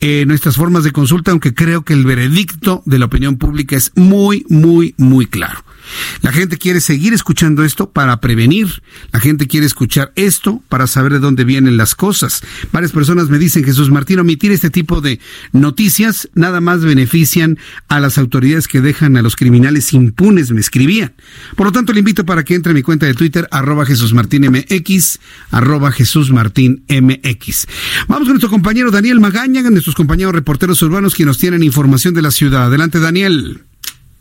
[0.00, 3.92] en nuestras formas de consulta, aunque creo que el veredicto de la opinión pública es
[3.94, 5.64] muy, muy, muy claro.
[6.22, 8.82] La gente quiere seguir escuchando esto para prevenir.
[9.12, 12.42] La gente quiere escuchar esto para saber de dónde vienen las cosas.
[12.72, 15.20] Varias personas me dicen, Jesús Martín, omitir este tipo de
[15.52, 21.14] noticias nada más benefician a las autoridades que dejan a los criminales impunes, me escribían.
[21.54, 24.44] Por lo tanto, le invito para que entre mi cuenta de Twitter, arroba Jesús Martín
[24.50, 25.20] MX,
[25.50, 27.66] arroba Jesús Martín MX.
[28.08, 32.22] Vamos con nuestro compañero Daniel Magaña, nuestros compañeros reporteros urbanos que nos tienen información de
[32.22, 32.66] la ciudad.
[32.66, 33.60] Adelante, Daniel.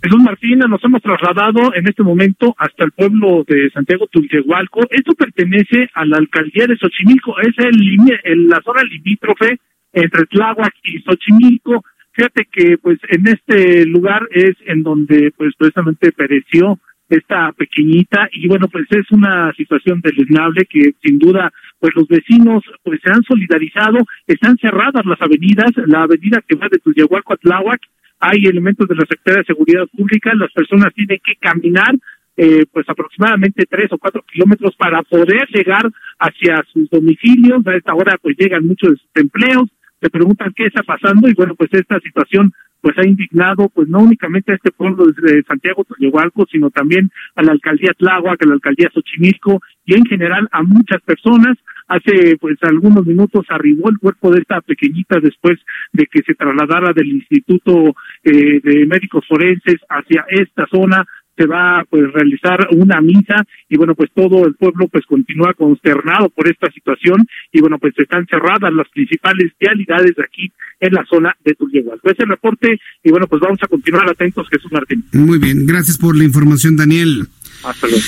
[0.05, 4.82] Jesús Martín, nos hemos trasladado en este momento hasta el pueblo de Santiago Tultehualco.
[4.91, 9.57] Esto pertenece a la alcaldía de Xochimilco, es el, la zona limítrofe
[9.93, 11.84] entre Tláhuac y Xochimilco.
[12.11, 16.78] Fíjate que pues en este lugar es en donde pues precisamente pereció
[17.10, 22.64] esta pequeñita y bueno pues es una situación deleznable que sin duda pues los vecinos
[22.84, 27.38] pues se han solidarizado, están cerradas las avenidas, la avenida que va de Tultehualco a
[27.38, 27.82] Tláhuac
[28.20, 31.95] hay elementos de la Secretaría de Seguridad Pública, las personas tienen que caminar
[32.38, 35.89] eh, pues aproximadamente tres o cuatro kilómetros para poder llegar
[36.20, 37.66] hacia sus domicilios.
[37.66, 39.70] A esta hora pues llegan muchos empleos,
[40.01, 42.51] se preguntan qué está pasando y bueno pues esta situación
[42.86, 47.41] pues ha indignado pues no únicamente a este pueblo de Santiago Toyehualco, sino también a
[47.41, 51.57] la alcaldía Tláhuac, a la alcaldía Xochimilco y en general a muchas personas.
[51.88, 55.57] Hace pues algunos minutos arribó el cuerpo de esta pequeñita después
[55.93, 61.07] de que se trasladara del Instituto eh, de Médicos Forenses hacia esta zona
[61.38, 65.53] se va a pues realizar una misa y bueno pues todo el pueblo pues continúa
[65.53, 70.93] consternado por esta situación y bueno pues están cerradas las principales vialidades de aquí en
[70.93, 72.09] la zona de Tullehualco.
[72.09, 75.03] Ese reporte y bueno pues vamos a continuar atentos Jesús Martín.
[75.13, 77.27] Muy bien, gracias por la información Daniel.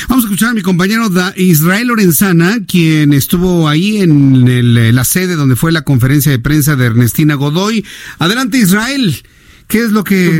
[0.08, 5.56] Vamos a escuchar a mi compañero Israel Lorenzana, quien estuvo ahí en la sede donde
[5.56, 7.84] fue la conferencia de prensa de Ernestina Godoy.
[8.20, 9.16] Adelante, Israel.
[9.68, 10.38] ¿Qué es lo que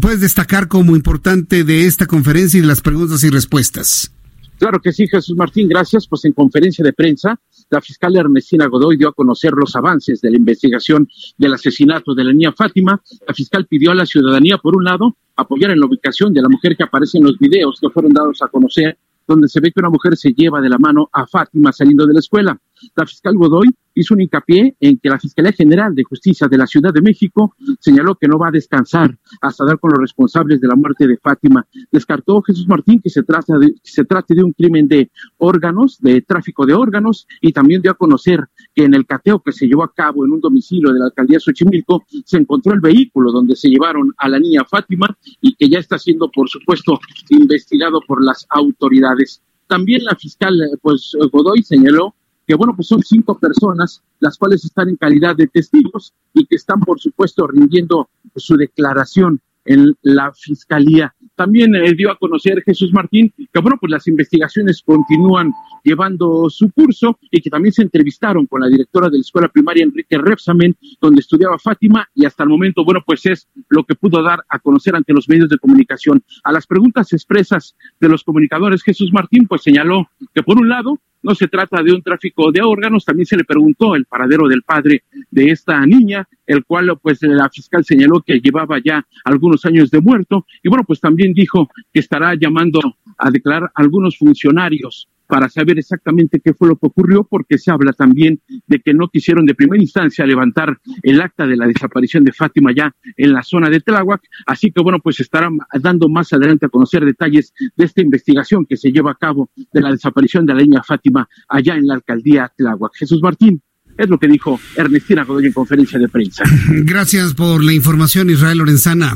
[0.00, 4.10] puedes destacar como importante de esta conferencia y de las preguntas y respuestas?
[4.58, 6.06] Claro que sí, Jesús Martín, gracias.
[6.06, 7.38] Pues en conferencia de prensa,
[7.68, 12.24] la fiscal Ernestina Godoy dio a conocer los avances de la investigación del asesinato de
[12.24, 13.02] la niña Fátima.
[13.26, 16.48] La fiscal pidió a la ciudadanía, por un lado, apoyar en la ubicación de la
[16.48, 18.96] mujer que aparece en los videos que fueron dados a conocer,
[19.26, 22.14] donde se ve que una mujer se lleva de la mano a Fátima saliendo de
[22.14, 22.58] la escuela.
[22.94, 26.66] La fiscal Godoy hizo un hincapié en que la Fiscalía General de Justicia de la
[26.66, 30.68] Ciudad de México señaló que no va a descansar hasta dar con los responsables de
[30.68, 31.66] la muerte de Fátima.
[31.90, 36.22] Descartó Jesús Martín que se trata de, se trate de un crimen de órganos, de
[36.22, 38.44] tráfico de órganos, y también dio a conocer
[38.74, 41.36] que en el cateo que se llevó a cabo en un domicilio de la alcaldía
[41.36, 45.68] de Xochimilco se encontró el vehículo donde se llevaron a la niña Fátima y que
[45.68, 46.98] ya está siendo, por supuesto,
[47.30, 49.42] investigado por las autoridades.
[49.68, 52.14] También la fiscal, pues Godoy señaló
[52.46, 56.56] que bueno, pues son cinco personas, las cuales están en calidad de testigos y que
[56.56, 61.14] están, por supuesto, rindiendo su declaración en la fiscalía.
[61.34, 66.70] También eh, dio a conocer Jesús Martín que, bueno, pues las investigaciones continúan llevando su
[66.72, 70.76] curso y que también se entrevistaron con la directora de la escuela primaria, Enrique Repsamen,
[71.00, 74.58] donde estudiaba Fátima y hasta el momento, bueno, pues es lo que pudo dar a
[74.58, 76.22] conocer ante los medios de comunicación.
[76.42, 80.98] A las preguntas expresas de los comunicadores, Jesús Martín, pues señaló que por un lado,
[81.24, 84.62] no se trata de un tráfico de órganos, también se le preguntó el paradero del
[84.62, 89.90] padre de esta niña, el cual pues la fiscal señaló que llevaba ya algunos años
[89.90, 92.80] de muerto y bueno, pues también dijo que estará llamando
[93.18, 97.92] a declarar algunos funcionarios para saber exactamente qué fue lo que ocurrió, porque se habla
[97.92, 102.32] también de que no quisieron de primera instancia levantar el acta de la desaparición de
[102.32, 104.22] Fátima ya en la zona de Tláhuac.
[104.46, 108.76] Así que bueno, pues estarán dando más adelante a conocer detalles de esta investigación que
[108.76, 112.52] se lleva a cabo de la desaparición de la niña Fátima allá en la alcaldía
[112.56, 112.94] Tláhuac.
[112.94, 113.62] Jesús Martín.
[113.96, 116.42] Es lo que dijo Ernestina Godoy en conferencia de prensa.
[116.68, 119.12] Gracias por la información, Israel Lorenzana.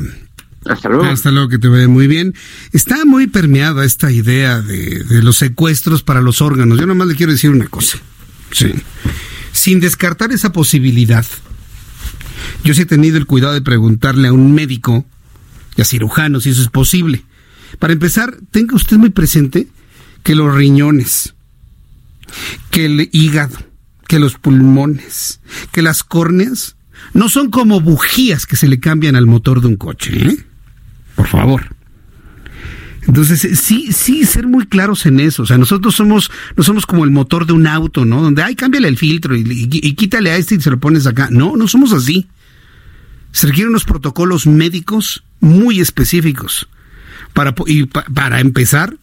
[0.65, 1.05] Hasta luego.
[1.05, 2.35] Hasta luego, que te vaya muy bien.
[2.71, 6.79] Está muy permeada esta idea de, de los secuestros para los órganos.
[6.79, 7.97] Yo nomás le quiero decir una cosa.
[8.51, 8.73] Sí.
[9.51, 11.25] Sin descartar esa posibilidad,
[12.63, 15.05] yo sí he tenido el cuidado de preguntarle a un médico
[15.75, 17.23] y a cirujanos si eso es posible.
[17.77, 19.67] Para empezar, tenga usted muy presente
[20.23, 21.35] que los riñones,
[22.71, 23.57] que el hígado,
[24.07, 25.39] que los pulmones,
[25.71, 26.75] que las córneas,
[27.13, 30.45] no son como bujías que se le cambian al motor de un coche, ¿eh?
[31.19, 31.75] Por favor.
[33.05, 35.43] Entonces, sí, sí, ser muy claros en eso.
[35.43, 38.21] O sea, nosotros somos, no somos como el motor de un auto, ¿no?
[38.21, 39.43] Donde, ay, cámbiale el filtro y,
[39.95, 41.27] quítale a este y se lo pones acá.
[41.29, 42.27] No, no somos así.
[43.33, 46.69] Se requieren unos protocolos médicos muy específicos.
[47.33, 48.95] Para, y pa, para empezar,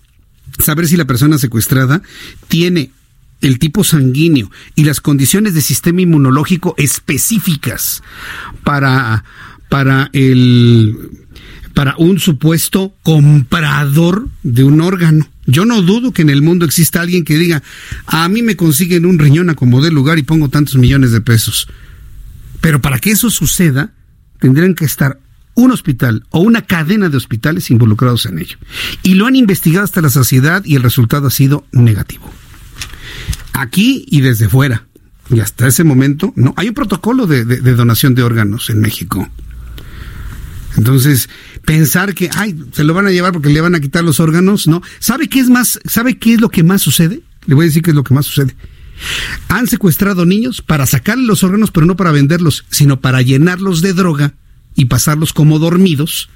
[0.59, 2.01] saber si la persona secuestrada
[2.49, 2.93] tiene
[3.43, 8.03] el tipo sanguíneo y las condiciones de sistema inmunológico específicas
[8.65, 9.23] para,
[9.69, 11.26] para el
[11.77, 15.29] para un supuesto comprador de un órgano.
[15.45, 17.63] Yo no dudo que en el mundo exista alguien que diga,
[18.07, 21.21] a mí me consiguen un riñón a como de lugar y pongo tantos millones de
[21.21, 21.69] pesos.
[22.63, 23.93] Pero para que eso suceda,
[24.41, 25.21] tendrían que estar
[25.53, 28.57] un hospital o una cadena de hospitales involucrados en ello.
[29.03, 32.33] Y lo han investigado hasta la saciedad y el resultado ha sido negativo.
[33.53, 34.87] Aquí y desde fuera.
[35.29, 36.55] Y hasta ese momento, no.
[36.57, 39.29] Hay un protocolo de donación de órganos en México.
[40.77, 41.29] Entonces,
[41.65, 44.69] pensar que, ay, se lo van a llevar porque le van a quitar los órganos,
[44.69, 44.83] no.
[44.99, 47.23] ¿Sabe qué es más, sabe qué es lo que más sucede?
[47.47, 48.55] Le voy a decir qué es lo que más sucede.
[49.49, 53.93] Han secuestrado niños para sacarle los órganos, pero no para venderlos, sino para llenarlos de
[53.93, 54.35] droga
[54.75, 56.29] y pasarlos como dormidos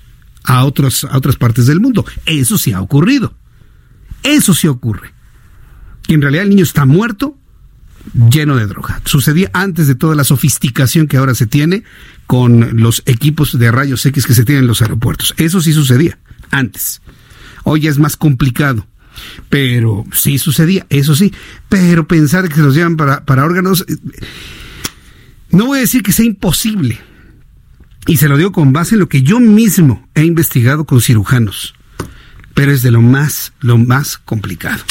[0.44, 2.04] a, otros, a otras partes del mundo.
[2.26, 3.34] Eso sí ha ocurrido.
[4.22, 5.12] Eso sí ocurre.
[6.02, 7.38] Que en realidad el niño está muerto,
[8.30, 9.00] lleno de droga.
[9.04, 11.84] Sucedía antes de toda la sofisticación que ahora se tiene
[12.26, 15.34] con los equipos de rayos X que se tienen en los aeropuertos.
[15.36, 16.18] Eso sí sucedía
[16.50, 17.02] antes.
[17.64, 18.86] Hoy es más complicado.
[19.48, 21.32] Pero sí sucedía, eso sí.
[21.68, 23.84] Pero pensar que se los llevan para, para órganos,
[25.50, 26.98] no voy a decir que sea imposible.
[28.06, 31.74] Y se lo digo con base en lo que yo mismo he investigado con cirujanos.
[32.54, 34.82] Pero es de lo más, lo más complicado.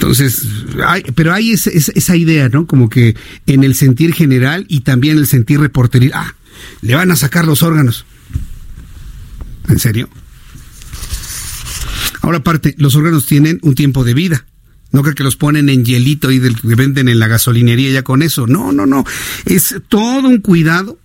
[0.00, 0.46] Entonces,
[0.86, 2.66] hay, pero hay esa, esa, idea, ¿no?
[2.66, 6.34] Como que en el sentir general y también el sentir reporteril, ah,
[6.80, 8.06] le van a sacar los órganos.
[9.68, 10.08] ¿En serio?
[12.22, 14.46] Ahora aparte, los órganos tienen un tiempo de vida.
[14.90, 18.46] No creo que los ponen en hielito y venden en la gasolinería ya con eso.
[18.46, 19.04] No, no, no.
[19.44, 20.98] Es todo un cuidado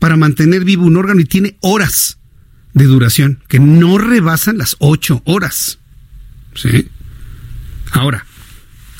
[0.00, 2.18] para mantener vivo un órgano y tiene horas
[2.74, 5.78] de duración que no rebasan las ocho horas.
[6.56, 6.88] ¿Sí?
[7.92, 8.26] Ahora,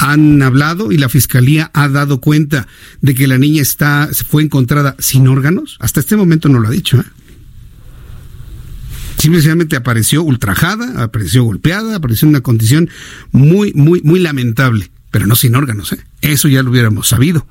[0.02, 2.66] han hablado y la fiscalía ha dado cuenta
[3.00, 5.76] de que la niña está fue encontrada sin órganos.
[5.78, 6.98] Hasta este momento no lo ha dicho.
[6.98, 7.04] ¿eh?
[9.16, 12.90] Simplemente apareció ultrajada, apareció golpeada, apareció en una condición
[13.30, 15.92] muy, muy, muy lamentable, pero no sin órganos.
[15.92, 16.04] ¿eh?
[16.20, 17.46] Eso ya lo hubiéramos sabido.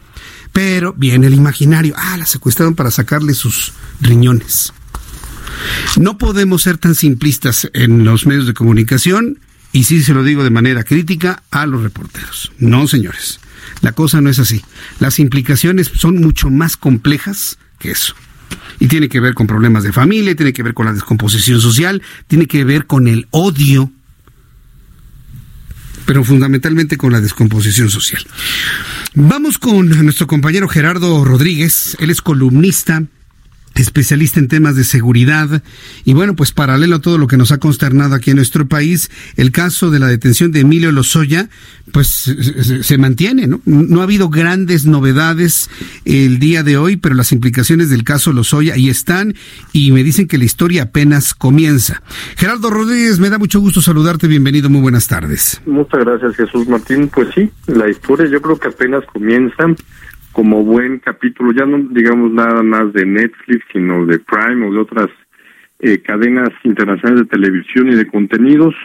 [0.51, 1.93] Pero viene el imaginario.
[1.97, 3.71] Ah, la secuestraron para sacarle sus
[4.01, 4.73] riñones.
[5.95, 9.39] No podemos ser tan simplistas en los medios de comunicación
[9.73, 12.51] y sí se lo digo de manera crítica a los reporteros.
[12.57, 13.39] No, señores.
[13.81, 14.63] La cosa no es así.
[14.99, 18.15] Las implicaciones son mucho más complejas que eso.
[18.79, 22.01] Y tiene que ver con problemas de familia, tiene que ver con la descomposición social,
[22.27, 23.91] tiene que ver con el odio,
[26.05, 28.25] pero fundamentalmente con la descomposición social.
[29.13, 31.95] Vamos con nuestro compañero Gerardo Rodríguez.
[31.99, 33.03] Él es columnista
[33.75, 35.63] especialista en temas de seguridad
[36.05, 39.09] y bueno, pues paralelo a todo lo que nos ha consternado aquí en nuestro país,
[39.37, 41.49] el caso de la detención de Emilio Lozoya,
[41.91, 43.61] pues se, mantiene, ¿no?
[43.65, 45.69] No ha habido grandes novedades
[46.05, 49.35] el día de hoy, pero las implicaciones del caso Lozoya ahí están
[49.73, 52.01] y me dicen que la historia apenas comienza.
[52.37, 55.61] Gerardo Rodríguez, me da mucho gusto saludarte, bienvenido, muy buenas tardes.
[55.65, 59.65] Muchas gracias Jesús Martín, pues sí, la historia yo creo que apenas comienza
[60.31, 64.79] como buen capítulo, ya no digamos nada más de Netflix, sino de Prime o de
[64.79, 65.09] otras
[65.79, 68.75] eh, cadenas internacionales de televisión y de contenidos.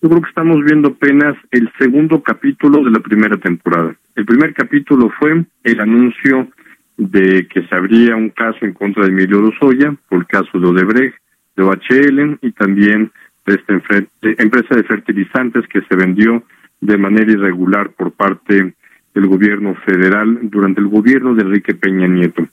[0.00, 3.94] Yo creo que estamos viendo apenas el segundo capítulo de la primera temporada.
[4.14, 6.48] El primer capítulo fue el anuncio
[6.96, 10.66] de que se abría un caso en contra de Emilio Lozoya por el caso de
[10.66, 11.16] Odebrecht,
[11.56, 13.10] de OHL y también
[13.46, 16.42] de esta empresa de fertilizantes que se vendió
[16.80, 18.74] de manera irregular por parte
[19.16, 22.46] del gobierno federal durante el gobierno de Enrique Peña Nieto.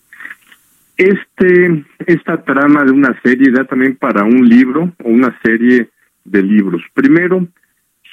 [0.95, 5.89] Este, esta trama de una serie da también para un libro o una serie
[6.23, 6.81] de libros.
[6.93, 7.45] Primero,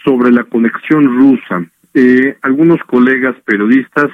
[0.05, 1.65] sobre la conexión rusa.
[1.95, 4.11] Eh, algunos colegas periodistas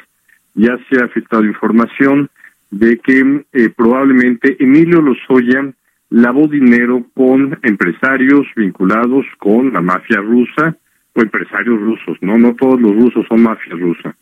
[0.55, 2.29] ya se ha filtrado información
[2.71, 5.73] de que eh, probablemente Emilio Lozoya
[6.11, 10.77] lavó dinero con empresarios vinculados con la mafia rusa
[11.15, 14.15] o empresarios rusos, no, no todos los rusos son mafia rusa.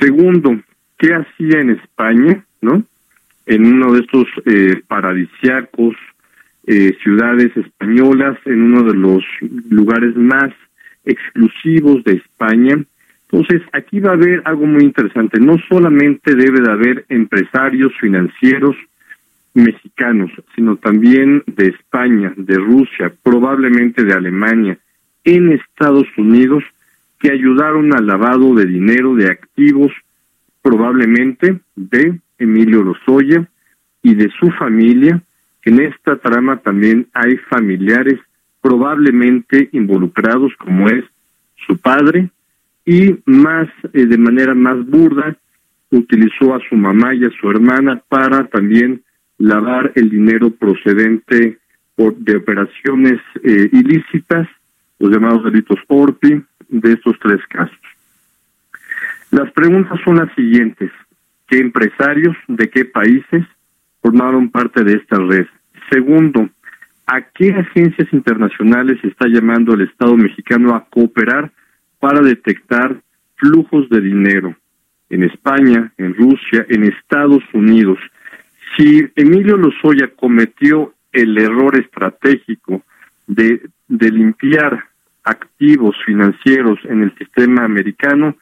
[0.00, 0.58] Segundo,
[0.98, 2.82] ¿qué hacía en España, no?
[3.46, 5.94] En uno de estos eh, paradisiacos
[6.66, 9.24] eh, ciudades españolas, en uno de los
[9.70, 10.52] lugares más
[11.04, 12.78] exclusivos de España.
[13.30, 15.40] Entonces, aquí va a haber algo muy interesante.
[15.40, 18.76] No solamente debe de haber empresarios financieros
[19.54, 24.78] mexicanos, sino también de España, de Rusia, probablemente de Alemania,
[25.24, 26.62] en Estados Unidos,
[27.20, 29.92] que ayudaron al lavado de dinero, de activos,
[30.62, 33.48] probablemente de Emilio Lozoya
[34.02, 35.22] y de su familia,
[35.64, 38.18] en esta trama también hay familiares
[38.62, 41.04] probablemente involucrados, como es
[41.66, 42.30] su padre,
[42.86, 45.36] y más, eh, de manera más burda,
[45.90, 49.02] utilizó a su mamá y a su hermana para también
[49.38, 51.58] lavar el dinero procedente
[51.96, 54.48] de operaciones eh, ilícitas,
[54.98, 57.78] los llamados delitos ORPI, de estos tres casos.
[59.30, 60.90] Las preguntas son las siguientes.
[61.46, 63.44] ¿Qué empresarios de qué países
[64.02, 65.46] formaron parte de esta red?
[65.90, 66.48] Segundo,
[67.06, 71.50] ¿a qué agencias internacionales está llamando el Estado mexicano a cooperar
[71.98, 73.00] para detectar
[73.36, 74.56] flujos de dinero
[75.10, 77.98] en España, en Rusia, en Estados Unidos?
[78.76, 82.82] Si Emilio Lozoya cometió el error estratégico
[83.26, 84.89] de, de limpiar
[85.24, 88.36] activos financieros en el sistema americano,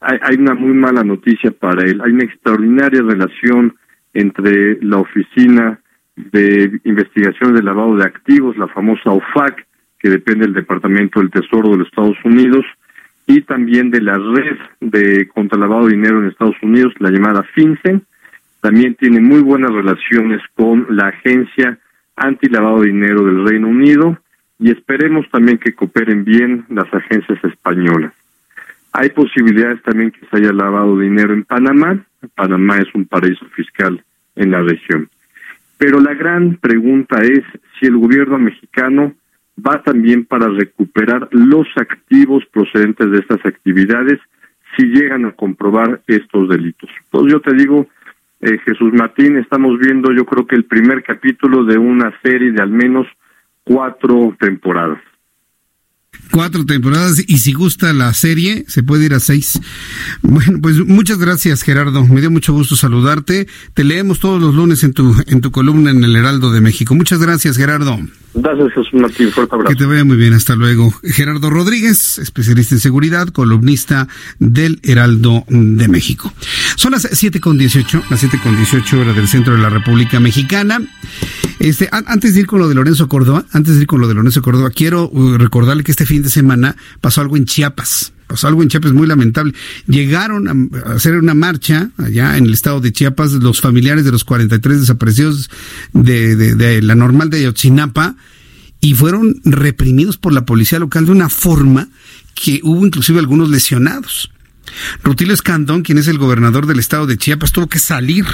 [0.00, 2.00] hay, hay, una muy mala noticia para él.
[2.00, 3.76] Hay una extraordinaria relación
[4.14, 5.80] entre la Oficina
[6.16, 9.66] de Investigación de Lavado de Activos, la famosa OFAC,
[9.98, 12.64] que depende del Departamento del Tesoro de los Estados Unidos,
[13.26, 18.02] y también de la red de contralavado de dinero en Estados Unidos, la llamada FinCEN,
[18.60, 21.78] también tiene muy buenas relaciones con la Agencia
[22.16, 24.18] Antilavado de Dinero del Reino Unido
[24.60, 28.12] y esperemos también que cooperen bien las agencias españolas.
[28.92, 32.04] Hay posibilidades también que se haya lavado dinero en Panamá.
[32.34, 34.04] Panamá es un paraíso fiscal
[34.36, 35.08] en la región.
[35.78, 37.42] Pero la gran pregunta es
[37.78, 39.14] si el gobierno mexicano
[39.66, 44.18] va también para recuperar los activos procedentes de estas actividades
[44.76, 46.90] si llegan a comprobar estos delitos.
[47.04, 47.88] Entonces yo te digo,
[48.40, 52.60] eh, Jesús Martín, estamos viendo yo creo que el primer capítulo de una serie de
[52.60, 53.06] al menos
[53.64, 54.98] cuatro temporadas.
[56.32, 59.60] Cuatro temporadas y si gusta la serie, se puede ir a seis.
[60.22, 63.48] Bueno, pues muchas gracias Gerardo, me dio mucho gusto saludarte.
[63.74, 66.94] Te leemos todos los lunes en tu, en tu columna en el Heraldo de México.
[66.94, 67.98] Muchas gracias Gerardo.
[68.34, 69.70] Gracias Martín, fuerte abrazo.
[69.70, 70.92] Que te vaya muy bien, hasta luego.
[71.02, 74.06] Gerardo Rodríguez, especialista en seguridad, columnista
[74.38, 76.32] del Heraldo de México.
[76.76, 80.20] Son las siete con dieciocho, las siete con dieciocho horas del centro de la República
[80.20, 80.80] Mexicana.
[81.60, 84.14] Este, antes de ir con lo de Lorenzo Córdoba, antes de ir con lo de
[84.14, 88.46] Lorenzo Córdoba, quiero uh, recordarle que este fin de semana pasó algo en Chiapas pasó
[88.46, 89.52] algo en Chiapas muy lamentable.
[89.88, 94.22] Llegaron a hacer una marcha allá en el estado de Chiapas los familiares de los
[94.22, 95.50] 43 desaparecidos
[95.92, 98.14] de, de, de la normal de Ayotzinapa
[98.80, 101.88] y fueron reprimidos por la policía local de una forma
[102.36, 104.30] que hubo inclusive algunos lesionados.
[105.02, 108.26] Rutilio Escandón, quien es el gobernador del estado de Chiapas, tuvo que salir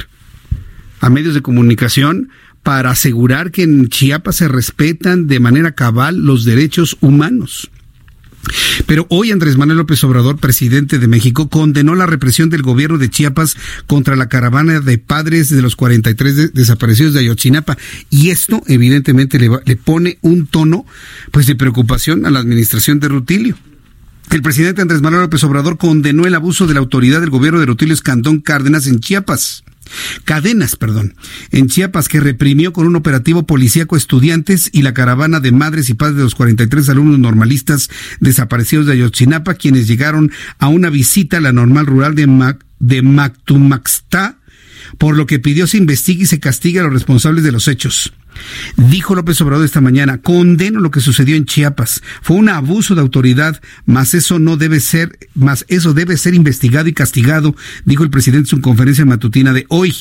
[1.01, 2.31] a medios de comunicación
[2.67, 7.71] para asegurar que en Chiapas se respetan de manera cabal los derechos humanos.
[8.89, 13.09] Pero hoy Andrés Manuel López Obrador, presidente de México, condenó la represión del gobierno de
[13.09, 13.57] Chiapas
[13.87, 17.79] contra la caravana de padres de los 43 de desaparecidos de Ayotzinapa.
[18.11, 20.87] Y esto, evidentemente, le, le pone un tono
[21.31, 23.57] pues, de preocupación a la administración de Rutilio.
[24.33, 27.67] El presidente Andrés Manuel López Obrador condenó el abuso de la autoridad del gobierno de
[27.67, 29.63] Rutilio Escandón Cárdenas en Chiapas.
[30.25, 31.15] Cadenas, perdón,
[31.51, 35.95] en Chiapas que reprimió con un operativo policíaco estudiantes y la caravana de madres y
[35.95, 37.91] padres de los 43 alumnos normalistas
[38.21, 43.03] desaparecidos de Ayotzinapa, quienes llegaron a una visita a la normal rural de, Mac, de
[43.03, 44.39] Mactumaxtá,
[44.99, 48.13] por lo que pidió se investigue y se castigue a los responsables de los hechos.
[48.77, 52.03] Dijo López Obrador esta mañana, condeno lo que sucedió en Chiapas.
[52.23, 56.89] Fue un abuso de autoridad, mas eso no debe ser, más eso debe ser investigado
[56.89, 57.55] y castigado,
[57.85, 59.95] dijo el presidente en su conferencia matutina de hoy.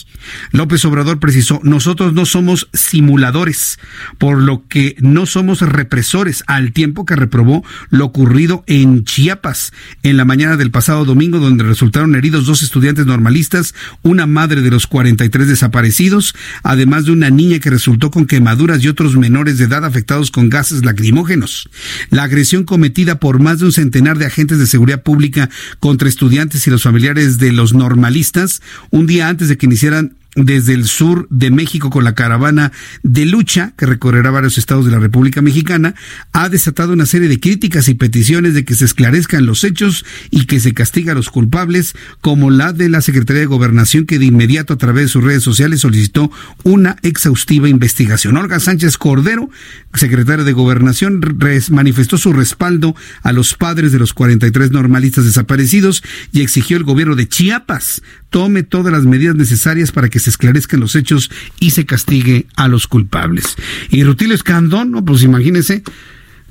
[0.51, 3.79] López Obrador precisó, nosotros no somos simuladores,
[4.17, 10.17] por lo que no somos represores, al tiempo que reprobó lo ocurrido en Chiapas en
[10.17, 14.87] la mañana del pasado domingo, donde resultaron heridos dos estudiantes normalistas, una madre de los
[14.87, 19.85] 43 desaparecidos, además de una niña que resultó con quemaduras y otros menores de edad
[19.85, 21.69] afectados con gases lacrimógenos.
[22.09, 25.49] La agresión cometida por más de un centenar de agentes de seguridad pública
[25.79, 28.61] contra estudiantes y los familiares de los normalistas
[28.91, 32.71] un día antes de que iniciaran desde el sur de México con la caravana
[33.03, 35.95] de lucha que recorrerá varios estados de la República Mexicana,
[36.33, 40.45] ha desatado una serie de críticas y peticiones de que se esclarezcan los hechos y
[40.45, 44.25] que se castiga a los culpables, como la de la Secretaría de Gobernación que de
[44.25, 46.31] inmediato a través de sus redes sociales solicitó
[46.63, 48.37] una exhaustiva investigación.
[48.37, 49.49] Olga Sánchez Cordero,
[49.93, 51.21] secretaria de Gobernación,
[51.69, 57.15] manifestó su respaldo a los padres de los 43 normalistas desaparecidos y exigió al gobierno
[57.15, 58.01] de Chiapas
[58.35, 61.29] tome todas las medidas necesarias para que se esclarezcan los hechos
[61.59, 63.55] y se castigue a los culpables.
[63.89, 65.05] Y Rutilio Escandón, ¿no?
[65.05, 65.83] Pues imagínese,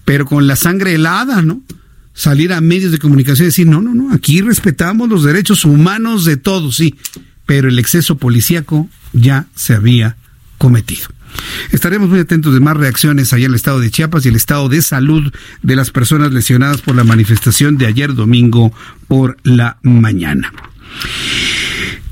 [0.04, 1.60] pero con la sangre helada, ¿no?
[2.14, 6.24] Salir a medios de comunicación y decir, no, no, no, aquí respetamos los derechos humanos
[6.24, 6.94] de todos, sí,
[7.46, 10.16] pero el exceso policíaco ya se había
[10.56, 11.08] cometido.
[11.72, 14.68] Estaremos muy atentos de más reacciones allá en el estado de Chiapas y el estado
[14.68, 15.32] de salud
[15.62, 18.72] de las personas lesionadas por la manifestación de ayer domingo
[19.08, 20.52] por la mañana.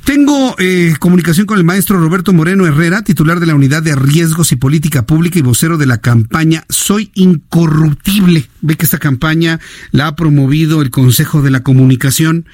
[0.05, 4.51] Tengo eh, comunicación con el maestro Roberto Moreno Herrera, titular de la Unidad de Riesgos
[4.51, 8.49] y Política Pública y vocero de la campaña Soy Incorruptible.
[8.63, 9.61] Ve que esta campaña
[9.93, 12.47] la ha promovido el Consejo de la Comunicación.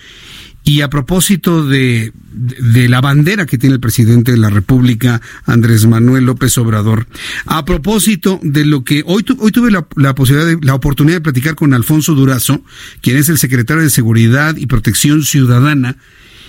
[0.62, 5.87] Y a propósito de, de, la bandera que tiene el presidente de la República, Andrés
[5.87, 7.07] Manuel López Obrador,
[7.47, 11.23] a propósito de lo que hoy, hoy tuve la, la, posibilidad, de, la oportunidad de
[11.23, 12.62] platicar con Alfonso Durazo,
[13.01, 15.97] quien es el secretario de Seguridad y Protección Ciudadana,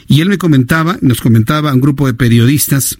[0.09, 2.97] y él me comentaba, nos comentaba un grupo de periodistas,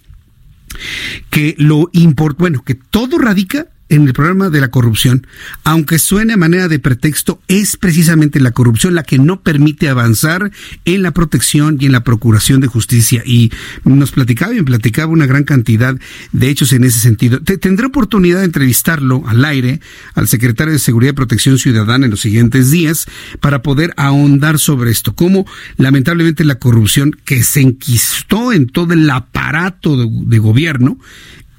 [1.28, 5.26] que lo import, bueno, que todo radica en el problema de la corrupción,
[5.64, 10.50] aunque suene a manera de pretexto, es precisamente la corrupción la que no permite avanzar
[10.84, 13.22] en la protección y en la procuración de justicia.
[13.26, 13.52] Y
[13.84, 15.96] nos platicaba y platicaba una gran cantidad
[16.32, 17.40] de hechos en ese sentido.
[17.42, 19.80] tendré oportunidad de entrevistarlo al aire,
[20.14, 23.06] al secretario de Seguridad y Protección Ciudadana en los siguientes días,
[23.40, 25.14] para poder ahondar sobre esto.
[25.14, 25.46] Cómo,
[25.76, 30.98] lamentablemente, la corrupción que se enquistó en todo el aparato de gobierno,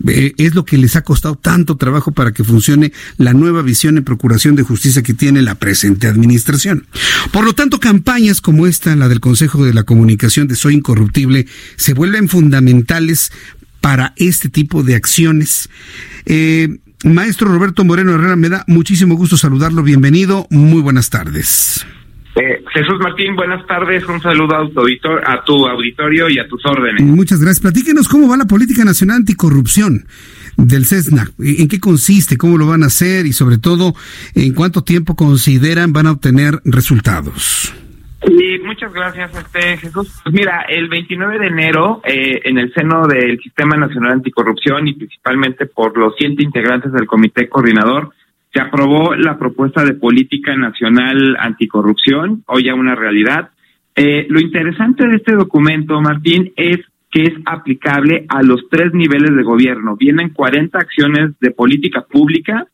[0.07, 3.97] eh, es lo que les ha costado tanto trabajo para que funcione la nueva visión
[3.97, 6.87] en procuración de justicia que tiene la presente administración.
[7.31, 11.47] Por lo tanto, campañas como esta, la del Consejo de la Comunicación de Soy Incorruptible,
[11.75, 13.31] se vuelven fundamentales
[13.79, 15.69] para este tipo de acciones.
[16.25, 19.83] Eh, maestro Roberto Moreno Herrera, me da muchísimo gusto saludarlo.
[19.83, 20.47] Bienvenido.
[20.49, 21.85] Muy buenas tardes.
[22.35, 24.07] Eh, Jesús Martín, buenas tardes.
[24.07, 27.03] Un saludo a tu, auditor, a tu auditorio y a tus órdenes.
[27.03, 27.59] Muchas gracias.
[27.59, 30.05] Platíquenos cómo va la política nacional anticorrupción
[30.55, 31.27] del CESNA.
[31.39, 32.37] ¿En qué consiste?
[32.37, 33.25] ¿Cómo lo van a hacer?
[33.25, 33.93] Y sobre todo,
[34.33, 37.73] ¿en cuánto tiempo consideran van a obtener resultados?
[38.25, 40.21] Sí, muchas gracias, este Jesús.
[40.23, 44.93] Pues mira, el 29 de enero, eh, en el seno del Sistema Nacional Anticorrupción y
[44.93, 48.11] principalmente por los siete integrantes del Comité Coordinador,
[48.53, 53.49] se aprobó la propuesta de política nacional anticorrupción, hoy ya una realidad.
[53.95, 56.79] Eh, lo interesante de este documento, Martín, es
[57.09, 59.95] que es aplicable a los tres niveles de gobierno.
[59.97, 62.67] Vienen 40 acciones de política pública,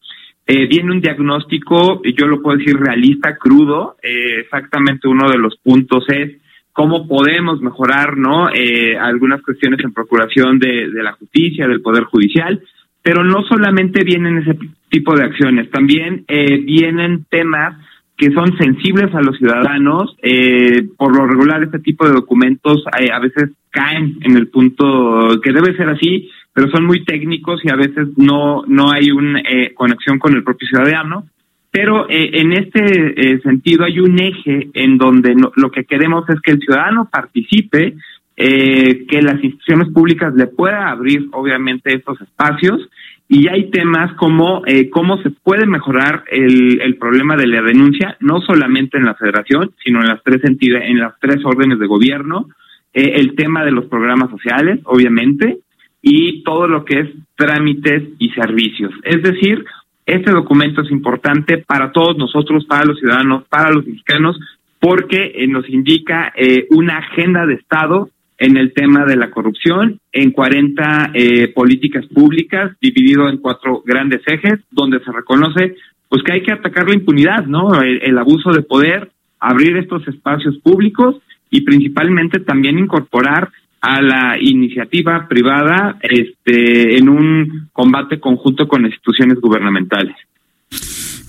[0.45, 3.97] eh, viene un diagnóstico, yo lo puedo decir realista, crudo.
[4.01, 6.37] Eh, exactamente uno de los puntos es
[6.71, 8.47] cómo podemos mejorar, ¿no?
[8.53, 12.61] Eh, algunas cuestiones en procuración de, de la justicia, del poder judicial
[13.07, 14.59] pero no solamente vienen ese
[14.89, 17.77] tipo de acciones, también eh, vienen temas
[18.17, 20.17] que son sensibles a los ciudadanos.
[20.21, 25.39] Eh, por lo regular, este tipo de documentos eh, a veces caen en el punto
[25.41, 29.41] que debe ser así, pero son muy técnicos y a veces no, no hay una
[29.73, 31.27] conexión con el propio ciudadano.
[31.71, 36.59] Pero en este sentido hay un eje en donde lo que queremos es que el
[36.59, 37.93] ciudadano participe,
[38.37, 42.87] que las instituciones públicas le puedan abrir, obviamente, estos espacios
[43.29, 48.15] y hay temas como eh, cómo se puede mejorar el, el, problema de la denuncia,
[48.21, 51.87] no solamente en la federación, sino en las tres entidades, en las tres órdenes de
[51.87, 52.47] gobierno,
[52.93, 55.57] eh, el tema de los programas sociales, obviamente,
[56.01, 58.93] y todo lo que es trámites y servicios.
[59.03, 59.65] Es decir,
[60.05, 64.39] este documento es importante para todos nosotros, para los ciudadanos, para los mexicanos,
[64.79, 66.31] porque eh, nos indica
[66.69, 72.71] una agenda de Estado en el tema de la corrupción, en 40 eh, políticas públicas,
[72.79, 75.75] dividido en cuatro grandes ejes, donde se reconoce
[76.09, 77.81] pues que hay que atacar la impunidad, ¿no?
[77.81, 81.17] El, abuso de poder, abrir estos espacios públicos
[81.49, 83.49] y principalmente también incorporar
[83.81, 90.15] a la iniciativa privada este en un combate conjunto con instituciones gubernamentales.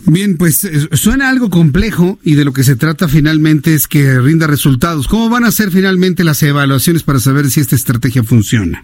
[0.07, 4.19] Bien, pues eh, suena algo complejo y de lo que se trata finalmente es que
[4.21, 5.09] rinda resultados.
[5.09, 8.83] ¿Cómo van a ser finalmente las evaluaciones para saber si esta estrategia funciona?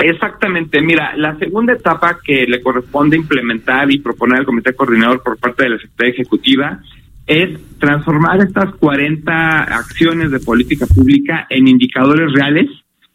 [0.00, 5.38] Exactamente, mira, la segunda etapa que le corresponde implementar y proponer al comité coordinador por
[5.38, 6.80] parte de la Secretaría Ejecutiva
[7.26, 12.68] es transformar estas 40 acciones de política pública en indicadores reales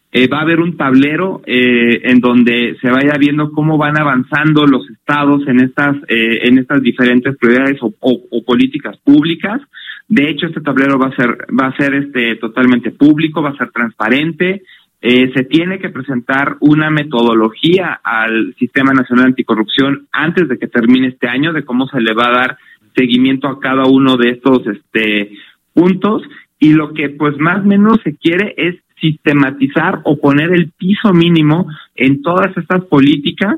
[0.10, 4.66] eh, va a haber un tablero eh, en donde se vaya viendo cómo van avanzando
[4.66, 7.92] los estados en estas eh, en estas diferentes prioridades o,
[8.46, 9.62] políticas públicas.
[10.08, 13.58] De hecho, este tablero va a ser va a ser este totalmente público, va a
[13.58, 14.64] ser transparente.
[15.02, 21.28] se tiene que presentar una metodología al Sistema Nacional Anticorrupción antes de que termine este
[21.28, 22.58] año de cómo se le va a dar
[22.96, 25.32] seguimiento a cada uno de estos este
[25.74, 26.24] puntos
[26.60, 31.14] y lo que pues más o menos se quiere es sistematizar o poner el piso
[31.14, 33.56] mínimo en todas estas políticas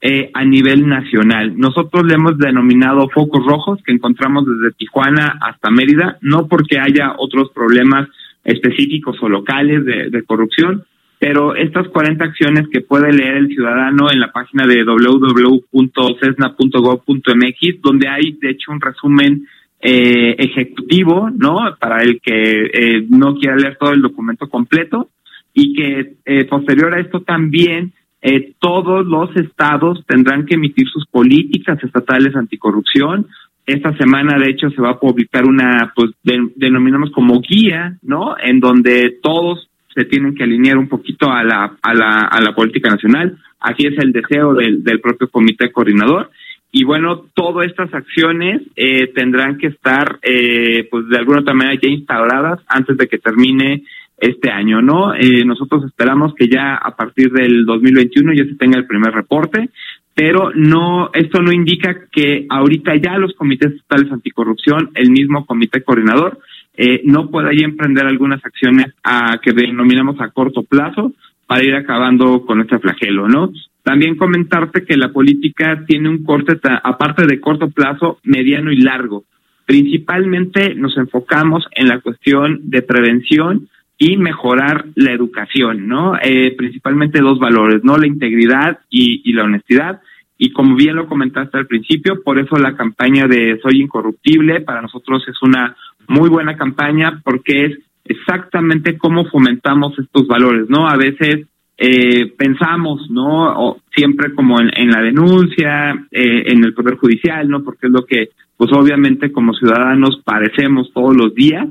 [0.00, 1.56] eh, a nivel nacional.
[1.56, 7.14] Nosotros le hemos denominado focos rojos que encontramos desde Tijuana hasta Mérida, no porque haya
[7.18, 8.08] otros problemas
[8.44, 10.84] específicos o locales de, de corrupción,
[11.20, 18.08] pero estas 40 acciones que puede leer el ciudadano en la página de www.cesna.gov.mx, donde
[18.08, 19.46] hay de hecho un resumen
[19.82, 21.76] eh, ejecutivo, ¿no?
[21.78, 25.08] Para el que eh, no quiera leer todo el documento completo
[25.52, 27.92] y que eh, posterior a esto también
[28.22, 33.26] eh, todos los estados tendrán que emitir sus políticas estatales anticorrupción.
[33.66, 36.10] Esta semana, de hecho, se va a publicar una, pues,
[36.56, 38.36] denominamos como guía, ¿no?
[38.42, 42.54] En donde todos se tienen que alinear un poquito a la, a la, a la
[42.54, 43.36] política nacional.
[43.60, 46.30] Aquí es el deseo del, del propio comité coordinador
[46.74, 51.78] y bueno, todas estas acciones eh, tendrán que estar, eh, pues de alguna otra manera
[51.80, 53.82] ya instauradas antes de que termine
[54.16, 55.14] este año, ¿no?
[55.14, 59.68] Eh, nosotros esperamos que ya a partir del 2021 ya se tenga el primer reporte,
[60.14, 65.82] pero no, esto no indica que ahorita ya los comités estatales anticorrupción, el mismo comité
[65.82, 66.38] coordinador,
[66.74, 71.12] eh, no pueda ya emprender algunas acciones a que denominamos a corto plazo
[71.52, 73.52] para ir acabando con este flagelo, ¿no?
[73.82, 79.24] También comentarte que la política tiene un corte, aparte de corto plazo, mediano y largo.
[79.66, 83.68] Principalmente nos enfocamos en la cuestión de prevención
[83.98, 86.14] y mejorar la educación, ¿no?
[86.22, 87.98] Eh, principalmente dos valores, ¿no?
[87.98, 90.00] La integridad y, y la honestidad.
[90.38, 94.80] Y como bien lo comentaste al principio, por eso la campaña de Soy Incorruptible para
[94.80, 95.76] nosotros es una
[96.08, 100.88] muy buena campaña porque es exactamente cómo fomentamos estos valores, ¿no?
[100.88, 101.46] A veces
[101.78, 103.78] eh, pensamos, ¿no?
[103.94, 107.62] siempre como en, la denuncia, eh, en el Poder Judicial, ¿no?
[107.62, 111.68] Porque es lo que, pues obviamente como ciudadanos padecemos todos los días,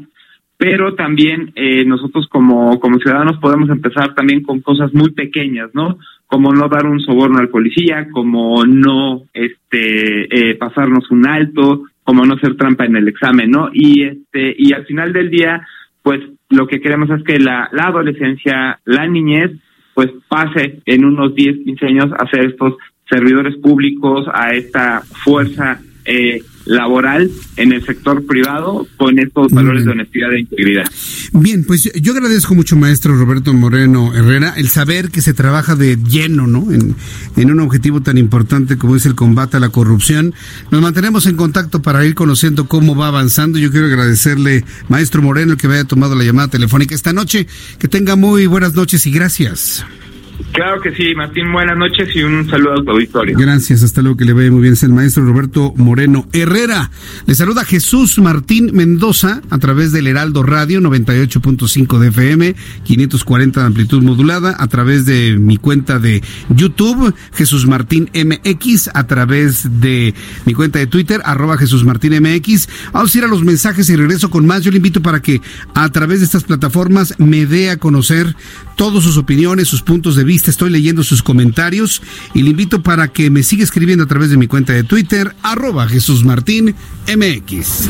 [0.57, 5.97] pero también eh, nosotros como, como ciudadanos podemos empezar también con cosas muy pequeñas, ¿no?
[6.27, 12.25] Como no dar un soborno al policía, como no este eh, pasarnos un alto, como
[12.25, 13.69] no hacer trampa en el examen, ¿no?
[13.73, 15.65] Y este y al final del día,
[16.03, 19.51] pues lo que queremos es que la, la adolescencia, la niñez
[19.93, 22.75] pues pase en unos 10, 15 años a ser estos
[23.09, 29.91] servidores públicos, a esta fuerza eh, laboral en el sector privado con estos valores de
[29.91, 30.85] honestidad e integridad.
[31.33, 35.97] Bien, pues yo agradezco mucho, maestro Roberto Moreno Herrera, el saber que se trabaja de
[35.97, 36.71] lleno, ¿no?
[36.71, 36.95] En,
[37.35, 40.33] en un objetivo tan importante como es el combate a la corrupción.
[40.71, 43.59] Nos mantenemos en contacto para ir conociendo cómo va avanzando.
[43.59, 47.47] Yo quiero agradecerle, maestro Moreno, el que me haya tomado la llamada telefónica esta noche.
[47.79, 49.85] Que tenga muy buenas noches y gracias.
[50.51, 53.37] Claro que sí, Martín, buenas noches y un saludo a tu auditorio.
[53.37, 54.73] Gracias, hasta luego que le vaya muy bien.
[54.73, 56.91] Es el maestro Roberto Moreno Herrera.
[57.25, 63.65] Le saluda Jesús Martín Mendoza a través del Heraldo Radio 98.5 de FM, 540 de
[63.65, 70.13] amplitud modulada, a través de mi cuenta de YouTube, Jesús Martín MX, a través de
[70.45, 72.67] mi cuenta de Twitter, arroba Jesús Martín MX.
[72.91, 74.63] Vamos a ir a los mensajes y regreso con más.
[74.63, 75.39] Yo le invito para que
[75.73, 78.35] a través de estas plataformas me dé a conocer
[78.81, 80.49] todas sus opiniones, sus puntos de vista.
[80.49, 82.01] Estoy leyendo sus comentarios
[82.33, 85.35] y le invito para que me siga escribiendo a través de mi cuenta de Twitter,
[85.43, 86.73] arroba Jesús Martín
[87.07, 87.87] MX.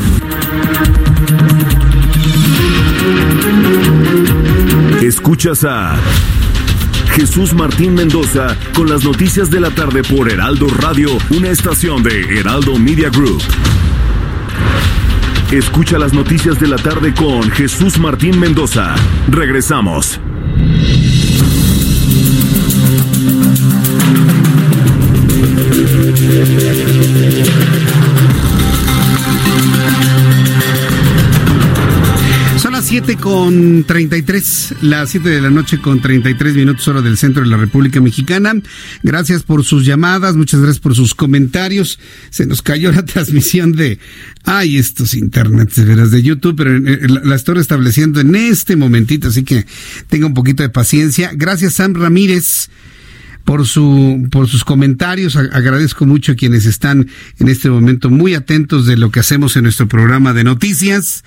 [5.00, 5.96] Escuchas a
[7.14, 12.38] Jesús Martín Mendoza con las noticias de la tarde por Heraldo Radio, una estación de
[12.38, 13.42] Heraldo Media Group.
[15.50, 18.94] Escucha las noticias de la tarde con Jesús Martín Mendoza.
[19.30, 20.20] Regresamos.
[26.82, 27.81] Son
[32.92, 37.48] 7 con 33, las 7 de la noche con 33 minutos hora del centro de
[37.48, 38.52] la República Mexicana.
[39.02, 41.98] Gracias por sus llamadas, muchas gracias por sus comentarios.
[42.28, 43.98] Se nos cayó la transmisión de,
[44.44, 48.76] ay, estos internets de veras de YouTube, pero eh, la, la estoy restableciendo en este
[48.76, 49.64] momentito, así que
[50.08, 51.30] tenga un poquito de paciencia.
[51.34, 52.68] Gracias Sam Ramírez
[53.44, 55.36] por su por sus comentarios.
[55.36, 57.08] Agradezco mucho a quienes están
[57.38, 61.24] en este momento muy atentos de lo que hacemos en nuestro programa de noticias.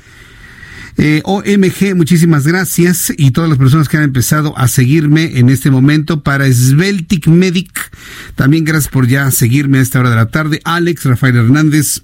[0.98, 5.70] Eh, OMG, muchísimas gracias y todas las personas que han empezado a seguirme en este
[5.70, 7.92] momento para Sveltic Medic.
[8.36, 10.62] También gracias por ya seguirme a esta hora de la tarde.
[10.64, 12.04] Alex, Rafael Hernández,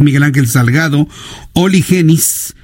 [0.00, 1.08] Miguel Ángel Salgado,
[1.52, 2.54] Oli Genis.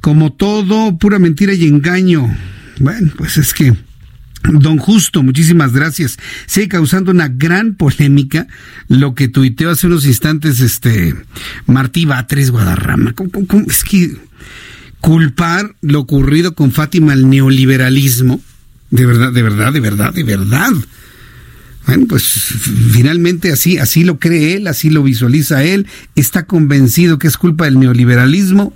[0.00, 2.34] Como todo, pura mentira y engaño.
[2.78, 3.74] Bueno, pues es que
[4.42, 6.18] Don Justo, muchísimas gracias.
[6.46, 8.46] Sigue causando una gran polémica
[8.88, 11.14] lo que tuiteó hace unos instantes este
[11.66, 13.14] Martí Batres Guadarrama.
[13.66, 14.16] Es que
[15.04, 18.40] culpar lo ocurrido con Fátima al neoliberalismo,
[18.90, 20.72] de verdad, de verdad, de verdad, de verdad.
[21.86, 27.26] Bueno, pues finalmente así, así lo cree él, así lo visualiza él, está convencido que
[27.26, 28.74] es culpa del neoliberalismo.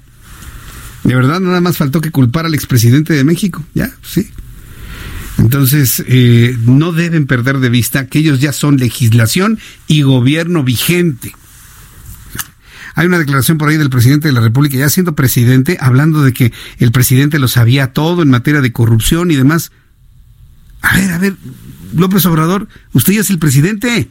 [1.04, 4.28] De verdad, nada más faltó que culpar al expresidente de México, ya, sí.
[5.38, 11.32] Entonces, eh, no deben perder de vista que ellos ya son legislación y gobierno vigente.
[12.98, 16.32] Hay una declaración por ahí del presidente de la República, ya siendo presidente, hablando de
[16.32, 19.70] que el presidente lo sabía todo en materia de corrupción y demás.
[20.80, 21.36] A ver, a ver,
[21.94, 24.10] López Obrador, usted ya es el presidente.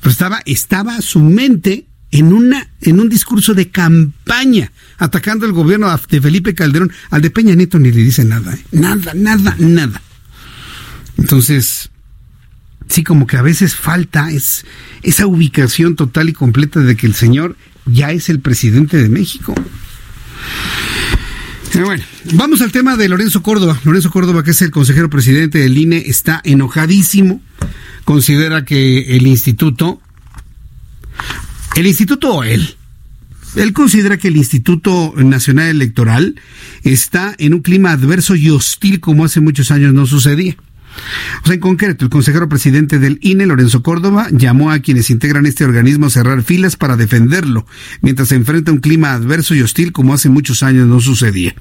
[0.00, 5.96] Pero estaba, estaba su mente en una, en un discurso de campaña, atacando el gobierno
[6.10, 6.90] de Felipe Calderón.
[7.10, 8.64] Al de Peña Nieto ni le dice nada, ¿eh?
[8.72, 10.02] nada, nada, nada.
[11.16, 11.90] Entonces,
[12.88, 14.64] sí, como que a veces falta es,
[15.02, 17.56] esa ubicación total y completa de que el señor
[17.90, 19.54] ya es el presidente de México.
[21.74, 22.02] Bueno,
[22.34, 23.78] vamos al tema de Lorenzo Córdoba.
[23.84, 27.40] Lorenzo Córdoba, que es el consejero presidente del INE, está enojadísimo.
[28.04, 30.00] Considera que el instituto,
[31.76, 32.74] el instituto o él,
[33.56, 36.40] él considera que el Instituto Nacional Electoral
[36.84, 40.56] está en un clima adverso y hostil como hace muchos años no sucedía.
[41.42, 45.46] O sea, en concreto, el consejero presidente del INE, Lorenzo Córdoba, llamó a quienes integran
[45.46, 47.66] este organismo a cerrar filas para defenderlo,
[48.00, 51.54] mientras se enfrenta a un clima adverso y hostil como hace muchos años no sucedía.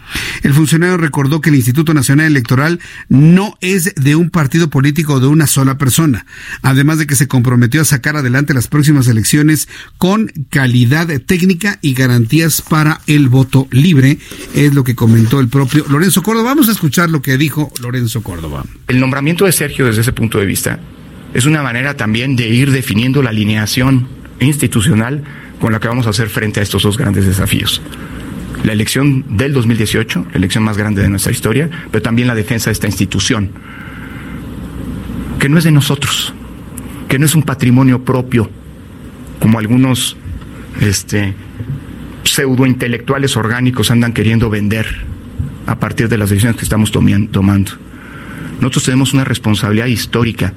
[0.43, 5.19] El funcionario recordó que el Instituto Nacional Electoral no es de un partido político o
[5.19, 6.26] de una sola persona,
[6.61, 11.93] además de que se comprometió a sacar adelante las próximas elecciones con calidad técnica y
[11.93, 14.19] garantías para el voto libre,
[14.53, 16.49] es lo que comentó el propio Lorenzo Córdoba.
[16.49, 18.64] Vamos a escuchar lo que dijo Lorenzo Córdoba.
[18.88, 20.79] El nombramiento de Sergio desde ese punto de vista
[21.33, 24.07] es una manera también de ir definiendo la alineación
[24.39, 25.23] institucional
[25.59, 27.81] con la que vamos a hacer frente a estos dos grandes desafíos.
[28.63, 32.69] La elección del 2018, la elección más grande de nuestra historia, pero también la defensa
[32.69, 33.51] de esta institución,
[35.39, 36.33] que no es de nosotros,
[37.07, 38.49] que no es un patrimonio propio,
[39.39, 40.17] como algunos
[40.81, 41.33] este,
[42.23, 44.87] pseudointelectuales orgánicos andan queriendo vender
[45.65, 47.86] a partir de las decisiones que estamos tomando.
[48.59, 50.53] Nosotros tenemos una responsabilidad histórica.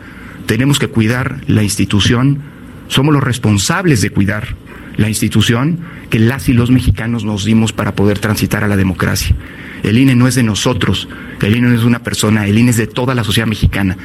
[0.46, 2.42] Tenemos que cuidar la institución.
[2.88, 4.56] Somos los responsables de cuidar
[4.96, 5.78] la institución
[6.10, 9.34] que las y los mexicanos nos dimos para poder transitar a la democracia.
[9.82, 11.08] El INE no es de nosotros,
[11.40, 13.96] el INE no es de una persona, el INE es de toda la sociedad mexicana,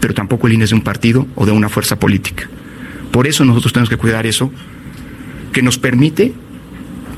[0.00, 2.48] pero tampoco el INE es de un partido o de una fuerza política.
[3.12, 4.50] Por eso nosotros tenemos que cuidar eso,
[5.52, 6.32] que nos permite,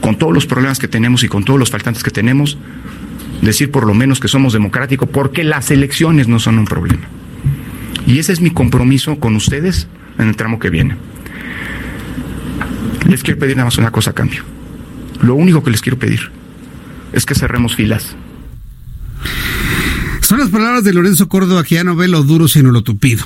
[0.01, 2.59] con todos los problemas que tenemos y con todos los faltantes que tenemos,
[3.43, 7.03] decir por lo menos que somos democráticos, porque las elecciones no son un problema.
[8.07, 9.89] Y ese es mi compromiso con ustedes
[10.19, 10.97] en el tramo que viene.
[13.09, 14.43] Les quiero pedir nada más una cosa a cambio.
[15.23, 16.31] Lo único que les quiero pedir
[17.13, 18.17] es que cerremos filas.
[20.21, 23.25] Son las palabras de Lorenzo Córdoba que ya no ve lo duro sino lo tupido.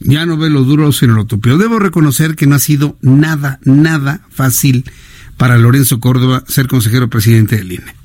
[0.00, 1.58] Ya no ve lo duro sino lo tupido.
[1.58, 4.90] Debo reconocer que no ha sido nada, nada fácil
[5.36, 7.97] para Lorenzo Córdoba ser consejero presidente del INE.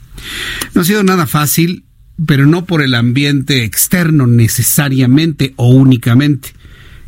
[0.74, 1.86] No ha sido nada fácil,
[2.26, 6.54] pero no por el ambiente externo necesariamente o únicamente.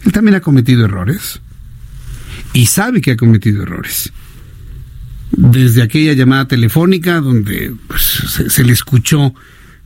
[0.04, 1.42] Él también ha cometido errores
[2.54, 4.12] y sabe que ha cometido errores.
[5.32, 9.34] Desde aquella llamada telefónica donde pues, se, se le escuchó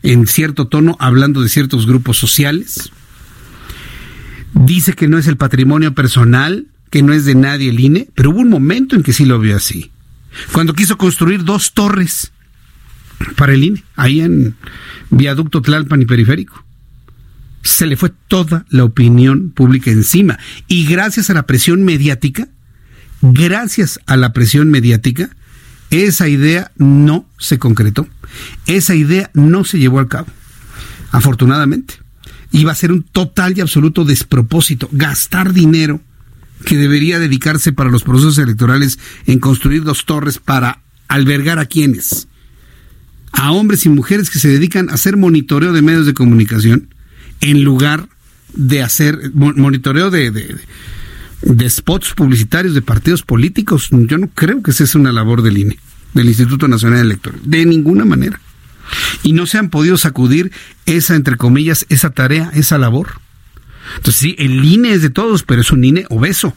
[0.04, 2.92] en cierto tono hablando de ciertos grupos sociales.
[4.54, 8.32] Dice que no es el patrimonio personal, que no es de nadie el INE, pero
[8.32, 9.92] hubo un momento en que sí lo vio así.
[10.52, 12.32] Cuando quiso construir dos torres
[13.36, 14.56] para el INE, ahí en
[15.10, 16.64] Viaducto Tlalpan y Periférico.
[17.62, 20.40] Se le fue toda la opinión pública encima.
[20.68, 22.48] Y gracias a la presión mediática,
[23.22, 25.30] gracias a la presión mediática,
[25.90, 28.08] esa idea no se concretó.
[28.66, 30.28] Esa idea no se llevó a cabo.
[31.12, 31.96] Afortunadamente.
[32.52, 34.90] Iba a ser un total y absoluto despropósito.
[34.92, 36.02] Gastar dinero
[36.66, 42.28] que debería dedicarse para los procesos electorales en construir dos torres para albergar a quienes.
[43.32, 46.94] A hombres y mujeres que se dedican a hacer monitoreo de medios de comunicación
[47.42, 48.10] en lugar
[48.54, 53.90] de hacer monitoreo de, de, spots publicitarios de partidos políticos.
[53.92, 55.80] Yo no creo que esa es una labor del INE,
[56.14, 58.40] del Instituto Nacional Electoral, de ninguna manera.
[59.24, 60.52] Y no se han podido sacudir
[60.86, 63.22] esa, entre comillas, esa tarea, esa labor.
[63.98, 66.56] Entonces sí, el INE es de todos, pero es un INE obeso,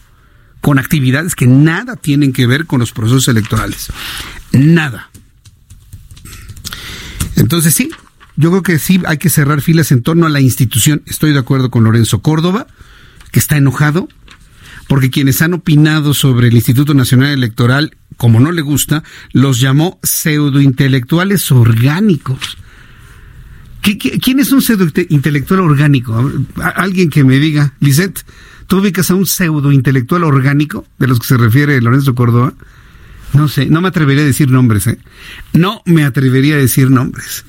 [0.60, 3.88] con actividades que nada tienen que ver con los procesos electorales.
[4.52, 5.10] Nada.
[7.36, 7.90] Entonces sí,
[8.36, 11.02] yo creo que sí hay que cerrar filas en torno a la institución.
[11.06, 12.66] Estoy de acuerdo con Lorenzo Córdoba,
[13.30, 14.08] que está enojado,
[14.88, 19.02] porque quienes han opinado sobre el Instituto Nacional Electoral, como no le gusta,
[19.32, 22.58] los llamó pseudointelectuales orgánicos.
[23.80, 26.30] quién es un pseudointelectual orgánico?
[26.76, 28.24] Alguien que me diga, Lisette,
[28.66, 32.54] ¿tú ubicas a un pseudointelectual orgánico de los que se refiere Lorenzo Córdoba?
[33.34, 34.98] No sé, no me atrevería a decir nombres, ¿eh?
[35.52, 37.44] No me atrevería a decir nombres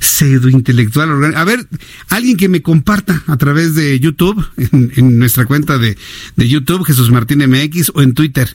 [0.00, 1.40] pseudo intelectual orgánico.
[1.40, 1.66] A ver,
[2.08, 5.96] alguien que me comparta a través de YouTube, en, nuestra cuenta de,
[6.36, 8.54] de, YouTube, Jesús Martín MX, o en Twitter.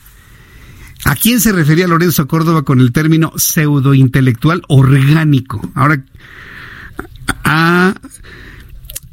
[1.05, 5.71] ¿A quién se refería Lorenzo Córdoba con el término pseudo intelectual orgánico?
[5.73, 6.03] Ahora,
[7.43, 7.95] a,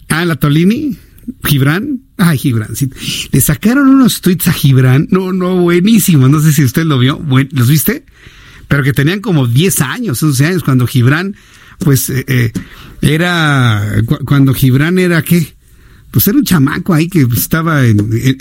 [0.08, 0.98] a la Tolini,
[1.46, 2.90] Gibran, ay Gibran, sí.
[3.30, 7.22] le sacaron unos tweets a Gibran, no, no, buenísimos, no sé si usted lo vio,
[7.52, 8.04] ¿los viste?
[8.68, 11.36] Pero que tenían como 10 años, 11 años, cuando Gibran
[11.78, 12.52] pues eh, eh,
[13.02, 15.54] era cuando Gibran era qué
[16.10, 18.36] pues era un chamaco ahí que estaba en, eh,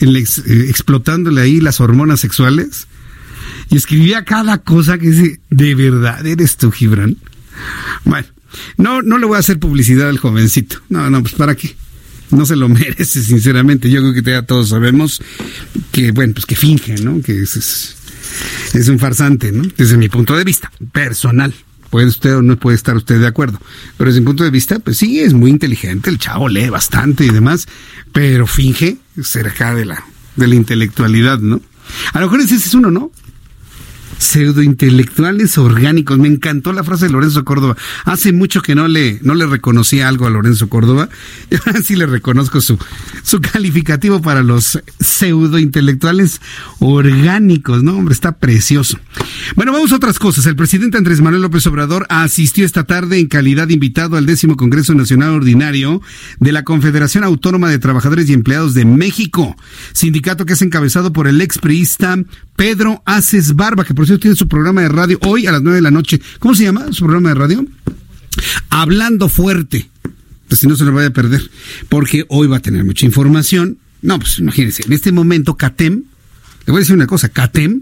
[0.69, 2.87] explotándole ahí las hormonas sexuales.
[3.69, 7.17] Y escribía cada cosa que dice de verdad eres tú Gibran
[8.05, 8.27] bueno
[8.77, 10.77] no no le voy a hacer publicidad al jovencito.
[10.89, 11.75] No no pues para qué
[12.31, 15.21] no se lo merece sinceramente yo creo que ya todos sabemos
[15.91, 17.95] que bueno pues que finge no que es,
[18.89, 21.53] un farsante no desde mi punto de vista personal
[21.89, 23.57] puede usted o no puede estar usted de acuerdo.
[23.97, 27.25] Pero desde mi punto de vista, pues sí, es muy inteligente, el chavo lee bastante
[27.25, 27.67] y demás,
[28.11, 30.03] pero finge ser acá de la,
[30.35, 31.61] de la intelectualidad, ¿no?
[32.11, 33.11] A lo mejor ese es uno, ¿no?
[34.17, 36.17] Pseudointelectuales orgánicos.
[36.17, 37.75] Me encantó la frase de Lorenzo Córdoba.
[38.05, 41.09] Hace mucho que no le, no le reconocía algo a Lorenzo Córdoba.
[41.51, 42.77] Y ahora sí le reconozco su,
[43.23, 46.41] su calificativo para los pseudointelectuales
[46.79, 47.83] orgánicos.
[47.83, 48.99] No, hombre, está precioso.
[49.55, 50.45] Bueno, vamos a otras cosas.
[50.47, 54.57] El presidente Andrés Manuel López Obrador asistió esta tarde en calidad de invitado al décimo
[54.57, 56.01] Congreso Nacional Ordinario
[56.39, 59.55] de la Confederación Autónoma de Trabajadores y Empleados de México,
[59.93, 62.17] sindicato que es encabezado por el expriista
[62.55, 65.77] Pedro Aces Barba, que por cierto tiene su programa de radio hoy a las nueve
[65.77, 66.21] de la noche.
[66.39, 67.65] ¿Cómo se llama su programa de radio?
[68.69, 69.89] Hablando fuerte.
[70.47, 71.49] Pues si no se lo vaya a perder,
[71.89, 73.77] porque hoy va a tener mucha información.
[74.01, 76.03] No, pues imagínense, en este momento CATEM,
[76.65, 77.81] le voy a decir una cosa, CATEM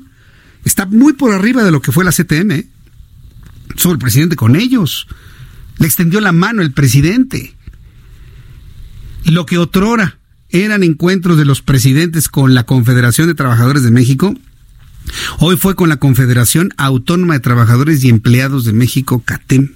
[0.64, 2.52] está muy por arriba de lo que fue la CTM.
[2.52, 2.68] ¿eh?
[3.84, 5.08] El presidente con ellos.
[5.78, 7.56] Le extendió la mano el presidente.
[9.26, 10.20] Lo que otrora
[10.50, 14.36] eran encuentros de los presidentes con la Confederación de Trabajadores de México,
[15.40, 19.72] Hoy fue con la Confederación Autónoma de Trabajadores y Empleados de México, CATEM.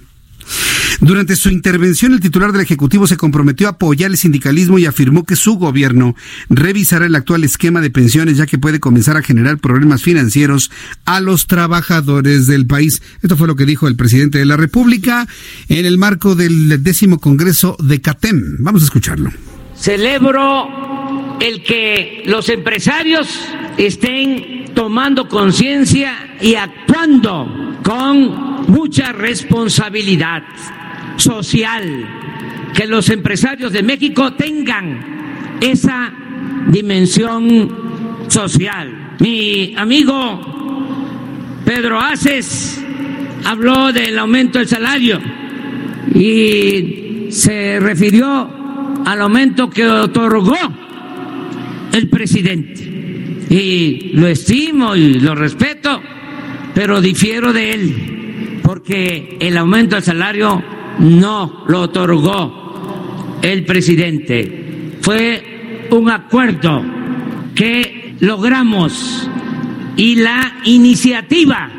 [1.00, 5.24] Durante su intervención, el titular del Ejecutivo se comprometió a apoyar el sindicalismo y afirmó
[5.24, 6.16] que su gobierno
[6.48, 10.72] revisará el actual esquema de pensiones ya que puede comenzar a generar problemas financieros
[11.04, 13.00] a los trabajadores del país.
[13.22, 15.28] Esto fue lo que dijo el presidente de la República
[15.68, 18.56] en el marco del décimo Congreso de CATEM.
[18.58, 19.30] Vamos a escucharlo.
[19.76, 23.28] Celebro el que los empresarios
[23.76, 30.44] estén tomando conciencia y actuando con mucha responsabilidad
[31.16, 32.06] social,
[32.72, 36.12] que los empresarios de México tengan esa
[36.68, 39.16] dimensión social.
[39.18, 40.84] Mi amigo
[41.64, 42.80] Pedro Aces
[43.46, 45.18] habló del aumento del salario
[46.14, 48.48] y se refirió
[49.04, 50.56] al aumento que otorgó
[51.92, 52.98] el presidente
[53.50, 56.00] y lo estimo y lo respeto,
[56.74, 60.62] pero difiero de él, porque el aumento del salario
[60.98, 64.96] no lo otorgó el presidente.
[65.00, 66.84] Fue un acuerdo
[67.54, 69.28] que logramos
[69.96, 71.70] y la iniciativa,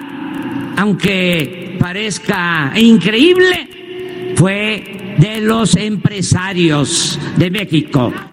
[0.77, 8.28] aunque parezca increíble, fue de los empresarios de México.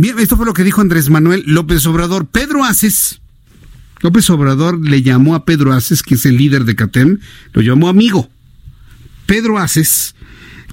[0.00, 2.28] Bien, esto fue lo que dijo Andrés Manuel López Obrador.
[2.28, 3.20] Pedro Aces,
[4.00, 7.18] López Obrador le llamó a Pedro Aces, que es el líder de CATEM,
[7.52, 8.28] lo llamó amigo.
[9.26, 10.14] Pedro Aces,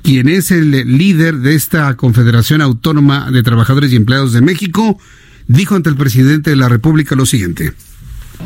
[0.04, 5.00] quien es el líder de esta Confederación Autónoma de Trabajadores y Empleados de México,
[5.48, 7.74] dijo ante el presidente de la República lo siguiente.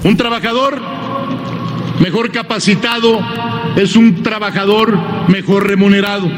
[0.05, 0.81] Un trabajador
[1.99, 3.19] mejor capacitado
[3.75, 4.97] es un trabajador
[5.27, 6.29] mejor remunerado.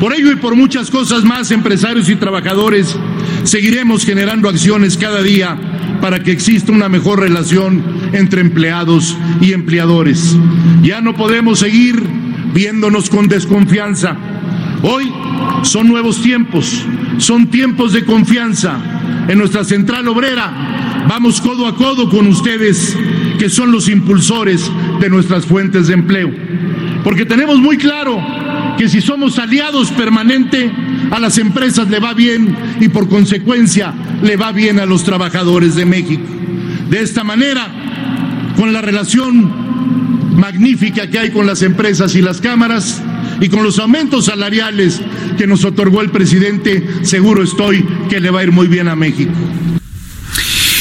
[0.00, 2.96] Por ello y por muchas cosas más, empresarios y trabajadores,
[3.42, 5.58] seguiremos generando acciones cada día
[6.00, 7.82] para que exista una mejor relación
[8.12, 10.36] entre empleados y empleadores.
[10.82, 12.00] Ya no podemos seguir
[12.54, 14.16] viéndonos con desconfianza.
[14.82, 15.12] Hoy
[15.62, 16.84] son nuevos tiempos,
[17.18, 18.78] son tiempos de confianza.
[19.28, 22.96] En nuestra central obrera vamos codo a codo con ustedes,
[23.38, 24.70] que son los impulsores
[25.00, 26.30] de nuestras fuentes de empleo.
[27.04, 28.20] Porque tenemos muy claro
[28.76, 30.70] que si somos aliados permanente,
[31.10, 35.74] a las empresas le va bien y por consecuencia le va bien a los trabajadores
[35.74, 36.24] de México.
[36.90, 37.68] De esta manera,
[38.56, 39.68] con la relación
[40.36, 43.02] magnífica que hay con las empresas y las cámaras
[43.40, 45.00] y con los aumentos salariales
[45.36, 48.96] que nos otorgó el presidente, seguro estoy que le va a ir muy bien a
[48.96, 49.32] México.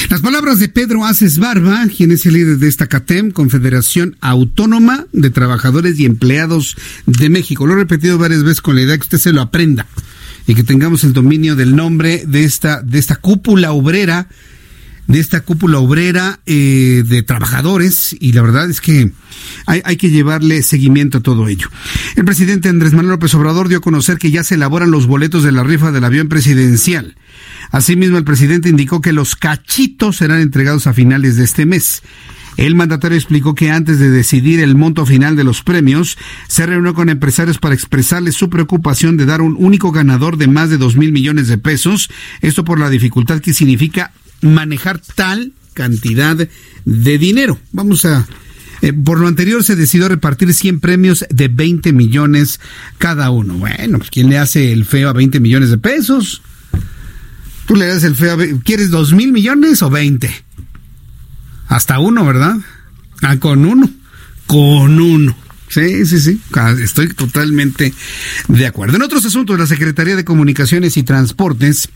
[0.10, 5.06] Las palabras de Pedro Aces Barba, quien es el líder de esta CATEM, Confederación Autónoma
[5.12, 7.68] de Trabajadores y Empleados de México.
[7.68, 9.86] Lo he repetido varias veces con la idea que usted se lo aprenda
[10.48, 14.30] y que tengamos el dominio del nombre de esta, de esta cúpula obrera,
[15.08, 19.12] de esta cúpula obrera eh, de trabajadores y la verdad es que
[19.66, 21.70] hay, hay, que llevarle seguimiento a todo ello.
[22.16, 25.44] El presidente Andrés Manuel López Obrador dio a conocer que ya se elaboran los boletos
[25.44, 27.16] de la rifa del avión presidencial.
[27.72, 32.02] Asimismo, el presidente indicó que los cachitos serán entregados a finales de este mes.
[32.58, 36.18] El mandatario explicó que antes de decidir el monto final de los premios,
[36.48, 40.72] se reunió con empresarios para expresarles su preocupación de dar un único ganador de más
[40.72, 42.10] de dos mil millones de pesos.
[42.42, 46.36] Esto por la dificultad que significa manejar tal cantidad
[46.86, 47.60] de dinero.
[47.72, 48.28] Vamos a
[48.82, 52.60] eh, por lo anterior se decidió repartir 100 premios de 20 millones
[52.98, 53.56] cada uno.
[53.56, 56.42] Bueno, pues ¿quién le hace el feo a 20 millones de pesos?
[57.66, 58.64] Tú le das el feo a...
[58.64, 60.30] ¿Quieres 2 mil millones o 20?
[61.68, 62.58] Hasta uno, ¿verdad?
[63.22, 63.90] Ah, con uno.
[64.46, 65.36] Con uno.
[65.68, 66.42] Sí, sí, sí.
[66.82, 67.94] Estoy totalmente
[68.48, 68.96] de acuerdo.
[68.96, 71.90] En otros asuntos, la Secretaría de Comunicaciones y Transportes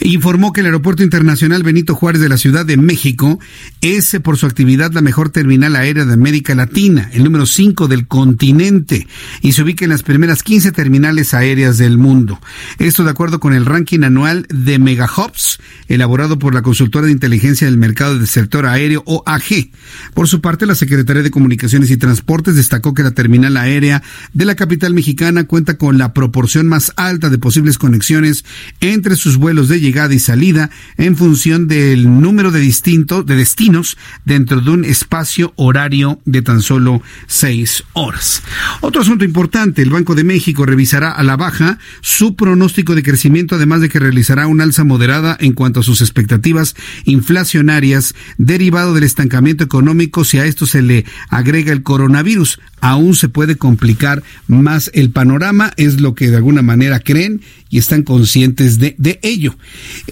[0.00, 3.38] informó que el Aeropuerto Internacional Benito Juárez de la Ciudad de México
[3.80, 8.06] es por su actividad la mejor terminal aérea de América Latina, el número 5 del
[8.06, 9.06] continente,
[9.40, 12.40] y se ubica en las primeras 15 terminales aéreas del mundo.
[12.78, 17.66] Esto de acuerdo con el ranking anual de Megahubs, elaborado por la consultora de inteligencia
[17.66, 19.70] del mercado del sector aéreo OAG.
[20.14, 24.02] Por su parte, la Secretaría de Comunicaciones y Transportes destacó que la terminal aérea
[24.32, 28.44] de la capital mexicana cuenta con la proporción más alta de posibles conexiones
[28.80, 33.96] entre sus vuelos de llegada y salida en función del número de distintos de destinos
[34.24, 38.42] dentro de un espacio horario de tan solo seis horas.
[38.80, 43.56] Otro asunto importante, el Banco de México revisará a la baja su pronóstico de crecimiento,
[43.56, 46.74] además de que realizará una alza moderada en cuanto a sus expectativas
[47.04, 52.60] inflacionarias derivado del estancamiento económico si a esto se le agrega el coronavirus.
[52.80, 57.40] Aún se puede complicar más el panorama, es lo que de alguna manera creen
[57.74, 59.56] y están conscientes de, ello.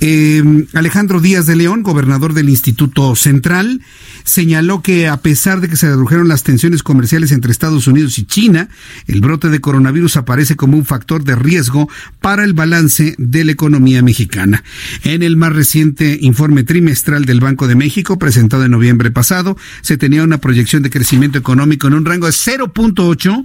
[0.00, 3.80] Eh, Alejandro Díaz de León, gobernador del Instituto Central,
[4.24, 8.24] señaló que a pesar de que se redujeron las tensiones comerciales entre Estados Unidos y
[8.24, 8.68] China,
[9.06, 11.88] el brote de coronavirus aparece como un factor de riesgo
[12.20, 14.64] para el balance de la economía mexicana.
[15.04, 19.96] En el más reciente informe trimestral del Banco de México, presentado en noviembre pasado, se
[19.96, 23.44] tenía una proyección de crecimiento económico en un rango de 0.8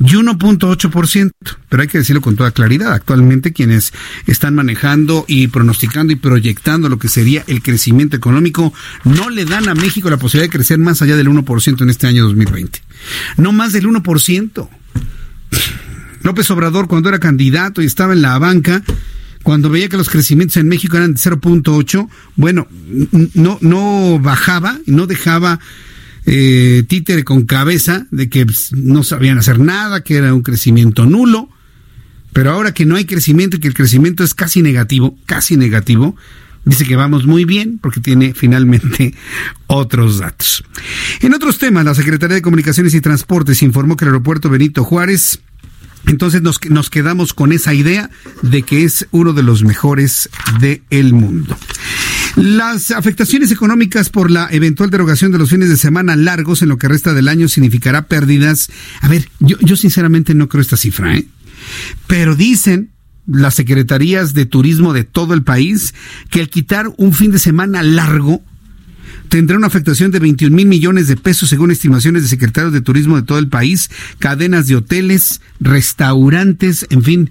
[0.00, 1.30] y 1.8%.
[1.68, 2.92] Pero hay que decirlo con toda claridad.
[2.92, 3.92] Actualmente quienes
[4.26, 8.72] están manejando y pronosticando y proyectando lo que sería el crecimiento económico
[9.04, 12.06] no le dan a México la posibilidad de crecer más allá del 1% en este
[12.06, 12.80] año 2020.
[13.36, 14.68] No más del 1%.
[16.22, 18.82] López Obrador cuando era candidato y estaba en la banca,
[19.42, 22.66] cuando veía que los crecimientos en México eran de 0.8, bueno,
[23.34, 25.60] no, no bajaba, no dejaba
[26.30, 31.06] eh, títere con cabeza de que pues, no sabían hacer nada, que era un crecimiento
[31.06, 31.48] nulo.
[32.34, 36.16] Pero ahora que no hay crecimiento y que el crecimiento es casi negativo, casi negativo,
[36.66, 39.14] dice que vamos muy bien porque tiene finalmente
[39.68, 40.62] otros datos.
[41.22, 45.40] En otros temas, la Secretaría de Comunicaciones y Transportes informó que el aeropuerto Benito Juárez
[46.06, 48.10] entonces nos, nos, quedamos con esa idea
[48.42, 50.28] de que es uno de los mejores
[50.60, 51.56] del mundo.
[52.38, 56.78] Las afectaciones económicas por la eventual derogación de los fines de semana largos en lo
[56.78, 58.70] que resta del año significará pérdidas.
[59.00, 61.26] A ver, yo, yo sinceramente no creo esta cifra, ¿eh?
[62.06, 62.90] Pero dicen
[63.26, 65.94] las secretarías de turismo de todo el país
[66.30, 68.40] que al quitar un fin de semana largo
[69.28, 73.16] tendrá una afectación de 21 mil millones de pesos según estimaciones de secretarios de turismo
[73.16, 73.90] de todo el país,
[74.20, 77.30] cadenas de hoteles, restaurantes, en fin.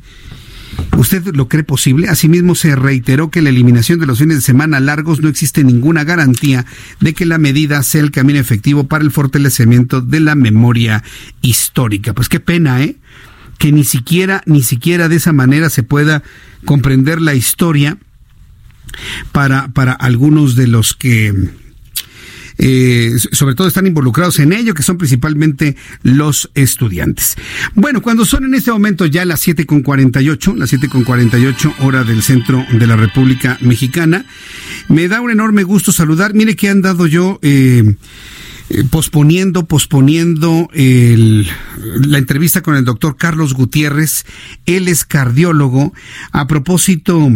[0.98, 2.10] ¿Usted lo cree posible?
[2.10, 6.04] Asimismo, se reiteró que la eliminación de los fines de semana largos no existe ninguna
[6.04, 6.66] garantía
[7.00, 11.04] de que la medida sea el camino efectivo para el fortalecimiento de la memoria
[11.42, 12.14] histórica.
[12.14, 12.96] Pues qué pena, ¿eh?
[13.60, 16.24] Que ni siquiera, ni siquiera de esa manera se pueda
[16.66, 17.98] comprender la historia
[19.32, 21.34] para, para algunos de los que
[22.58, 27.36] eh, sobre todo están involucrados en ello, que son principalmente los estudiantes.
[27.76, 31.74] Bueno, cuando son en este momento ya las siete con 48, las siete con 48
[31.80, 34.26] hora del centro de la República Mexicana,
[34.90, 36.34] me da un enorme gusto saludar.
[36.34, 37.96] Mire que han dado yo eh,
[38.70, 41.48] eh, posponiendo, posponiendo el,
[41.78, 44.26] la entrevista con el doctor Carlos Gutiérrez.
[44.66, 45.94] Él es cardiólogo.
[46.32, 47.30] A propósito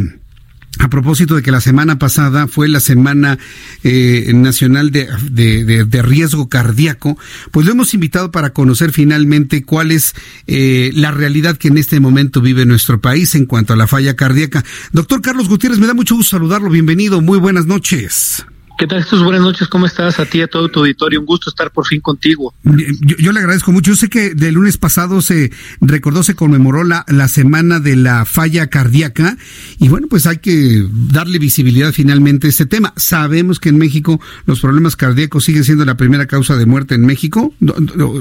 [0.80, 3.38] a propósito de que la semana pasada fue la Semana
[3.84, 7.18] eh, Nacional de, de, Riesgo Cardíaco,
[7.52, 10.16] pues lo hemos invitado para conocer finalmente cuál es
[10.48, 14.16] eh, la realidad que en este momento vive nuestro país en cuanto a la falla
[14.16, 14.64] cardíaca.
[14.92, 16.70] Doctor Carlos Gutiérrez, me da mucho gusto saludarlo.
[16.70, 17.22] Bienvenido.
[17.22, 18.46] Muy buenas noches.
[18.82, 19.24] ¿Qué tal, Jesús?
[19.24, 20.20] Buenas noches, ¿cómo estás?
[20.20, 22.52] A ti a todo tu auditorio, un gusto estar por fin contigo.
[22.64, 23.92] Yo, le agradezco mucho.
[23.92, 25.52] Yo sé que del lunes pasado se
[25.82, 29.38] recordó, se conmemoró la, la semana de la falla cardíaca
[29.78, 32.92] y bueno, pues hay que darle visibilidad finalmente a este tema.
[32.98, 37.06] Sabemos que en México los problemas cardíacos siguen siendo la primera causa de muerte en
[37.06, 37.54] México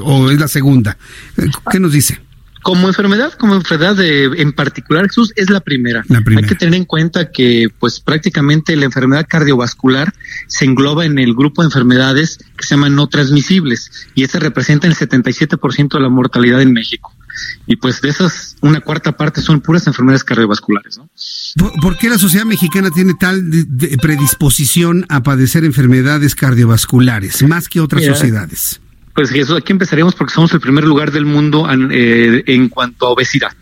[0.05, 0.99] o es la segunda.
[1.71, 2.21] ¿Qué nos dice?
[2.63, 6.05] Como enfermedad, como enfermedad de, en particular, Jesús, es la primera.
[6.09, 10.13] Hay que tener en cuenta que, pues, prácticamente la enfermedad cardiovascular
[10.47, 14.87] se engloba en el grupo de enfermedades que se llaman no transmisibles y este representa
[14.87, 17.15] el 77% de la mortalidad en México.
[17.67, 21.09] Y pues de esas, una cuarta parte son puras enfermedades cardiovasculares, ¿no?
[21.81, 23.43] ¿Por, qué la sociedad mexicana tiene tal
[24.03, 28.81] predisposición a padecer enfermedades cardiovasculares, más que otras sociedades?
[29.15, 33.11] Pues Jesús, aquí empezaríamos porque somos el primer lugar del mundo eh, en cuanto a
[33.11, 33.53] obesidad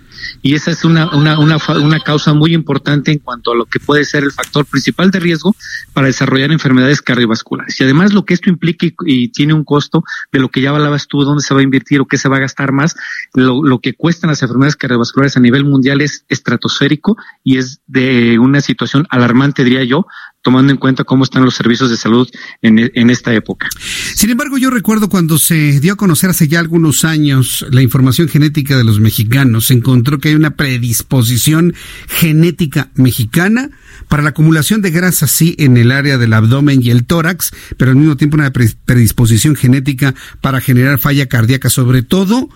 [0.42, 3.80] y esa es una, una, una, una, causa muy importante en cuanto a lo que
[3.80, 5.54] puede ser el factor principal de riesgo
[5.92, 7.80] para desarrollar enfermedades cardiovasculares.
[7.80, 11.06] Y además lo que esto implica y, tiene un costo de lo que ya hablabas
[11.06, 12.96] tú, dónde se va a invertir o qué se va a gastar más,
[13.34, 18.38] lo, lo que cuestan las enfermedades cardiovasculares a nivel mundial es estratosférico y es de
[18.38, 20.06] una situación alarmante, diría yo,
[20.42, 22.28] tomando en cuenta cómo están los servicios de salud
[22.62, 23.68] en, en, esta época.
[24.14, 28.28] Sin embargo, yo recuerdo cuando se dio a conocer hace ya algunos años la información
[28.28, 31.74] genética de los mexicanos, se encontró que hay una predisposición
[32.06, 33.70] genética mexicana
[34.08, 37.90] para la acumulación de grasa, sí, en el área del abdomen y el tórax, pero
[37.90, 42.48] al mismo tiempo una predisposición genética para generar falla cardíaca, sobre todo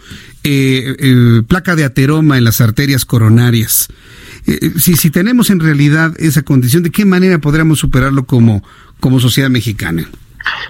[0.45, 3.89] eh, eh, placa de ateroma en las arterias coronarias.
[4.47, 8.63] Eh, si, si tenemos en realidad esa condición, ¿de qué manera podríamos superarlo como,
[9.01, 10.09] como sociedad mexicana?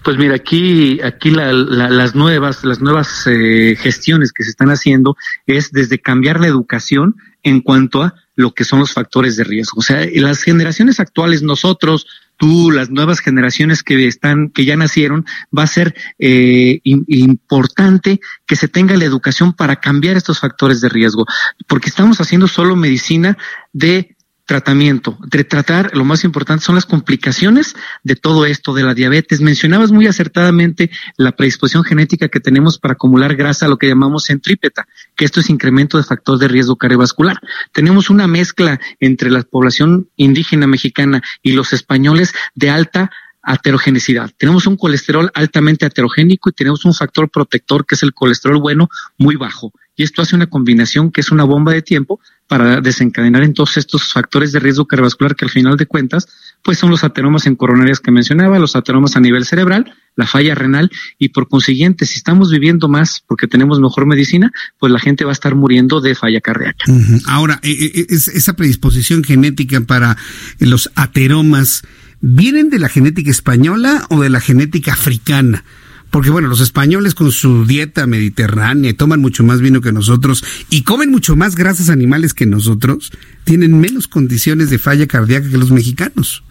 [0.04, 5.16] Pues mira, aquí, aquí las nuevas, las nuevas eh, gestiones que se están haciendo
[5.46, 9.78] es desde cambiar la educación en cuanto a lo que son los factores de riesgo.
[9.78, 12.06] O sea, las generaciones actuales, nosotros,
[12.42, 15.24] tú, las nuevas generaciones que están, que ya nacieron,
[15.56, 20.88] va a ser eh, importante que se tenga la educación para cambiar estos factores de
[20.88, 21.24] riesgo,
[21.68, 23.38] porque estamos haciendo solo medicina
[23.72, 28.94] de tratamiento, de tratar, lo más importante son las complicaciones de todo esto, de la
[28.94, 29.40] diabetes.
[29.40, 34.86] Mencionabas muy acertadamente la predisposición genética que tenemos para acumular grasa, lo que llamamos centrípeta,
[35.16, 37.38] que esto es incremento de factor de riesgo cardiovascular.
[37.72, 43.10] Tenemos una mezcla entre la población indígena mexicana y los españoles de alta
[43.42, 44.30] aterogenicidad.
[44.36, 48.88] Tenemos un colesterol altamente aterogénico y tenemos un factor protector que es el colesterol bueno
[49.18, 49.72] muy bajo.
[49.96, 53.76] Y esto hace una combinación que es una bomba de tiempo para desencadenar en todos
[53.76, 56.28] estos factores de riesgo cardiovascular que al final de cuentas,
[56.62, 60.54] pues son los ateromas en coronarias que mencionaba, los ateromas a nivel cerebral, la falla
[60.54, 65.24] renal y por consiguiente, si estamos viviendo más porque tenemos mejor medicina, pues la gente
[65.24, 66.84] va a estar muriendo de falla cardíaca.
[67.26, 70.16] Ahora, eh, eh, esa predisposición genética para
[70.58, 71.82] los ateromas,
[72.20, 75.64] ¿vienen de la genética española o de la genética africana?
[76.12, 80.82] Porque bueno, los españoles con su dieta mediterránea toman mucho más vino que nosotros y
[80.82, 83.10] comen mucho más grasas animales que nosotros,
[83.44, 86.44] tienen menos condiciones de falla cardíaca que los mexicanos.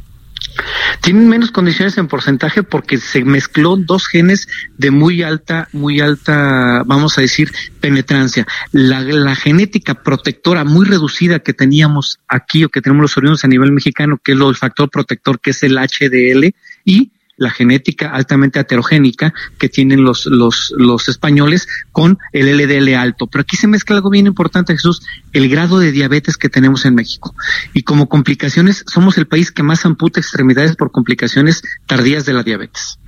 [1.01, 4.47] Tienen menos condiciones en porcentaje porque se mezcló dos genes
[4.79, 8.47] de muy alta, muy alta, vamos a decir, penetrancia.
[8.71, 13.71] La, genética protectora muy reducida que teníamos aquí o que tenemos los oriundos a nivel
[13.71, 16.51] mexicano, que es el factor protector, que es el HDL,
[16.83, 17.11] y
[17.41, 23.25] la genética altamente heterogénica que tienen los, los, los españoles con el LDL alto.
[23.25, 25.01] Pero aquí se mezcla algo bien importante, Jesús,
[25.33, 27.35] el grado de diabetes que tenemos en México.
[27.73, 32.43] Y como complicaciones, somos el país que más amputa extremidades por complicaciones tardías de la
[32.43, 32.99] diabetes.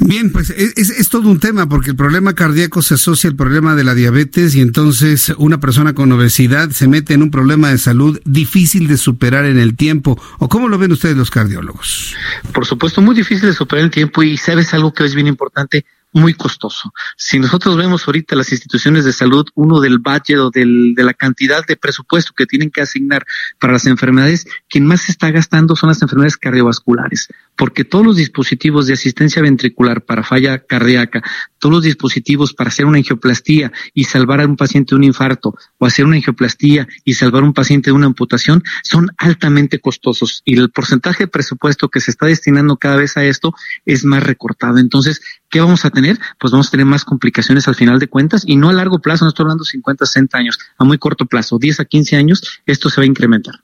[0.00, 3.74] Bien, pues es, es, todo un tema porque el problema cardíaco se asocia al problema
[3.74, 7.78] de la diabetes y entonces una persona con obesidad se mete en un problema de
[7.78, 10.20] salud difícil de superar en el tiempo.
[10.38, 12.14] ¿O cómo lo ven ustedes los cardiólogos?
[12.52, 15.84] Por supuesto, muy difícil de superar el tiempo y sabes algo que es bien importante,
[16.18, 16.92] muy costoso.
[17.16, 21.14] Si nosotros vemos ahorita las instituciones de salud, uno del budget o del, de la
[21.14, 23.24] cantidad de presupuesto que tienen que asignar
[23.58, 28.16] para las enfermedades, quien más se está gastando son las enfermedades cardiovasculares, porque todos los
[28.16, 31.22] dispositivos de asistencia ventricular para falla cardíaca,
[31.58, 35.54] todos los dispositivos para hacer una angioplastía y salvar a un paciente de un infarto,
[35.78, 40.42] o hacer una angioplastía y salvar a un paciente de una amputación, son altamente costosos
[40.44, 43.54] y el porcentaje de presupuesto que se está destinando cada vez a esto
[43.84, 44.78] es más recortado.
[44.78, 45.20] Entonces,
[45.50, 46.18] ¿qué vamos a tener?
[46.38, 49.24] Pues vamos a tener más complicaciones al final de cuentas y no a largo plazo,
[49.24, 52.42] no estoy hablando de 50, 60 años, a muy corto plazo, 10 a 15 años,
[52.66, 53.60] esto se va a incrementar.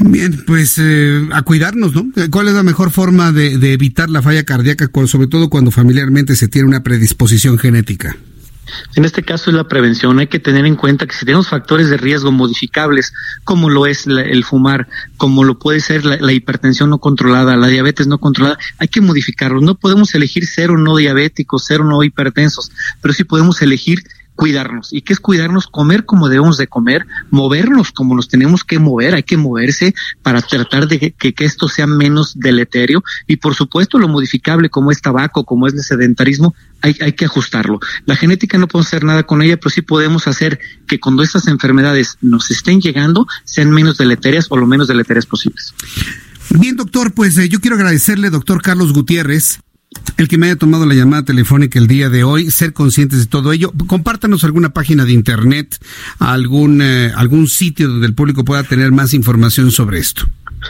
[0.00, 2.06] Bien, pues eh, a cuidarnos, ¿no?
[2.30, 6.36] ¿Cuál es la mejor forma de, de evitar la falla cardíaca, sobre todo cuando familiarmente
[6.36, 8.16] se tiene una predisposición genética?
[8.94, 10.18] En este caso es la prevención.
[10.18, 13.12] Hay que tener en cuenta que si tenemos factores de riesgo modificables,
[13.44, 17.56] como lo es la, el fumar, como lo puede ser la, la, hipertensión no controlada,
[17.56, 19.62] la diabetes no controlada, hay que modificarlos.
[19.62, 24.02] No podemos elegir cero no diabéticos, cero no hipertensos, pero sí podemos elegir
[24.36, 24.92] cuidarnos.
[24.92, 25.66] ¿Y qué es cuidarnos?
[25.66, 30.42] Comer como debemos de comer, movernos como nos tenemos que mover, hay que moverse para
[30.42, 35.00] tratar de que, que, esto sea menos deleterio y por supuesto lo modificable como es
[35.00, 37.80] tabaco, como es el sedentarismo, hay, hay que ajustarlo.
[38.04, 41.48] La genética no podemos hacer nada con ella, pero sí podemos hacer que cuando estas
[41.48, 45.74] enfermedades nos estén llegando sean menos deleterias o lo menos deleterias posibles.
[46.50, 49.60] Bien, doctor, pues eh, yo quiero agradecerle, doctor Carlos Gutiérrez,
[50.16, 53.26] el que me haya tomado la llamada telefónica el día de hoy, ser conscientes de
[53.26, 53.72] todo ello.
[53.86, 55.78] Compártanos alguna página de internet,
[56.18, 60.26] algún, eh, algún sitio donde el público pueda tener más información sobre esto.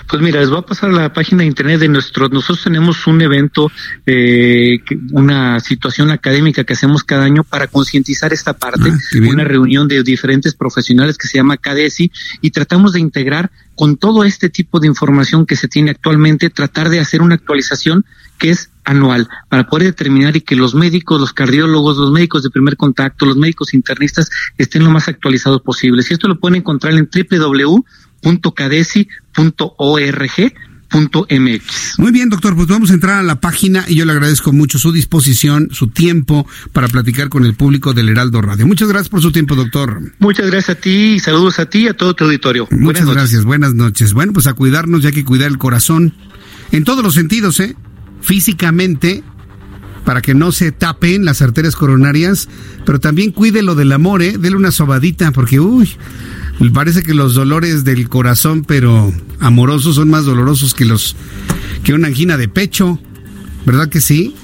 [0.09, 2.28] Pues mira, les voy a pasar a la página de internet de nuestro.
[2.28, 3.70] Nosotros tenemos un evento,
[4.05, 4.81] eh,
[5.12, 10.03] una situación académica que hacemos cada año para concientizar esta parte, ah, una reunión de
[10.03, 14.89] diferentes profesionales que se llama CADESI y tratamos de integrar con todo este tipo de
[14.89, 18.05] información que se tiene actualmente, tratar de hacer una actualización
[18.39, 22.51] que es anual para poder determinar y que los médicos, los cardiólogos, los médicos de
[22.51, 26.03] primer contacto, los médicos internistas estén lo más actualizados posible.
[26.09, 27.83] Y esto lo pueden encontrar en www.cadesi.org
[30.95, 31.99] MX.
[31.99, 34.79] Muy bien, doctor, pues vamos a entrar a la página y yo le agradezco mucho
[34.79, 38.67] su disposición, su tiempo para platicar con el público del Heraldo Radio.
[38.67, 40.01] Muchas gracias por su tiempo, doctor.
[40.19, 42.69] Muchas gracias a ti y saludos a ti y a todo tu auditorio.
[42.71, 44.13] Muchas buenas gracias, buenas noches.
[44.13, 46.15] Bueno, pues a cuidarnos, ya que cuidar el corazón
[46.73, 47.77] en todos los sentidos, ¿eh?
[48.27, 49.23] Físicamente,
[50.05, 52.48] para que no se tapen las arterias coronarias,
[52.85, 54.36] pero también cuide lo del amor, ¿eh?
[54.36, 55.89] Dele una sobadita, porque, uy,
[56.74, 61.15] parece que los dolores del corazón, pero amorosos, son más dolorosos que los
[61.85, 62.98] que una angina de pecho,
[63.65, 64.35] ¿verdad que sí?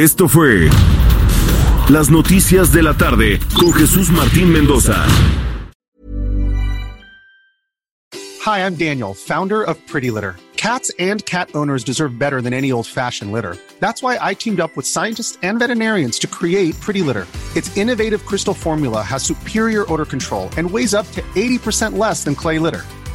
[0.00, 0.70] Esto fue
[1.90, 5.04] Las Noticias de la Tarde con Jesús Martín Mendoza.
[8.46, 10.36] Hi, I'm Daniel, founder of Pretty Litter.
[10.56, 13.58] Cats and cat owners deserve better than any old fashioned litter.
[13.78, 17.26] That's why I teamed up with scientists and veterinarians to create Pretty Litter.
[17.54, 22.34] Its innovative crystal formula has superior odor control and weighs up to 80% less than
[22.34, 22.86] clay litter.